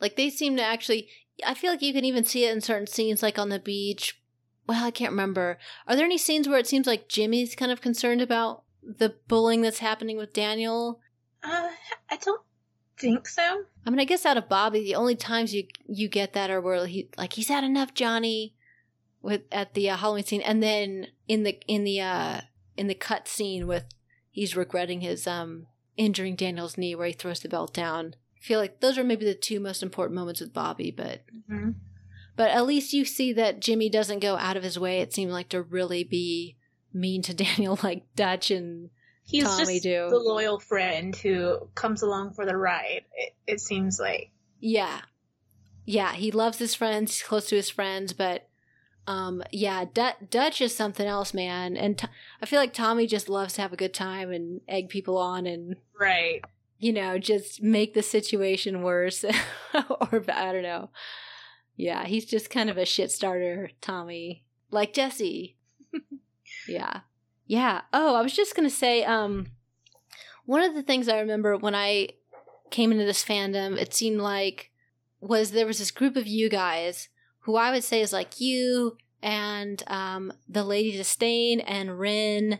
[0.01, 1.07] Like they seem to actually
[1.45, 4.19] I feel like you can even see it in certain scenes like on the beach.
[4.67, 5.59] Well, I can't remember.
[5.87, 9.61] Are there any scenes where it seems like Jimmy's kind of concerned about the bullying
[9.61, 10.99] that's happening with Daniel?
[11.43, 11.69] Uh,
[12.09, 12.41] I don't
[12.97, 13.65] think so.
[13.85, 16.59] I mean, I guess out of Bobby, the only times you you get that are
[16.59, 18.55] where he like he's had enough, Johnny,
[19.21, 22.41] with at the uh, Halloween scene, and then in the in the uh
[22.77, 23.85] in the cut scene with
[24.29, 25.67] he's regretting his um
[25.97, 28.15] injuring Daniel's knee where he throws the belt down.
[28.37, 31.71] I feel like those are maybe the two most important moments with Bobby, but Mm-hmm.
[32.37, 35.31] But at least you see that Jimmy doesn't go out of his way, it seemed
[35.31, 36.55] like, to really be
[36.93, 38.91] mean to Daniel like Dutch and
[39.23, 40.07] He's Tommy just do.
[40.09, 43.01] the loyal friend who comes along for the ride.
[43.13, 44.29] It, it seems like.
[44.61, 45.01] yeah.
[45.89, 48.47] Yeah, he loves his friends, he's close to his friends, but
[49.07, 51.75] um yeah, Du- Dutch is something else, man.
[51.77, 52.07] And t-
[52.41, 55.45] I feel like Tommy just loves to have a good time and egg people on
[55.47, 56.43] and Right.
[56.77, 59.23] you know, just make the situation worse
[59.73, 60.89] or I don't know.
[61.75, 64.43] Yeah, he's just kind of a shit starter, Tommy.
[64.71, 65.55] Like Jesse.
[66.67, 67.01] yeah.
[67.45, 67.81] Yeah.
[67.93, 69.47] Oh, I was just going to say um
[70.45, 72.09] one of the things I remember when I
[72.71, 74.71] came into this fandom, it seemed like
[75.21, 77.09] was there was this group of you guys
[77.47, 82.59] who I would say is like you and um the Lady Disdain and Rin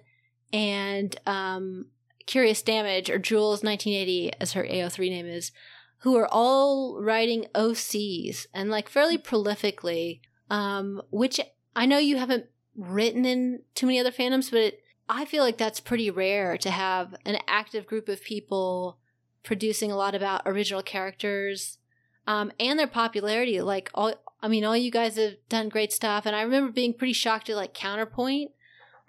[0.51, 1.87] and um
[2.25, 5.51] Curious Damage or Jules 1980 as her AO3 name is,
[5.99, 10.21] who are all writing OCs and like fairly prolifically.
[10.49, 11.41] Um, which
[11.75, 12.45] I know you haven't
[12.75, 16.69] written in too many other fandoms, but it, I feel like that's pretty rare to
[16.69, 18.97] have an active group of people
[19.43, 21.77] producing a lot about original characters
[22.25, 23.61] um, and their popularity.
[23.61, 26.93] Like all, I mean, all you guys have done great stuff, and I remember being
[26.93, 28.51] pretty shocked at like Counterpoint,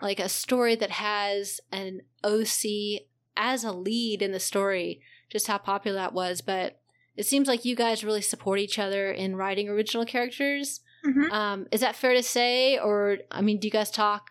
[0.00, 3.02] like a story that has an OC
[3.36, 6.40] as a lead in the story, just how popular that was.
[6.40, 6.80] But
[7.16, 10.80] it seems like you guys really support each other in writing original characters.
[11.04, 11.30] Mhm.
[11.30, 14.30] Um, is that fair to say, or I mean, do you guys talk?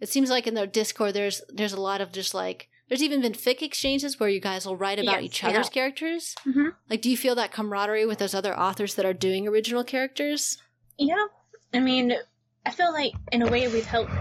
[0.00, 3.20] It seems like in the Discord, there's there's a lot of just like there's even
[3.20, 5.48] been fic exchanges where you guys will write about Yes, each yeah.
[5.50, 6.34] other's characters.
[6.46, 6.74] Mhm.
[6.90, 10.58] Like, do you feel that camaraderie with those other authors that are doing original characters?
[10.98, 11.26] Yeah.
[11.72, 12.14] I mean,
[12.64, 14.12] I feel like in a way we've helped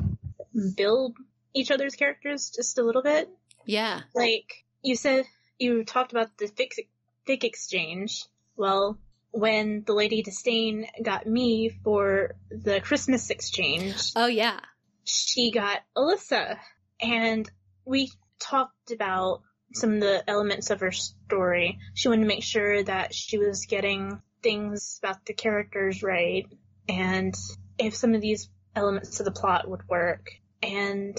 [0.76, 1.16] build
[1.54, 3.30] each other's characters just a little bit.
[3.66, 4.02] Yeah.
[4.14, 5.26] Like you said,
[5.60, 6.72] you talked about the fic,
[7.28, 8.26] fic exchange.
[8.56, 8.98] Well,
[9.32, 14.60] when the Lady Disdain got me for the Christmas exchange, Oh yeah.
[15.04, 16.58] she got Alyssa.
[17.02, 17.50] And
[17.86, 19.80] we talked about mm-hmm.
[19.80, 21.80] some of the elements of her story.
[21.94, 26.46] She wanted to make sure that she was getting things about the characters right
[26.88, 27.34] and
[27.78, 30.30] if some of these elements of the plot would work.
[30.62, 31.18] And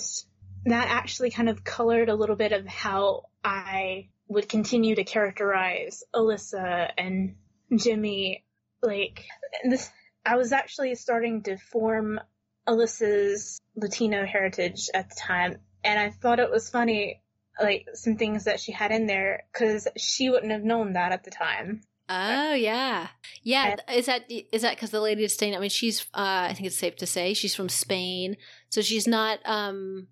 [0.64, 6.04] that actually kind of colored a little bit of how I would continue to characterize
[6.14, 7.36] Alyssa and
[7.74, 8.44] Jimmy.
[8.82, 9.24] Like,
[9.64, 9.90] this,
[10.24, 12.20] I was actually starting to form
[12.68, 15.56] Alyssa's Latino heritage at the time,
[15.88, 17.22] and I thought it was funny,
[17.60, 21.24] like some things that she had in there, because she wouldn't have known that at
[21.24, 21.80] the time.
[22.10, 23.08] Oh yeah,
[23.42, 23.76] yeah.
[23.92, 25.54] Is that is that because the Lady Disdain?
[25.54, 26.02] I mean, she's.
[26.14, 28.36] Uh, I think it's safe to say she's from Spain,
[28.68, 29.40] so she's not.
[29.46, 30.08] Um,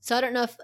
[0.00, 0.56] so I don't know if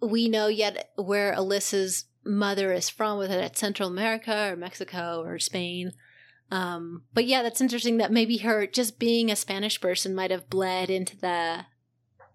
[0.00, 5.38] we know yet where Alyssa's mother is from, whether that's Central America or Mexico or
[5.38, 5.92] Spain.
[6.50, 10.50] Um, but yeah, that's interesting that maybe her just being a Spanish person might have
[10.50, 11.66] bled into the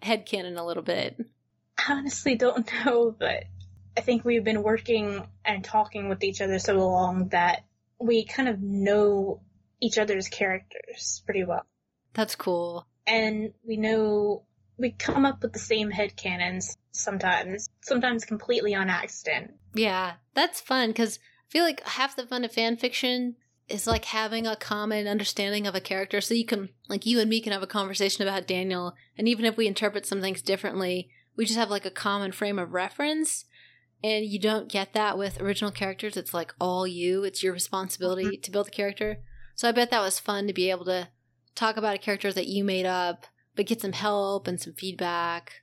[0.04, 1.26] headcanon a little bit.
[1.78, 3.46] I honestly don't know, but
[3.98, 7.64] I think we've been working and talking with each other so long that
[8.00, 9.42] we kind of know
[9.80, 11.66] each other's characters pretty well.
[12.14, 12.88] That's cool.
[13.06, 14.44] And we know
[14.78, 19.52] we come up with the same head headcanons sometimes, sometimes completely on accident.
[19.74, 23.36] Yeah, that's fun because I feel like half the fun of fan fiction
[23.68, 26.22] is like having a common understanding of a character.
[26.22, 29.46] So you can, like, you and me can have a conversation about Daniel, and even
[29.46, 33.46] if we interpret some things differently, we just have like a common frame of reference.
[34.04, 36.18] And you don't get that with original characters.
[36.18, 38.42] It's like all you, it's your responsibility mm-hmm.
[38.42, 39.20] to build the character.
[39.56, 41.08] So I bet that was fun to be able to
[41.56, 45.54] talk about a character that you made up, but get some help and some feedback.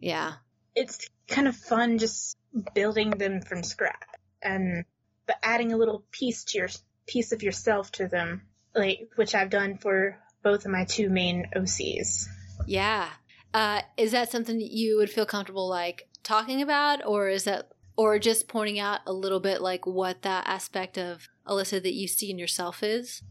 [0.00, 0.34] Yeah.
[0.74, 2.36] It's kind of fun just
[2.74, 4.02] building them from scratch
[4.42, 4.84] and
[5.26, 6.68] but adding a little piece to your
[7.06, 8.42] piece of yourself to them,
[8.74, 12.26] like which I've done for both of my two main OCs.
[12.66, 13.08] Yeah.
[13.54, 17.70] Uh, is that something that you would feel comfortable like talking about, or is that,
[17.96, 22.08] or just pointing out a little bit like what that aspect of Alyssa that you
[22.08, 23.22] see in yourself is?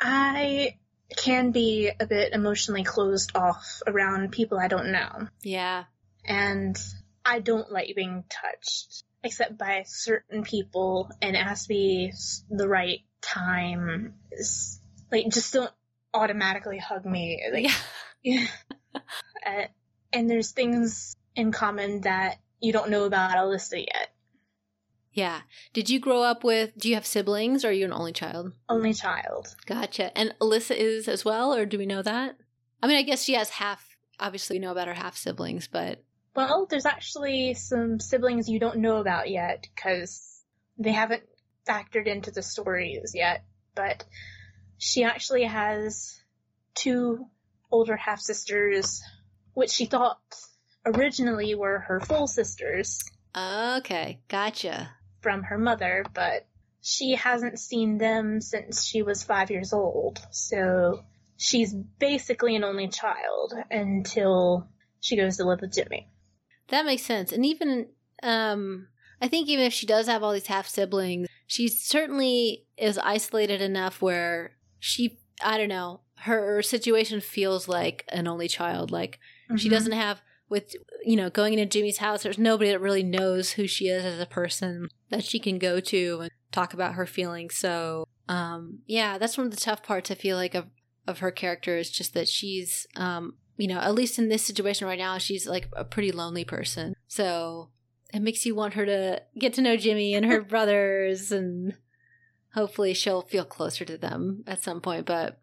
[0.00, 0.76] I
[1.16, 5.84] can be a bit emotionally closed off around people I don't know, Yeah.
[6.24, 6.76] and
[7.24, 12.12] I don't like being touched except by certain people, and it has to be
[12.50, 14.14] the right time.
[15.12, 15.70] Like, just don't
[16.12, 17.40] automatically hug me.
[17.52, 17.70] Like,
[18.22, 18.46] yeah.
[19.46, 19.64] uh,
[20.12, 24.10] and there's things in common that you don't know about Alyssa yet.
[25.12, 25.42] Yeah.
[25.72, 28.52] Did you grow up with, do you have siblings or are you an only child?
[28.68, 29.54] Only child.
[29.64, 30.16] Gotcha.
[30.18, 32.36] And Alyssa is as well, or do we know that?
[32.82, 36.02] I mean, I guess she has half, obviously, we know about her half siblings, but
[36.34, 40.42] Well, there's actually some siblings you don't know about yet because
[40.78, 41.22] they haven't
[41.66, 43.44] factored into the stories yet.
[43.76, 44.04] But
[44.78, 46.20] she actually has
[46.74, 47.26] two
[47.74, 49.02] older half sisters,
[49.52, 50.18] which she thought
[50.86, 53.00] originally were her full sisters
[53.36, 54.20] okay.
[54.28, 54.90] Gotcha.
[55.20, 56.46] from her mother, but
[56.82, 60.20] she hasn't seen them since she was five years old.
[60.30, 61.04] So
[61.36, 64.68] she's basically an only child until
[65.00, 66.08] she goes to live with Jimmy.
[66.68, 67.32] That makes sense.
[67.32, 67.88] And even,
[68.22, 68.88] um,
[69.20, 73.60] I think even if she does have all these half siblings, she certainly is isolated
[73.60, 78.90] enough where she, I don't know, her situation feels like an only child.
[78.90, 79.18] Like
[79.56, 79.72] she Mhm.
[79.72, 80.74] doesn't have, with,
[81.04, 84.20] you know, going into Jimmy's house, there's nobody that really knows who she is as
[84.20, 87.56] a person that she can go to and talk about her feelings.
[87.56, 90.66] So, um, yeah, that's one of the tough parts I feel like of,
[91.06, 94.86] of her character is just that she's, um, you know, at least in this situation
[94.86, 96.94] right now, she's like a pretty lonely person.
[97.08, 97.70] So
[98.12, 101.74] it makes you want her to get to know Jimmy and her brothers, and
[102.54, 105.06] hopefully she'll feel closer to them at some point.
[105.06, 105.40] But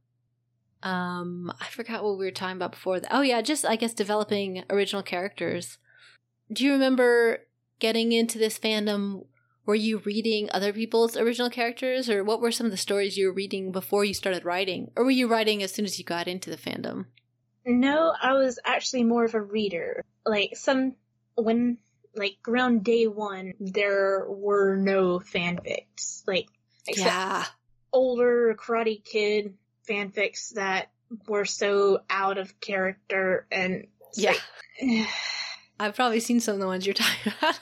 [0.84, 3.02] um, I forgot what we were talking about before.
[3.12, 5.78] Oh yeah, just I guess developing original characters.
[6.52, 7.40] Do you remember
[7.80, 9.26] getting into this fandom?
[9.66, 13.28] Were you reading other people's original characters, or what were some of the stories you
[13.28, 16.28] were reading before you started writing, or were you writing as soon as you got
[16.28, 17.06] into the fandom?
[17.66, 20.03] No, I was actually more of a reader.
[20.26, 20.95] Like some
[21.36, 21.78] when
[22.16, 26.24] like around day one, there were no fanfics.
[26.28, 26.48] Like
[26.88, 27.45] Yeah,
[27.94, 29.53] older Karate Kid
[29.90, 30.91] fanfics that
[31.28, 34.34] were so out of character and Yeah.
[34.82, 35.08] like,
[35.80, 37.60] I've probably seen some of the ones you're talking about.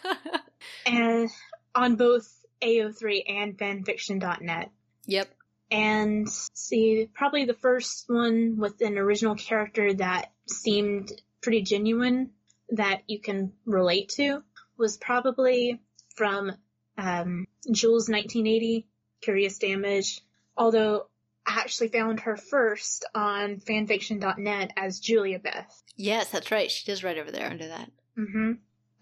[0.85, 1.29] and
[1.73, 2.27] on both
[2.61, 4.71] AO3 and fanfiction.net.
[5.05, 5.29] yep.
[5.71, 12.31] And see, probably the first one with an original character that seemed pretty genuine
[12.71, 14.41] that you can relate to
[14.77, 15.79] was probably
[16.15, 16.51] from
[16.97, 18.87] um, Jules 1980,
[19.21, 20.21] Curious Damage.
[20.57, 21.05] Although
[21.49, 25.81] I actually found her first on fanfiction.net as Julia Beth.
[25.95, 26.69] Yes, that's right.
[26.69, 27.91] She does right over there under that.
[28.17, 28.51] Mm-hmm.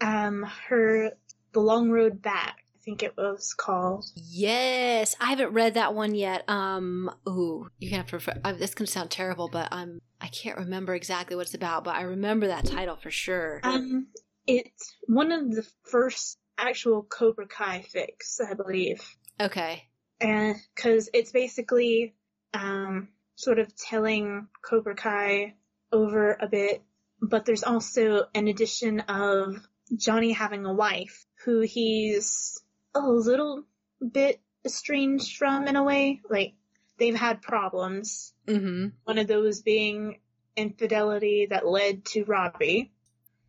[0.00, 1.12] Um, her
[1.52, 4.06] The Long Road Back, I think it was called.
[4.14, 6.48] Yes, I haven't read that one yet.
[6.48, 8.16] Um, ooh, you can have to.
[8.16, 11.84] Refer- I, this can sound terrible, but I'm I can't remember exactly what it's about,
[11.84, 13.60] but I remember that title for sure.
[13.62, 14.08] Um,
[14.46, 19.02] it's one of the first actual Cobra Kai fics, I believe.
[19.40, 19.84] Okay.
[20.20, 22.14] And cause it's basically,
[22.54, 25.54] um, sort of telling Cobra Kai
[25.92, 26.82] over a bit,
[27.20, 29.66] but there's also an addition of
[29.96, 32.60] Johnny having a wife who he's
[32.94, 33.64] a little
[34.12, 36.20] bit estranged from in a way.
[36.28, 36.54] Like,
[36.98, 38.32] they've had problems.
[38.46, 38.88] Mm-hmm.
[39.04, 40.20] One of those being
[40.56, 42.92] infidelity that led to Robbie.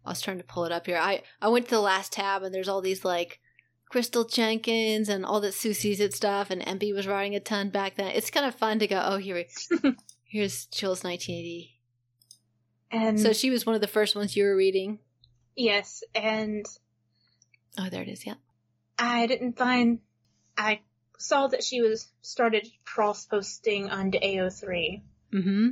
[0.06, 0.98] I was trying to pull it up here.
[0.98, 3.40] I I went to the last tab and there's all these like
[3.90, 7.70] Crystal Jenkins and all that Sue Sees It stuff, and MP was writing a ton
[7.70, 8.08] back then.
[8.08, 9.02] It's kind of fun to go.
[9.04, 9.44] Oh, here,
[10.24, 11.76] here's Chills 1980.
[12.92, 15.00] And So she was one of the first ones you were reading.
[15.56, 16.66] yes, and
[17.78, 18.26] Oh, there it is.
[18.26, 18.36] Yeah.
[18.98, 20.00] I didn't find.
[20.58, 20.82] I
[21.18, 25.02] saw that she was started cross posting onto AO3,
[25.34, 25.68] Mm-hmm.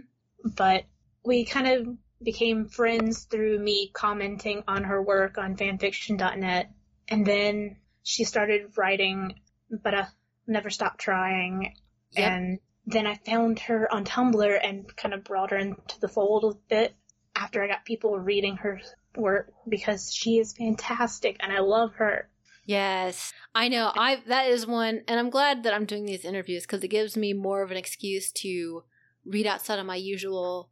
[0.55, 0.83] but
[1.25, 1.87] we kind of
[2.23, 6.71] became friends through me commenting on her work on fanfiction.net,
[7.09, 7.77] and then
[8.07, 9.35] she started writing,
[9.69, 10.07] but I
[10.47, 11.75] never stopped trying,
[12.11, 12.31] Yep.
[12.31, 16.45] and then I found her on Tumblr and kind of brought her into the fold
[16.45, 16.95] a bit
[17.35, 18.79] after I got people reading her
[19.17, 22.29] work because she is fantastic and I love her.
[22.63, 23.91] Yes, I know.
[23.93, 27.17] I that is one, and I'm glad that I'm doing these interviews because it gives
[27.17, 28.83] me more of an excuse to
[29.25, 30.69] read outside of my usual,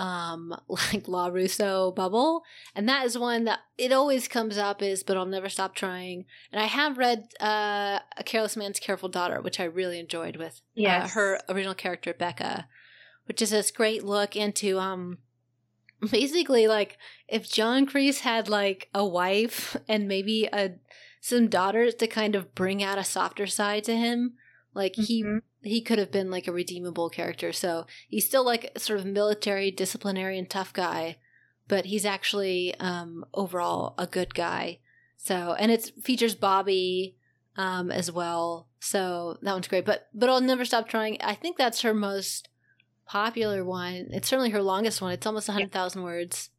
[0.00, 2.42] um, like LaRusso bubble,
[2.74, 6.24] and that is one that it always comes up is, but I'll never stop trying.
[6.50, 10.62] And I have read uh, A Careless Man's Careful Daughter, which I really enjoyed with
[11.04, 12.66] uh, her original character Becca,
[13.26, 15.18] which is this great look into um
[16.10, 16.96] basically like
[17.28, 20.72] if John Kreese had like a wife and maybe a
[21.20, 24.32] some daughters to kind of bring out a softer side to him,
[24.74, 25.42] like he Mhm.
[25.62, 27.52] he could have been like a redeemable character.
[27.52, 31.18] So he's still like sort of military, disciplinarian, tough guy,
[31.68, 34.78] but he's actually um overall a good guy.
[35.16, 37.16] So and it features Bobby
[37.56, 38.68] um as well.
[38.78, 39.84] So that one's great.
[39.84, 41.18] But but I'll never stop trying.
[41.20, 42.48] I think that's her most
[43.06, 44.06] popular one.
[44.12, 45.12] It's certainly her longest one.
[45.12, 46.50] It's almost a hundred thousand words.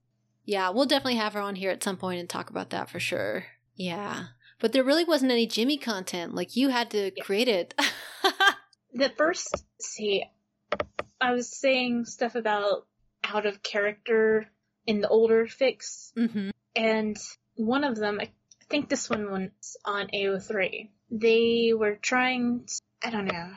[0.43, 2.99] Yeah, we'll definitely have her on here at some point and talk about that for
[2.99, 3.45] sure.
[3.75, 4.25] Yeah.
[4.59, 6.35] But there really wasn't any Jimmy content.
[6.35, 7.23] Like you had to Yeah.
[7.23, 7.73] create it.
[8.93, 10.25] The first, see,
[11.19, 12.85] I was saying stuff about
[13.23, 14.47] out of character
[14.85, 16.49] in the older fix, mm-hmm.
[16.75, 17.17] and
[17.55, 18.31] one of them, I
[18.69, 20.89] think this one was on AO3.
[21.09, 23.51] They were trying, to, I don't know,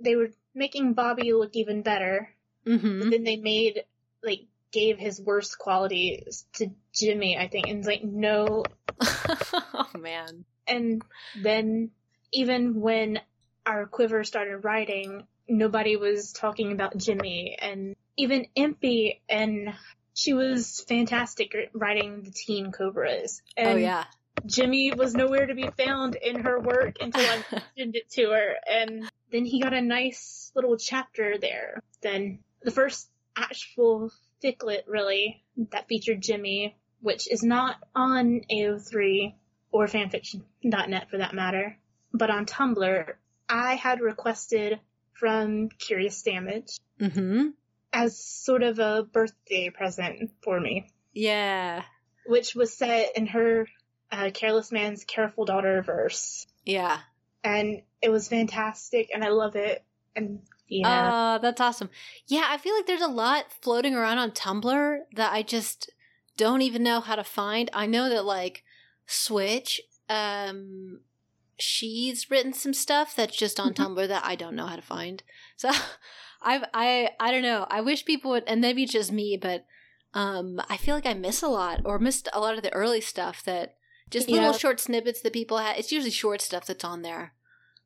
[0.00, 2.30] they were making Bobby look even better,
[2.66, 3.00] Mm-hmm.
[3.00, 3.82] but then they made,
[4.22, 8.64] like, gave his worst qualities to Jimmy, I think, and it's like, no,
[9.00, 10.44] oh man.
[10.66, 11.02] And
[11.40, 11.90] then
[12.32, 13.20] even when
[13.66, 19.74] our quiver started writing, nobody was talking about Jimmy and even Impy and
[20.14, 23.42] she was fantastic writing the teen cobras.
[23.56, 24.04] Oh, and oh yeah.
[24.46, 27.44] Jimmy was nowhere to be found in her work until I
[27.76, 31.82] mentioned it to her and then he got a nice little chapter there.
[32.02, 34.10] Then the first actual
[34.40, 39.34] ficlet really that featured Jimmy, which is not on AO3
[39.70, 41.78] or fanfiction.net for that matter,
[42.12, 43.14] but on Tumblr,
[43.48, 44.80] I had requested
[45.12, 47.48] from Curious Damage mm-hmm.
[47.92, 51.84] as sort of a birthday present for me, Yeah.
[52.26, 53.68] which was set in her
[54.10, 56.46] uh, Careless Man's Careful Daughter verse.
[56.64, 56.98] Yeah.
[57.44, 59.84] And it was fantastic and I love it.
[60.14, 61.36] And yeah.
[61.36, 61.90] Oh, that's awesome.
[62.26, 65.90] Yeah, I feel like there's a lot floating around on Tumblr that I just
[66.36, 67.70] don't even know how to find.
[67.72, 68.64] I know that like
[69.06, 71.00] Switch, um
[71.62, 73.76] she's written some stuff that's just on Mhm.
[73.76, 75.22] Tumblr that I don't know how to find.
[75.56, 75.70] So
[76.42, 77.66] I've I I don't know.
[77.70, 79.64] I wish people would and maybe just me, but
[80.12, 83.00] um I feel like I miss a lot or missed a lot of the early
[83.00, 83.76] stuff that
[84.10, 85.78] just little short snippets that people had.
[85.78, 87.34] It's usually short stuff that's on there.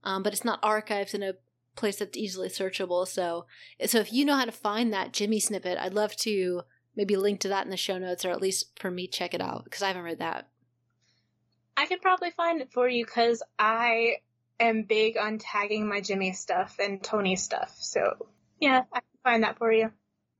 [0.04, 1.34] Um but it's not archived in a
[1.76, 3.06] place that's easily searchable.
[3.06, 3.44] So,
[3.84, 6.62] so if you know how to find that Jimmy snippet, I'd love to
[6.96, 9.42] maybe link to that in the show notes, or at least for me check it
[9.42, 10.48] out because I haven't read that.
[11.76, 14.16] I could probably find it for you because I
[14.58, 17.76] am big on tagging my Jimmy stuff and Tony stuff.
[17.78, 18.28] So
[18.60, 19.90] yeah, I can find that for you.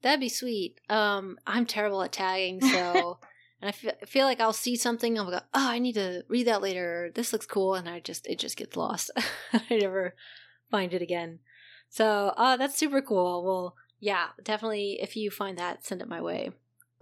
[0.02, 0.80] That'd be sweet.
[0.88, 3.18] Um, I'm terrible at tagging, so
[3.60, 6.46] and I feel, feel like I'll see something, I'll go, oh, I need to read
[6.46, 7.10] that later.
[7.14, 9.10] This looks cool, and I just it just gets lost.
[9.52, 10.14] I never
[10.70, 11.40] find it again.
[11.88, 13.44] So, uh, that's super cool.
[13.44, 14.98] Well, yeah, definitely.
[15.00, 16.50] If you find that, send it my way.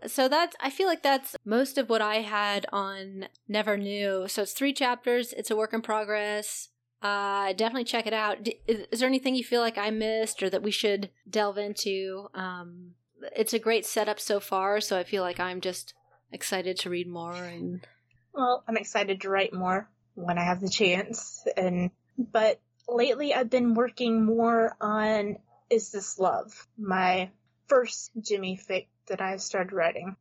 [0.06, 4.26] So that's I feel like that's most of what I had on Never Knew.
[4.28, 5.32] So it's three chapters.
[5.32, 6.68] It's a work in progress.
[7.02, 8.48] Uh, definitely check it out.
[8.66, 12.30] Is, is, there anything you feel like I missed or that we should delve into?
[12.34, 12.92] Um,
[13.36, 15.92] it's a great setup so far, so I feel like I'm just
[16.32, 17.34] excited to read more.
[17.34, 17.86] And
[18.32, 21.46] well, I'm excited to write more when I have the chance.
[21.58, 22.58] And but
[22.88, 25.36] lately, I've been working more on
[25.68, 27.30] "Is This Love," my
[27.66, 30.16] first Jimmy fic that I've started writing.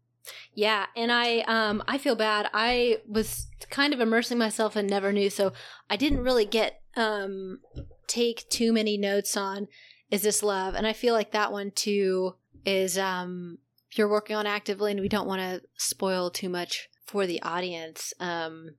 [0.53, 2.49] Yeah, and I um I feel bad.
[2.53, 5.53] I was kind of immersing myself and never knew, so
[5.89, 7.59] I didn't really get um
[8.07, 9.67] take too many notes on
[10.09, 12.35] is this love, and I feel like that one too
[12.65, 13.57] is um
[13.97, 18.13] you're working on actively, and we don't want to spoil too much for the audience.
[18.19, 18.75] Um,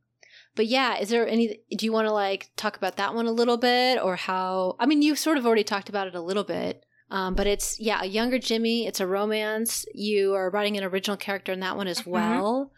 [0.57, 1.61] but yeah, is there any?
[1.77, 4.77] Do you want to like talk about that one a little bit, or how?
[4.79, 6.85] I mean, you sort of already talked about it a little bit.
[7.15, 8.89] Um, but it's yeah, a younger Jimmy.
[8.89, 9.87] It's a romance.
[9.95, 12.11] You are writing an original character in that one as mm-hmm.
[12.11, 12.73] well.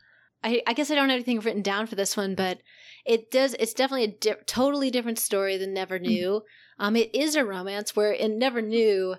[0.45, 2.59] I, I, guess I don't have anything written down for this one, but
[3.07, 3.57] it does.
[3.59, 6.09] It's definitely a di- totally different story than Never mm-hmm.
[6.09, 6.29] Knew.
[6.29, 6.85] Mm-hmm.
[6.85, 9.17] Um, it is a romance where in Never Knew,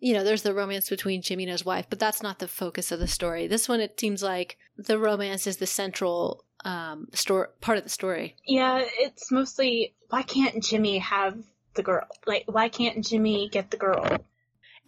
[0.00, 2.92] you know, there's the romance between Jimmy and his wife, but that's not the focus
[2.92, 3.46] of the story.
[3.46, 7.90] This one, it seems like the romance is the central um story part of the
[7.90, 8.36] story.
[8.46, 11.38] Yeah, it's mostly why can't Jimmy have
[11.72, 12.06] the girl?
[12.26, 14.18] Like, why can't Jimmy get the girl?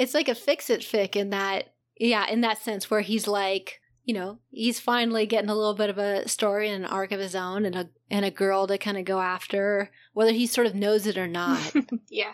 [0.00, 3.80] It's like a fix it fic in that yeah in that sense where he's like
[4.04, 7.20] you know he's finally getting a little bit of a story and an arc of
[7.20, 10.66] his own and a and a girl to kind of go after whether he sort
[10.66, 11.60] of knows it or not.
[12.08, 12.32] Yeah.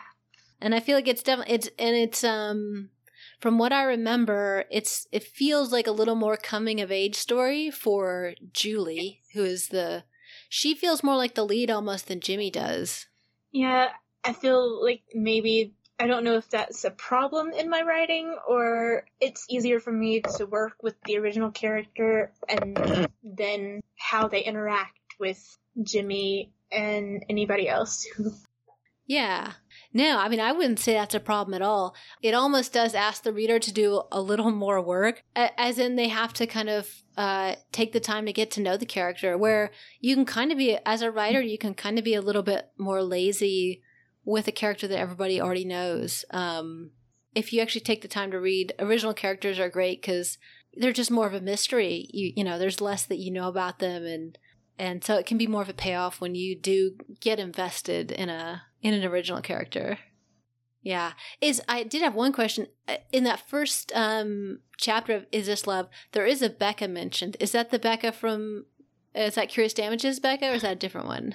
[0.58, 2.88] And i feel like it's definitely it's and it's um
[3.40, 7.70] from what i remember it's it feels like a little more coming of age story
[7.70, 10.04] for julie who is the
[10.48, 13.06] she feels more like the lead almost than jimmy does.
[13.52, 13.88] Yeah
[14.24, 19.04] i feel like maybe I don't know if that's a problem in my writing or
[19.20, 24.98] it's easier for me to work with the original character and then how they interact
[25.18, 28.32] with Jimmy and anybody else who.
[29.06, 29.52] Yeah.
[29.92, 31.94] No, I mean, I wouldn't say that's a problem at all.
[32.20, 36.08] It almost does ask the reader to do a little more work, as in they
[36.08, 39.70] have to kind of uh, take the time to get to know the character, where
[40.00, 42.42] you can kind of be, as a writer, you can kind of be a little
[42.42, 43.80] bit more lazy
[44.26, 46.26] with a character that everybody already knows.
[46.30, 46.90] Um,
[47.34, 50.36] if you actually take the time to read, original characters are great because
[50.74, 52.10] they're just more of a mystery.
[52.12, 54.36] You you know, there's less that you know about them, and
[54.78, 58.28] and so it can be more of a payoff when you do get invested in
[58.28, 59.98] a in an original character.
[60.82, 65.46] Yeah, is I did have one question uh, in that first um, chapter of Is
[65.46, 65.88] This Love?
[66.12, 67.36] There is a Becca mentioned.
[67.40, 68.66] Is that the Becca from?
[69.14, 71.34] Is that Curious Damages Becca, or is that a different one?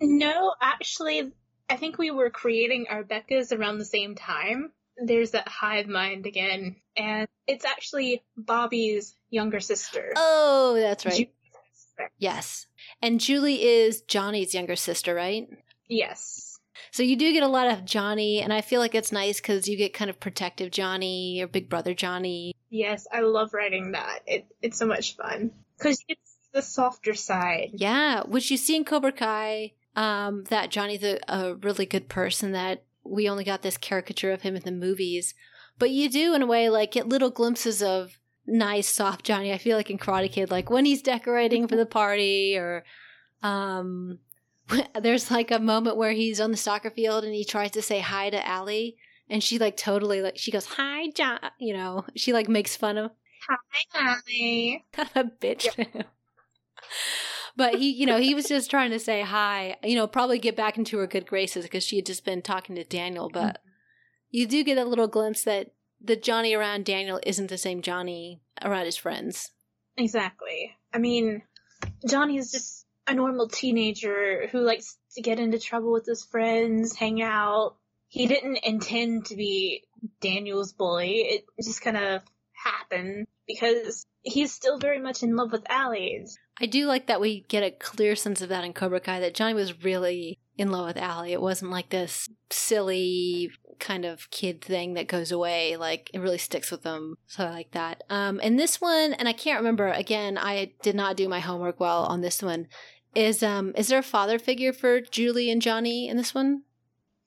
[0.00, 1.32] No, actually,
[1.68, 4.72] I think we were creating our Beccas around the same time.
[4.96, 10.12] There's that hive mind again, and it's actually Bobby's younger sister.
[10.16, 11.30] Oh, that's right.
[12.18, 12.66] Yes.
[13.02, 15.48] And Julie is Johnny's younger sister, right?
[15.88, 16.58] Yes.
[16.92, 19.68] So you do get a lot of Johnny, and I feel like it's nice because
[19.68, 22.54] you get kind of protective Johnny or big brother Johnny.
[22.70, 24.20] Yes, I love writing that.
[24.26, 27.70] It, it's so much fun because it's the softer side.
[27.74, 32.52] Yeah, which you see in Cobra Kai um, that Johnny's a, a really good person,
[32.52, 35.34] that we only got this caricature of him in the movies.
[35.78, 39.52] But you do, in a way, like get little glimpses of nice, soft Johnny.
[39.52, 42.84] I feel like in Karate Kid, like when he's decorating for the party, or
[43.42, 44.18] um,
[45.00, 48.00] there's like a moment where he's on the soccer field and he tries to say
[48.00, 48.96] hi to Ali,
[49.30, 52.98] and she like totally like she goes hi John, you know, she like makes fun
[52.98, 53.12] of
[53.48, 55.76] hi Ali, a bitch.
[55.76, 56.06] Yep
[57.56, 60.56] but he, you know, he was just trying to say hi, you know, probably get
[60.56, 63.30] back into her good graces because she had just been talking to Daniel.
[63.32, 63.68] But mm-hmm.
[64.30, 68.40] you do get a little glimpse that the Johnny around Daniel isn't the same Johnny
[68.62, 69.50] around his friends.
[69.96, 70.76] Exactly.
[70.92, 71.42] I mean,
[72.08, 76.94] Johnny is just a normal teenager who likes to get into trouble with his friends,
[76.94, 77.76] hang out.
[78.08, 79.84] He didn't intend to be
[80.20, 81.20] Daniel's bully.
[81.20, 82.22] It just kind of
[82.52, 86.26] happened because he's still very much in love with Ali.
[86.58, 89.34] I do like that we get a clear sense of that in Cobra Kai that
[89.34, 91.32] Johnny was really in love with Ali.
[91.32, 95.76] It wasn't like this silly kind of kid thing that goes away.
[95.76, 97.16] Like it really sticks with them.
[97.26, 98.04] So I like that.
[98.08, 99.88] Um, and this one, and I can't remember.
[99.88, 102.68] Again, I did not do my homework well on this one.
[103.14, 106.62] Is um is there a father figure for Julie and Johnny in this one?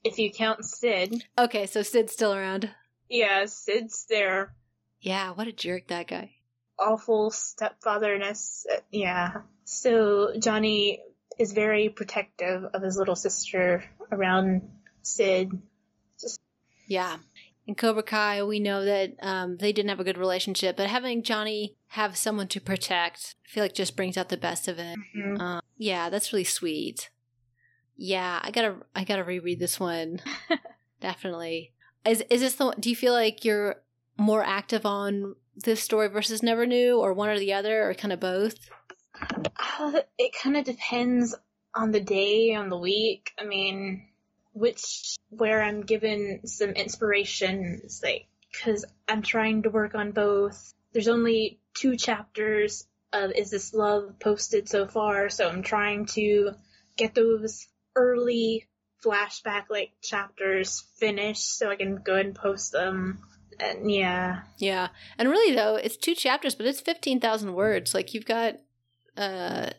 [0.04, 1.26] If you count Sid.
[1.38, 2.70] Okay, so Sid's still around.
[3.10, 4.54] Yeah, Sid's there.
[5.02, 6.36] Yeah, what a jerk that guy.
[6.80, 8.64] Awful stepfatherness.
[8.92, 9.42] Yeah.
[9.66, 11.02] So Johnny
[11.38, 14.62] is very protective of his little sister around
[15.02, 15.52] Sid.
[16.20, 16.40] Just
[16.88, 17.18] Yeah.
[17.68, 21.22] In Cobra Kai, we know that um, they didn't have a good relationship, but having
[21.22, 24.98] Johnny have someone to protect, I feel like just brings out the best of it.
[25.16, 25.40] mhm.
[25.40, 27.10] Um, yeah, that's really sweet.
[27.96, 30.20] Yeah, I gotta, I gotta reread this one.
[31.02, 31.74] Definitely.
[32.06, 32.66] Is is this the?
[32.66, 33.76] one- Do you feel like you're
[34.18, 38.14] more active on this story versus Never Knew, or one or the other, or kind
[38.14, 38.56] of both?
[39.80, 41.36] Uh, it kind of depends
[41.76, 43.32] on the day, on the week.
[43.40, 44.08] I mean,
[44.54, 50.74] which where I'm given some inspiration, like because I'm trying to work on both.
[50.94, 56.52] There's only two chapters of Is This Love posted so far, so I'm trying to
[56.98, 58.68] get those early
[59.04, 63.20] flashback like chapters finished so I can go and post them.
[63.60, 67.94] And yeah, Yeah, and really though, it's two chapters, but it's fifteen thousand words.
[67.94, 68.56] Like you've got,
[69.18, 69.70] uh,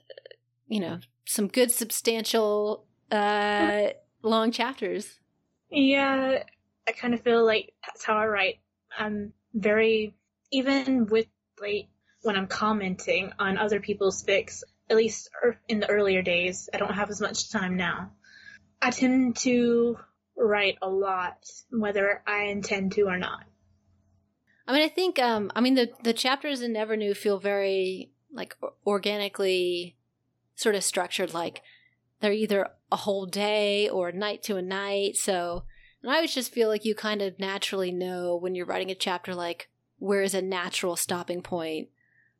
[0.68, 3.88] you know, some good substantial, uh,
[4.22, 5.18] long chapters.
[5.70, 6.42] Yeah,
[6.86, 8.58] I kind of feel like that's how I write.
[8.98, 10.14] I'm very,
[10.50, 11.26] even with
[11.60, 11.88] like
[12.22, 16.78] when I'm commenting on other people's fics, at least er- in the earlier days, I
[16.78, 18.12] don't have as much time now.
[18.82, 19.98] I tend to
[20.36, 23.44] write a lot, whether I intend to or not.
[24.66, 28.10] I mean, I think, um, I mean, the the chapters in Never Knew feel very
[28.32, 28.56] like
[28.86, 29.96] organically
[30.54, 31.34] sort of structured.
[31.34, 31.62] Like
[32.20, 35.16] they're either a whole day or night to a night.
[35.16, 35.64] So,
[36.02, 38.94] and I always just feel like you kind of naturally know when you're writing a
[38.94, 39.68] chapter, like
[39.98, 41.88] where is a natural stopping point,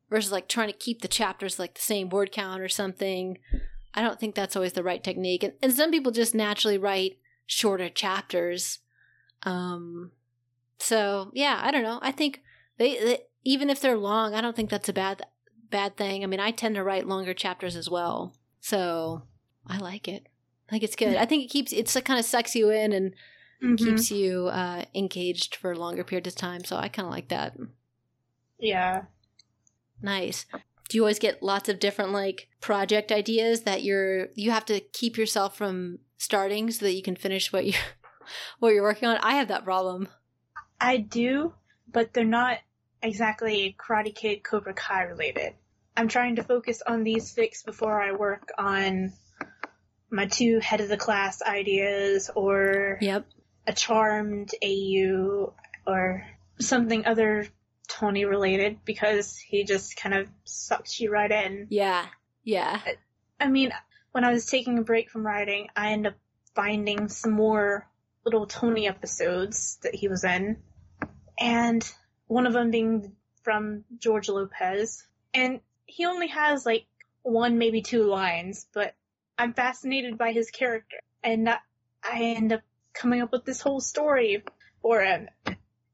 [0.09, 3.37] versus like trying to keep the chapters like the same word count or something.
[3.93, 5.43] I don't think that's always the right technique.
[5.43, 8.79] And, and some people just naturally write shorter chapters.
[9.43, 10.11] Um,
[10.81, 11.99] so yeah, I don't know.
[12.01, 12.41] I think
[12.77, 15.21] they, they even if they're long, I don't think that's a bad
[15.69, 16.23] bad thing.
[16.23, 19.23] I mean, I tend to write longer chapters as well, so
[19.67, 20.27] I like it.
[20.67, 21.17] I think it's good.
[21.17, 23.13] I think it keeps it's like kind of sucks you in and
[23.63, 23.75] Mm-hmm.
[23.85, 26.63] keeps you uh, engaged for longer periods of time.
[26.63, 27.55] So I kind of like that.
[28.57, 29.03] Yeah.
[30.01, 30.47] Nice.
[30.89, 34.79] Do you always get lots of different like project ideas that you're you have to
[34.79, 37.73] keep yourself from starting so that you can finish what you
[38.59, 39.17] what you're working on?
[39.17, 40.07] I have that problem.
[40.81, 41.53] I do,
[41.87, 42.57] but they're not
[43.03, 45.53] exactly Karate Kid Cobra Kai related.
[45.95, 49.13] I'm trying to focus on these fix before I work on
[50.09, 53.27] my two head of the class ideas or Yep.
[53.67, 55.53] a charmed AU
[55.85, 56.25] or
[56.59, 57.47] something other
[57.87, 61.67] Tony related because he just kind of sucks you right in.
[61.69, 62.05] Yeah.
[62.43, 62.81] Yeah.
[63.39, 63.71] I mean,
[64.11, 66.19] when I was taking a break from writing, I ended up
[66.55, 67.87] finding some more
[68.25, 70.57] little Tony episodes that he was in.
[71.41, 71.91] And
[72.27, 73.13] one of them being
[73.43, 75.05] from George Lopez.
[75.33, 76.85] And he only has like
[77.23, 78.93] one, maybe two lines, but
[79.37, 80.97] I'm fascinated by his character.
[81.23, 81.59] And I
[82.19, 82.61] end up
[82.93, 84.43] coming up with this whole story
[84.81, 85.27] for him.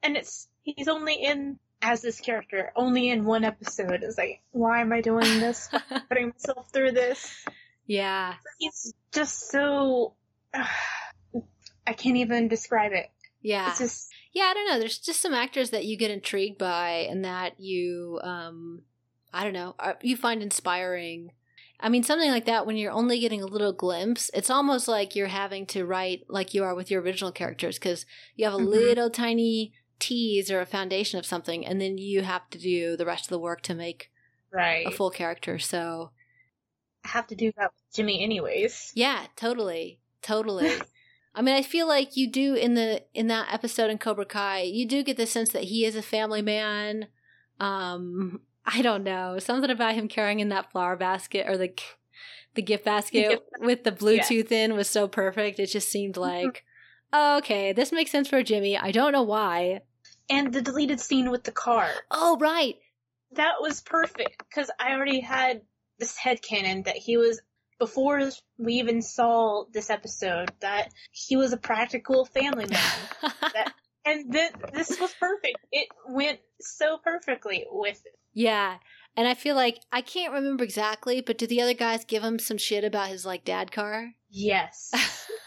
[0.03, 4.03] And it's, he's only in as this character, only in one episode.
[4.03, 5.69] It's like, why am I doing this?
[6.09, 7.45] Putting myself through this
[7.87, 8.35] yeah.
[8.59, 10.13] he's just so
[10.53, 13.09] I can't even describe it.
[13.41, 13.69] Yeah.
[13.69, 14.77] It's just Yeah, I don't know.
[14.77, 18.84] There's just some actors that you get intrigued by and that you, um,
[19.34, 21.31] I don't know, are, you find inspiring.
[21.80, 25.15] I mean, something like that when you're only getting a little glimpse, it's almost like
[25.15, 28.05] you're having to write like you are with your original characters because
[28.35, 28.68] you have a Mhm.
[28.68, 33.07] little tiny tease or a foundation of something, and then you have to do the
[33.07, 34.11] rest of the work to make
[34.51, 34.85] right.
[34.85, 35.57] a full character.
[35.57, 36.11] So,
[37.03, 38.91] I have to do that with Jimmy anyways.
[38.93, 39.99] Yeah, totally.
[40.22, 40.80] Totally.
[41.38, 44.61] I mean, I feel like you do in the in that episode in Cobra Kai,
[44.61, 47.09] you do get the sense that he is a family man.
[47.59, 49.38] Um, I don't know.
[49.38, 51.72] Something about him carrying in that flower basket or the
[52.55, 55.59] the gift basket gift with the Bluetooth in was so perfect.
[55.59, 56.65] It just seemed like,
[57.14, 58.76] okay, this makes sense for Jimmy.
[58.76, 59.81] I don't know why.
[60.31, 61.88] And the deleted scene with the car.
[62.09, 62.77] Oh, right.
[63.34, 65.61] That was perfect because I already had
[65.99, 67.41] this head headcanon that he was
[67.79, 73.31] before we even saw this episode that he was a practical family man.
[74.05, 75.57] and th- this was perfect.
[75.71, 78.17] It went so perfectly with it.
[78.33, 78.77] yeah.
[79.15, 82.37] And I feel like I can't remember exactly, but did the other guys give him
[82.37, 84.11] some shit about his like dad car?
[84.29, 84.91] Yes.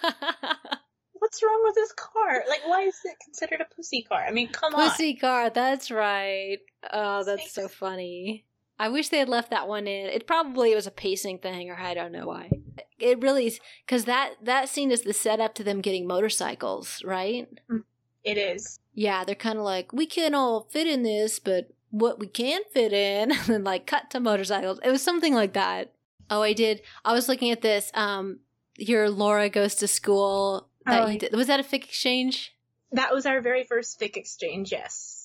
[1.12, 2.42] What's wrong with this car?
[2.48, 4.24] Like, why is it considered a pussy car?
[4.26, 4.90] I mean, come on.
[4.90, 6.58] Pussy car, that's right.
[6.92, 7.52] Oh, that's Thanks.
[7.54, 8.44] so funny.
[8.80, 10.06] I wish they had left that one in.
[10.06, 12.50] It probably was a pacing thing, or I don't know why.
[12.98, 17.46] It really is because that that scene is the setup to them getting motorcycles, right?
[18.24, 18.80] It is.
[18.94, 22.62] Yeah, they're kind of like we can all fit in this, but what we can
[22.72, 24.80] fit in, and then like cut to motorcycles.
[24.82, 25.92] It was something like that.
[26.30, 26.80] Oh, I did.
[27.04, 27.90] I was looking at this.
[27.92, 28.38] Um,
[28.78, 30.68] your Laura goes to school.
[30.86, 31.36] That Oh.
[31.36, 32.56] Was that a fic exchange?
[32.92, 35.19] That was our very first fic exchange, yes.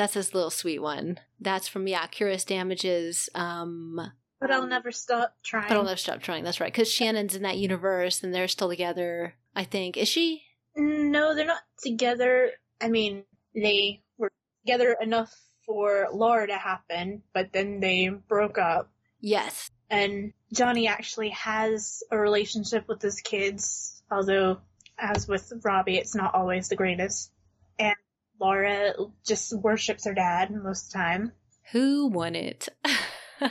[0.00, 1.20] That's this little sweet one.
[1.40, 3.28] That's from yeah, Curious Damages.
[3.34, 4.00] Um,
[4.40, 5.68] But I'll never stop trying.
[5.68, 6.42] but I'll never stop trying.
[6.42, 9.34] That's right, because Shannon's in that universe and they're still together.
[9.54, 10.42] I think is she?
[10.74, 12.52] No, they're not together.
[12.80, 13.24] I mean,
[13.54, 14.32] they were
[14.64, 18.90] together enough for Laura to happen, but then they broke up.
[19.20, 19.70] Yes.
[19.90, 24.62] And Johnny actually has a relationship with his kids, although,
[24.98, 27.30] as with Robbie, it's not always the greatest.
[27.78, 27.96] And
[28.40, 28.92] Laura
[29.26, 31.32] just worships her dad most of the time.
[31.72, 32.68] Who won it?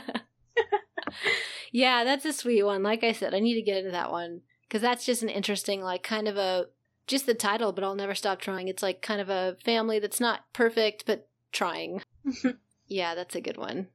[1.72, 2.82] yeah, that's a sweet one.
[2.82, 5.80] Like I said, I need to get into that one because that's just an interesting,
[5.82, 6.66] like, kind of a
[7.06, 7.72] just the title.
[7.72, 8.68] But I'll never stop trying.
[8.68, 12.02] It's like kind of a family that's not perfect but trying.
[12.92, 13.86] Yeah, that's a good one.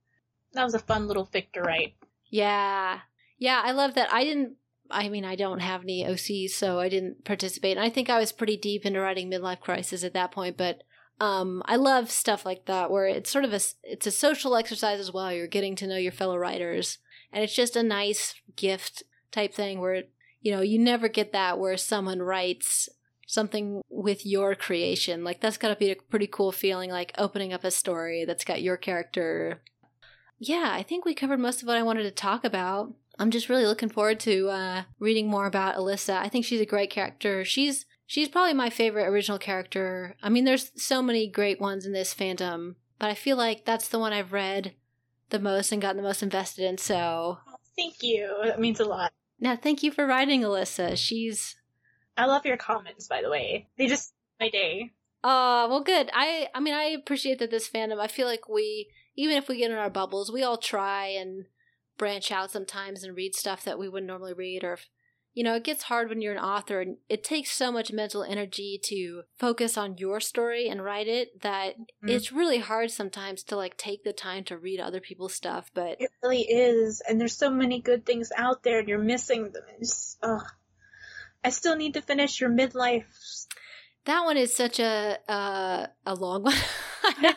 [0.54, 1.96] that was a fun little fic to write.
[2.30, 3.00] Yeah.
[3.38, 4.08] Yeah, I love that.
[4.14, 4.54] I didn't
[4.90, 7.78] I mean, I don't have any OCs, so I didn't participate.
[7.78, 10.84] And I think I was pretty deep into writing midlife crisis at that point, but
[11.22, 15.00] um I love stuff like that where it's sort of a it's a social exercise
[15.00, 15.32] as well.
[15.32, 16.98] You're getting to know your fellow writers,
[17.32, 20.04] and it's just a nice gift type thing where
[20.42, 22.88] you know, you never get that where someone writes
[23.26, 25.24] something with your creation.
[25.24, 28.46] Like that's got to be a pretty cool feeling like opening up a story that's
[28.46, 29.62] got your character
[30.38, 32.94] yeah, I think we covered most of what I wanted to talk about.
[33.18, 36.18] I'm just really looking forward to uh, reading more about Alyssa.
[36.18, 37.46] I think she's a great character.
[37.46, 40.16] She's she's probably my favorite original character.
[40.22, 43.88] I mean, there's so many great ones in this fandom, but I feel like that's
[43.88, 44.74] the one I've read
[45.30, 46.78] the most and gotten the most invested in.
[46.78, 48.30] So, Oh, thank you.
[48.44, 49.12] That means a lot.
[49.40, 50.98] now thank you for writing Alyssa.
[50.98, 51.56] She's
[52.18, 53.68] I love your comments, by the way.
[53.78, 54.94] They just my day.
[55.24, 56.10] Uh, well, good.
[56.14, 58.00] I, I mean, I appreciate that this fandom.
[58.00, 61.46] I feel like we, even if we get in our bubbles, we all try and
[61.98, 64.64] branch out sometimes and read stuff that we wouldn't normally read.
[64.64, 64.78] Or,
[65.34, 68.24] you know, it gets hard when you're an author, and it takes so much mental
[68.24, 72.10] energy to focus on your story and write it that Mhm.
[72.10, 75.72] it's really hard sometimes to like take the time to read other people's stuff.
[75.74, 79.52] But It really is, and there's so many good things out there, and you're missing
[79.52, 79.64] them.
[80.24, 80.48] Ugh.
[81.44, 83.46] I still need to finish your midlife.
[84.06, 86.56] That one is such a uh, a long one.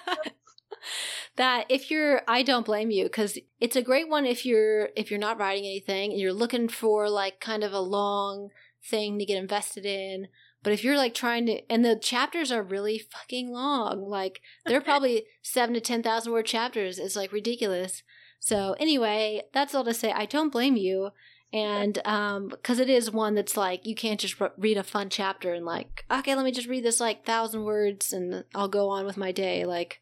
[1.39, 5.11] that if you're, I don't blame you because it's a great one if you're if
[5.11, 8.51] you're not writing anything and you're looking for like kind of a long
[8.85, 10.29] thing to get invested in.
[10.63, 14.81] But if you're like trying to, and the chapters are really fucking long, like they're
[14.83, 16.99] probably seven to ten thousand word chapters.
[16.99, 18.03] It's like ridiculous.
[18.41, 20.13] So anyway, that's all to say.
[20.13, 21.11] I don't blame you
[21.53, 25.09] and um because it is one that's like you can't just re- read a fun
[25.09, 28.91] chapter and like okay let me just read this like thousand words and i'll go
[28.91, 29.99] on with my day like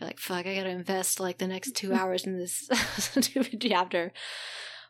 [0.00, 2.68] you're like fuck i gotta invest like the next two hours in this
[2.98, 4.12] stupid chapter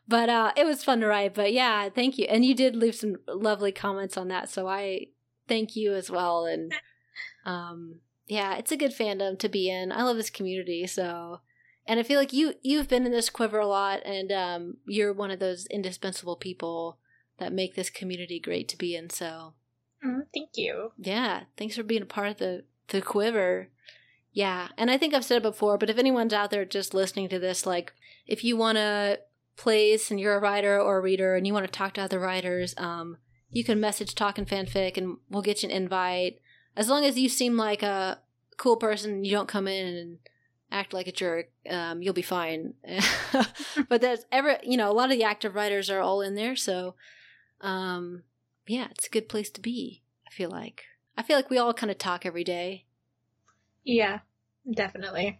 [0.07, 2.95] but uh it was fun to write but yeah thank you and you did leave
[2.95, 5.05] some lovely comments on that so i
[5.47, 6.73] thank you as well and
[7.45, 7.95] um
[8.27, 11.39] yeah it's a good fandom to be in i love this community so
[11.87, 15.11] and I feel like you you've been in this quiver a lot, and um, you're
[15.11, 16.99] one of those indispensable people
[17.39, 19.09] that make this community great to be in.
[19.09, 19.55] So
[20.05, 20.91] Mm, thank you.
[20.99, 23.69] yeah, thanks for being a part of the the quiver.
[24.33, 27.27] Yeah, and I think I've said it before, but if anyone's out there just listening
[27.29, 27.93] to this, like
[28.27, 29.19] if you want to
[29.57, 32.19] place and you're a writer or a reader and you want to talk to other
[32.19, 33.17] writers, um,
[33.49, 36.39] you can message Talking Fanfic and we'll get you an invite.
[36.77, 38.19] As long as you seem like a
[38.55, 40.17] cool person, you don't come in and
[40.71, 42.73] act like a jerk, um, you'll be fine.
[43.89, 46.55] but there's ever, you know, a lot of the active writers are all in there,
[46.55, 46.95] so
[47.59, 48.23] um,
[48.67, 50.01] yeah, it's a good place to be.
[50.25, 50.83] I feel like
[51.17, 52.85] I feel like we all kind of talk every day.
[53.83, 54.19] Yeah,
[54.69, 55.39] definitely.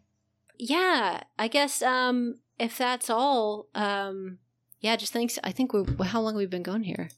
[0.57, 4.39] Yeah, I guess um, if that's all, um,
[4.80, 5.39] yeah, just thanks.
[5.43, 7.09] I think we how long we've been going here?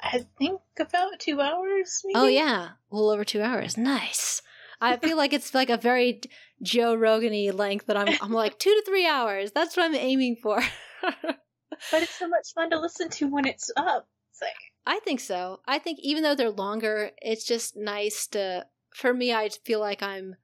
[0.00, 2.02] I think about two hours.
[2.04, 2.18] Maybe?
[2.18, 3.76] Oh yeah, a little over two hours.
[3.76, 4.42] Nice.
[4.80, 6.20] I feel like it's like a very
[6.62, 9.50] Joe Rogan-y length, but I'm I'm like two to three hours.
[9.52, 10.62] That's what I'm aiming for.
[11.02, 14.06] but it's so much fun to listen to when it's up.
[14.30, 14.54] It's like
[14.86, 15.60] I think so.
[15.66, 18.66] I think even though they're longer, it's just nice to.
[18.94, 20.34] For me, I feel like I'm,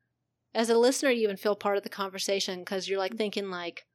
[0.55, 3.87] as a listener, you even feel part of the conversation because you're like thinking like,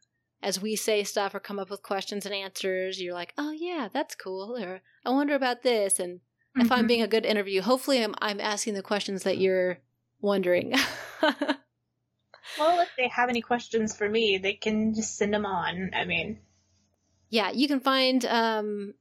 [0.41, 3.89] as we say stuff or come up with questions and answers, you're like, "Oh yeah,
[3.91, 6.21] that's cool," or "I wonder about this." And
[6.55, 9.79] if I'm being a good interview, hopefully I'm I'm asking the questions that you're
[10.21, 10.73] wondering.
[12.57, 15.91] Well, if they have any questions for me, they can just send them on.
[15.93, 16.39] I mean,
[17.29, 18.93] yeah, you can find um,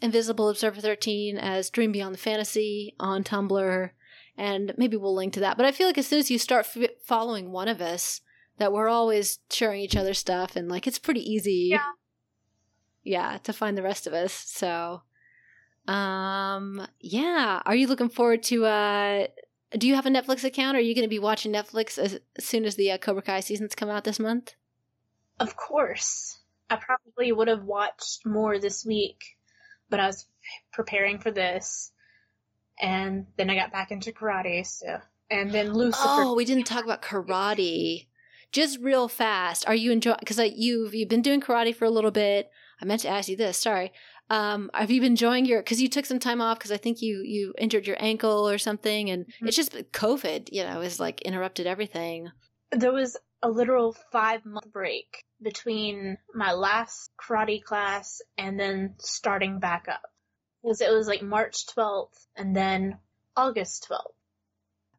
[0.00, 3.90] Invisible Observer 13 as Dream Beyond the Fantasy on Tumblr,
[4.36, 5.56] and maybe we'll link to that.
[5.56, 8.20] But I feel like as soon as you start f- following one of us,
[8.58, 11.68] that we're always sharing each other's stuff, and like it's pretty easy.
[11.70, 11.92] Yeah.
[13.04, 14.32] Yeah, to find the rest of us.
[14.32, 15.02] So,
[15.88, 17.60] um, yeah.
[17.66, 18.64] Are you looking forward to?
[18.66, 19.26] uh
[19.76, 20.76] Do you have a Netflix account?
[20.76, 23.40] Are you going to be watching Netflix as, as soon as the uh, Cobra Kai
[23.40, 24.54] seasons come out this month?
[25.40, 26.38] of course,
[26.70, 29.36] I probably would have watched more this week,
[29.90, 30.26] but I was
[30.72, 31.90] preparing for this,
[32.82, 34.66] and then I got back into karate.
[34.66, 34.98] So,
[35.30, 36.02] and then Lucifer.
[36.04, 38.08] Oh, we didn't talk about karate.
[38.50, 39.66] Just real fast.
[39.66, 40.18] Are you enjoying?
[40.20, 42.50] Because you've you've been doing karate for a little bit.
[42.80, 43.56] I meant to ask you this.
[43.56, 43.92] Sorry.
[44.28, 45.60] Um, have you been enjoying your?
[45.62, 46.58] Because you took some time off.
[46.58, 49.48] Because I think you you injured your ankle or something, and Mhm.
[49.48, 50.48] it's just COVID.
[50.52, 52.30] You know, has like interrupted everything.
[52.72, 59.58] there was a literal five month break between my last karate class and then starting
[59.58, 60.02] back up.
[60.62, 62.98] Because it was like March 12th and then
[63.36, 64.12] August 12th.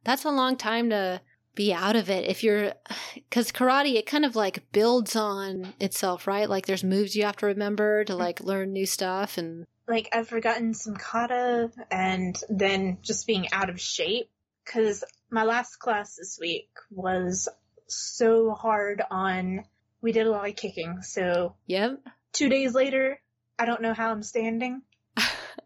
[0.03, 1.21] That's a long time to
[1.55, 2.29] be out of it.
[2.29, 2.73] If you're,
[3.15, 6.49] because karate, it kind of like builds on itself, right?
[6.49, 9.65] Like there's moves you have to remember to like learn new stuff and.
[9.87, 14.29] Like I've forgotten some kata and then just being out of shape.
[14.65, 17.49] Because my last class this week was
[17.87, 19.65] so hard on,
[20.01, 21.01] we did a lot of kicking.
[21.01, 21.99] So Yep.
[22.31, 23.19] two days later,
[23.59, 24.81] I don't know how I'm standing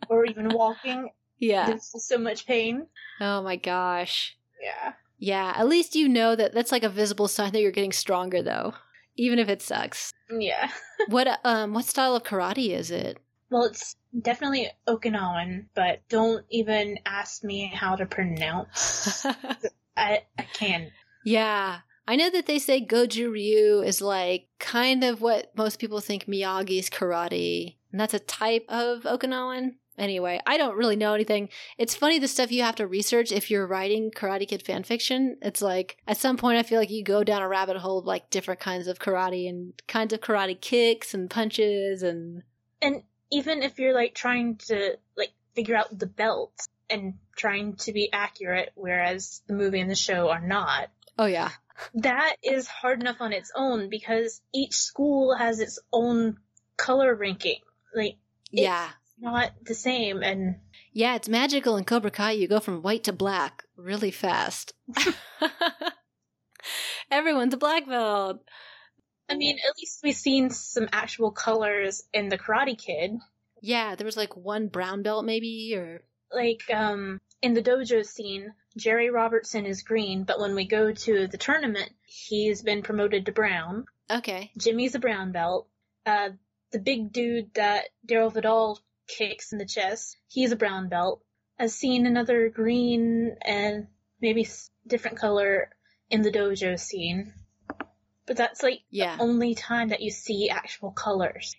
[0.10, 1.10] or even walking.
[1.40, 1.68] yeah.
[1.68, 2.88] There's so much pain.
[3.22, 4.38] Oh my gosh.
[4.62, 4.94] Yeah.
[5.20, 8.42] Yeah, at least you know that that's like a visible sign that you're getting stronger
[8.44, 8.74] though,
[9.16, 10.14] even if it sucks.
[10.30, 10.70] Yeah.
[11.10, 13.18] what um what style of karate is it?
[13.50, 19.26] Well, it's definitely Okinawan, but don't even ask me how to pronounce.
[19.98, 20.90] I I can't.
[21.26, 21.80] yeah.
[22.10, 26.26] I know that they say Goju Ryu is like kind of what most people think
[26.26, 29.76] Miyagi's karate, and that's a type of Okinawan.
[29.98, 31.50] Anyway, I don't really know anything.
[31.78, 35.38] It's funny the stuff you have to research if you're writing Karate Kid fan fiction.
[35.42, 38.06] It's like at some point I feel like you go down a rabbit hole of
[38.06, 42.44] like different kinds of karate and kinds of karate kicks and punches and
[42.82, 47.92] And even if you're like trying to like figure out the belts and trying to
[47.92, 51.50] be accurate, whereas the movie and the show are not, oh yeah.
[51.96, 56.38] that is hard enough on its own because each school has its own
[56.78, 57.60] color ranking.
[57.96, 58.18] Like
[58.52, 58.90] Yeah.
[59.20, 60.58] Not the same and
[60.94, 62.32] Yeah, it's magical in Cobra Kai.
[62.32, 64.74] You go from white to black really fast.
[67.12, 68.42] Everyone's a black belt.
[69.30, 73.12] I mean, at least we've seen some actual colors in the Karate Kid.
[73.62, 78.54] Yeah, there was like one brown belt maybe or Like, um, in the dojo scene,
[78.78, 83.32] Jerry Robertson is green, but when we go to the tournament, he's been promoted to
[83.32, 83.86] brown.
[84.12, 84.52] okay.
[84.58, 85.68] Jimmy's a brown belt.
[86.06, 86.30] Uh,
[86.72, 91.22] the big dude that Darryl Vidal kicks in the chest, he's a brown belt.
[91.60, 93.88] I've seen another green and
[94.22, 94.48] maybe
[94.86, 95.70] different color
[96.10, 97.34] in the dojo scene.
[98.26, 99.18] But that's like Yeah.
[99.20, 101.56] only time that you see actual colors.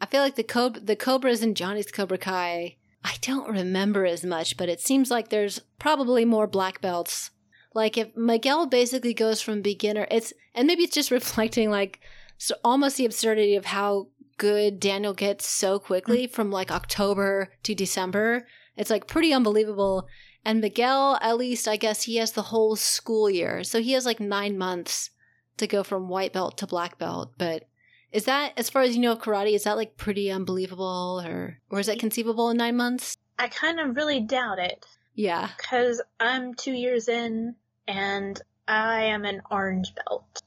[0.00, 4.24] I feel like the cob- the cobras in Johnny's Cobra Kai, I don't remember as
[4.24, 7.30] much, but it seems like there's probably more black belts.
[7.74, 12.00] Like if Miguel basically goes from beginner, it's and maybe it's just reflecting like
[12.38, 14.08] so almost the absurdity of how
[14.42, 18.44] good Daniel gets so quickly from like October to December.
[18.76, 20.08] It's like pretty unbelievable.
[20.44, 23.62] And Miguel, at least I guess he has the whole school year.
[23.62, 25.10] So he has like 9 months
[25.58, 27.68] to go from white belt to black belt, but
[28.10, 31.58] is that, as far as you know of karate, is that like pretty unbelievable or
[31.70, 33.16] or is that conceivable in nine months?
[33.38, 34.84] I kind of really doubt it.
[35.14, 35.50] Yeah.
[35.56, 37.54] Because I'm two years in
[37.86, 40.42] and I am an orange belt.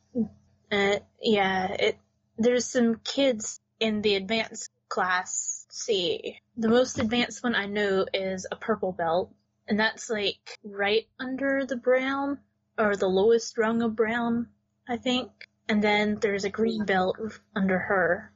[0.69, 1.97] Uh, yeah, it.
[2.38, 5.65] There's some kids in the advanced class.
[5.69, 9.34] See, the most advanced one I know is a purple belt,
[9.68, 12.39] and that's like right under the brown
[12.77, 14.47] or the lowest rung of brown,
[14.88, 15.30] I think.
[15.68, 17.18] And then there's a green belt
[17.56, 18.31] under her,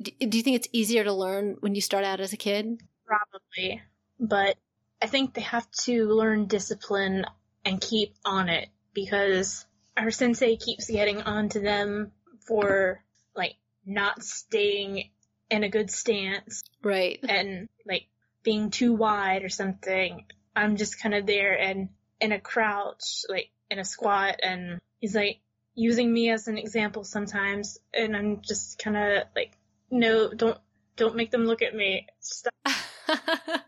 [0.00, 2.80] Do, do you think it's easier to learn when you start out as a kid?
[3.04, 3.82] probably.
[4.18, 4.56] But
[5.02, 7.24] I think they have to learn discipline
[7.64, 9.66] and keep on it because
[9.96, 12.12] our sensei keeps getting onto them
[12.46, 13.02] for
[13.34, 13.56] like
[13.86, 15.10] not staying
[15.48, 17.20] in a good stance Right.
[17.28, 18.08] and like
[18.42, 20.24] being too wide or something.
[20.54, 21.90] I'm just kind of there and
[22.20, 25.40] in a crouch, like in a squat, and he's like,
[25.74, 29.52] using me as an example sometimes, and I'm just kind of like,
[29.90, 30.58] no, don't
[30.96, 32.06] don't make them look at me.
[32.20, 32.54] Stop.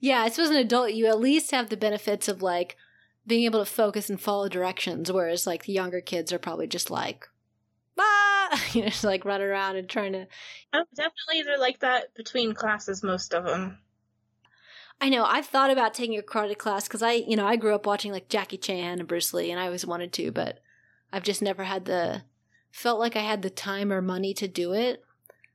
[0.00, 2.76] yeah, I suppose an adult, you at least have the benefits of like
[3.26, 6.90] being able to focus and follow directions, whereas like the younger kids are probably just
[6.90, 7.26] like,
[8.52, 10.26] ah, you know, just like running around and trying to.
[10.72, 13.02] Oh, definitely, they're like that between classes.
[13.02, 13.78] Most of them.
[15.00, 15.24] I know.
[15.24, 18.12] I've thought about taking a karate class because I, you know, I grew up watching
[18.12, 20.60] like Jackie Chan and Bruce Lee, and I always wanted to, but
[21.12, 22.22] I've just never had the
[22.70, 25.02] felt like I had the time or money to do it.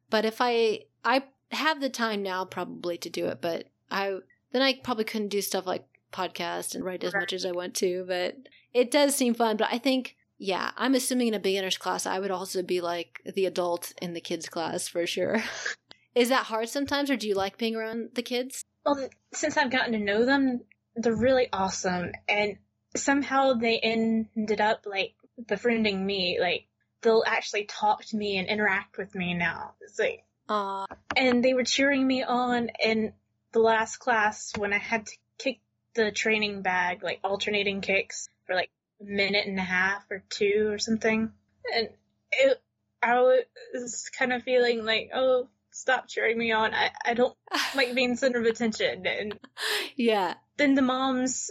[0.09, 4.19] But if I I have the time now probably to do it, but I
[4.51, 7.75] then I probably couldn't do stuff like podcast and write as much as I want
[7.75, 8.37] to, but
[8.73, 9.57] it does seem fun.
[9.57, 13.21] But I think, yeah, I'm assuming in a beginner's class, I would also be like
[13.35, 15.43] the adult in the kids' class for sure.
[16.15, 18.63] Is that hard sometimes, or do you like being around the kids?
[18.85, 20.61] Well, since I've gotten to know them,
[20.95, 22.57] they're really awesome, and
[22.95, 25.13] somehow they ended up like
[25.45, 26.39] befriending me.
[26.39, 26.65] Like
[27.01, 29.73] they'll actually talk to me and interact with me now.
[29.81, 30.87] It's like, Aww.
[31.17, 33.13] and they were cheering me on in
[33.51, 35.59] the last class when I had to kick
[35.95, 40.77] the training bag, like alternating kicks for like minute and a half or two or
[40.77, 41.31] something.
[41.75, 41.89] And
[42.31, 42.61] it,
[43.01, 43.19] I
[43.73, 46.73] was kind of feeling like, oh, stop cheering me on.
[46.73, 47.35] I, I don't
[47.75, 49.05] like being center of attention.
[49.05, 49.39] And
[49.95, 50.35] yeah.
[50.57, 51.49] then the moms,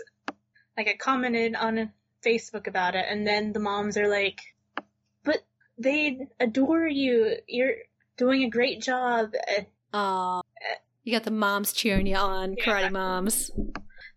[0.77, 1.93] like I commented on
[2.25, 4.41] Facebook about it, and then the moms are like,
[5.25, 5.39] but
[5.79, 7.37] they adore you.
[7.47, 7.75] You're
[8.17, 9.33] doing a great job.
[9.95, 10.43] Aw.
[11.05, 12.65] You got the moms cheering you on, Yeah.
[12.65, 13.51] karate moms.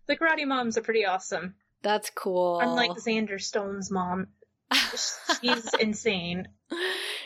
[0.06, 1.54] The karate moms are pretty awesome.
[1.82, 2.60] That's cool.
[2.60, 4.28] Unlike Xander Stone's mom,
[5.42, 6.48] she's insane.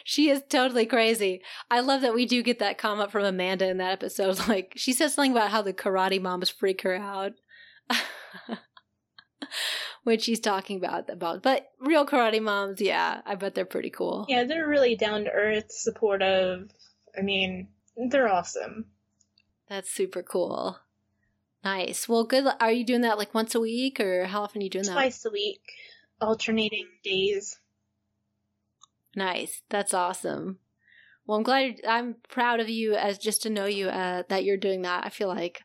[0.05, 1.43] she is totally crazy.
[1.71, 4.39] I love that we do get that comment from Amanda in that episode.
[4.49, 7.33] Like she says something about how the karate moms freak her out.
[10.05, 14.27] when she's talking about about but real karate moms, yeah, I bet they're pretty cool.
[14.29, 16.71] Yeah, they're really down to earth, supportive.
[17.17, 18.87] I mean, they're awesome.
[19.69, 20.79] That's super cool.
[21.67, 22.09] Nice.
[22.09, 22.47] Well, good.
[22.61, 24.93] Are you doing that like once a week, or how often are you doing that?
[24.93, 25.61] Twice a week,
[26.21, 27.59] alternating days.
[29.17, 29.63] Nice.
[29.69, 30.61] That's awesome.
[31.27, 31.81] Well, I'm glad.
[31.87, 35.05] I'm proud of you as just to know you uh, that you're doing that.
[35.05, 35.65] I feel like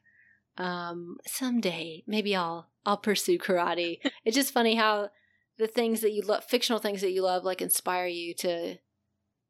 [0.57, 3.99] um, someday maybe I'll I'll pursue karate.
[4.25, 5.11] it's just funny how
[5.59, 8.77] the things that you love, fictional things that you love, like inspire you to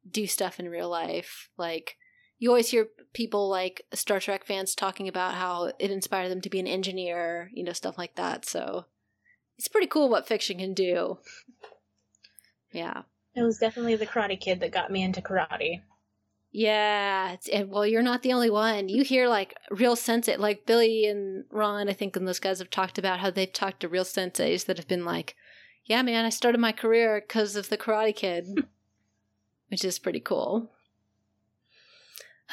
[0.06, 1.48] do stuff in real life.
[1.56, 1.96] Like
[2.42, 6.50] you always hear people like Star Trek fans talking about how it inspired them to
[6.50, 8.44] be an engineer, you know, stuff like that.
[8.44, 8.86] So
[9.56, 11.18] it's pretty cool what fiction can do.
[12.72, 13.02] Yeah.
[13.36, 15.82] It was definitely the Karate Kid that got me into karate.
[16.50, 18.88] Yeah, it's, and well, you're not the only one.
[18.88, 22.70] You hear like real sensei, like Billy and Ron, I think, and those guys have
[22.70, 25.36] talked about how they've talked to real senseis that have been like,
[25.84, 28.66] "Yeah, man, I started my career because of the Karate Kid,"
[29.68, 30.72] which is pretty cool.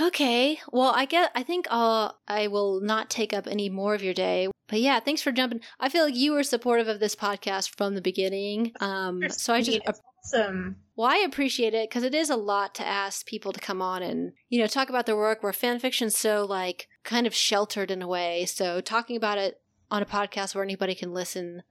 [0.01, 1.31] Okay, well, I get.
[1.35, 2.17] I think I'll.
[2.27, 4.47] I will not take up any more of your day.
[4.67, 5.61] But yeah, thanks for jumping.
[5.79, 8.71] I feel like you were supportive of this podcast from the beginning.
[8.79, 9.81] Um, so I just
[10.23, 10.77] awesome.
[10.95, 14.03] well, I appreciate it because it is a lot to ask people to come on
[14.03, 17.89] and, you know, talk about their work where fan fiction's so, like, kind of sheltered
[17.89, 18.45] in a way.
[18.45, 19.59] So talking about it
[19.89, 21.63] on a podcast where anybody can listen,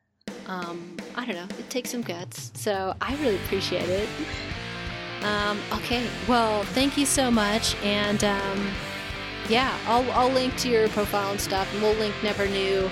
[0.46, 2.50] um, I don't know, it takes some guts.
[2.54, 4.08] So I really appreciate it.
[5.22, 7.74] Um, okay, well, thank you so much.
[7.82, 8.70] And, um,
[9.48, 12.90] yeah, I'll, I'll link to your profile and stuff, and we'll link Never Knew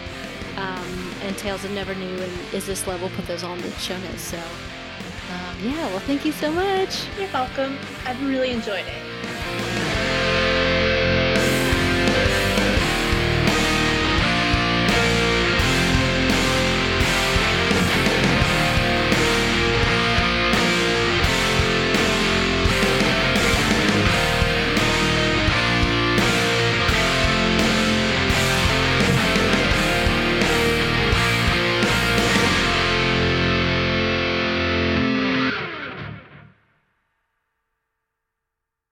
[0.57, 3.99] um, and Tales of Never Knew and Is This Love, put those on the show
[3.99, 4.23] notes.
[4.23, 7.05] So, um, yeah, well, thank you so much.
[7.19, 7.79] You're welcome.
[8.05, 9.86] I've really enjoyed it.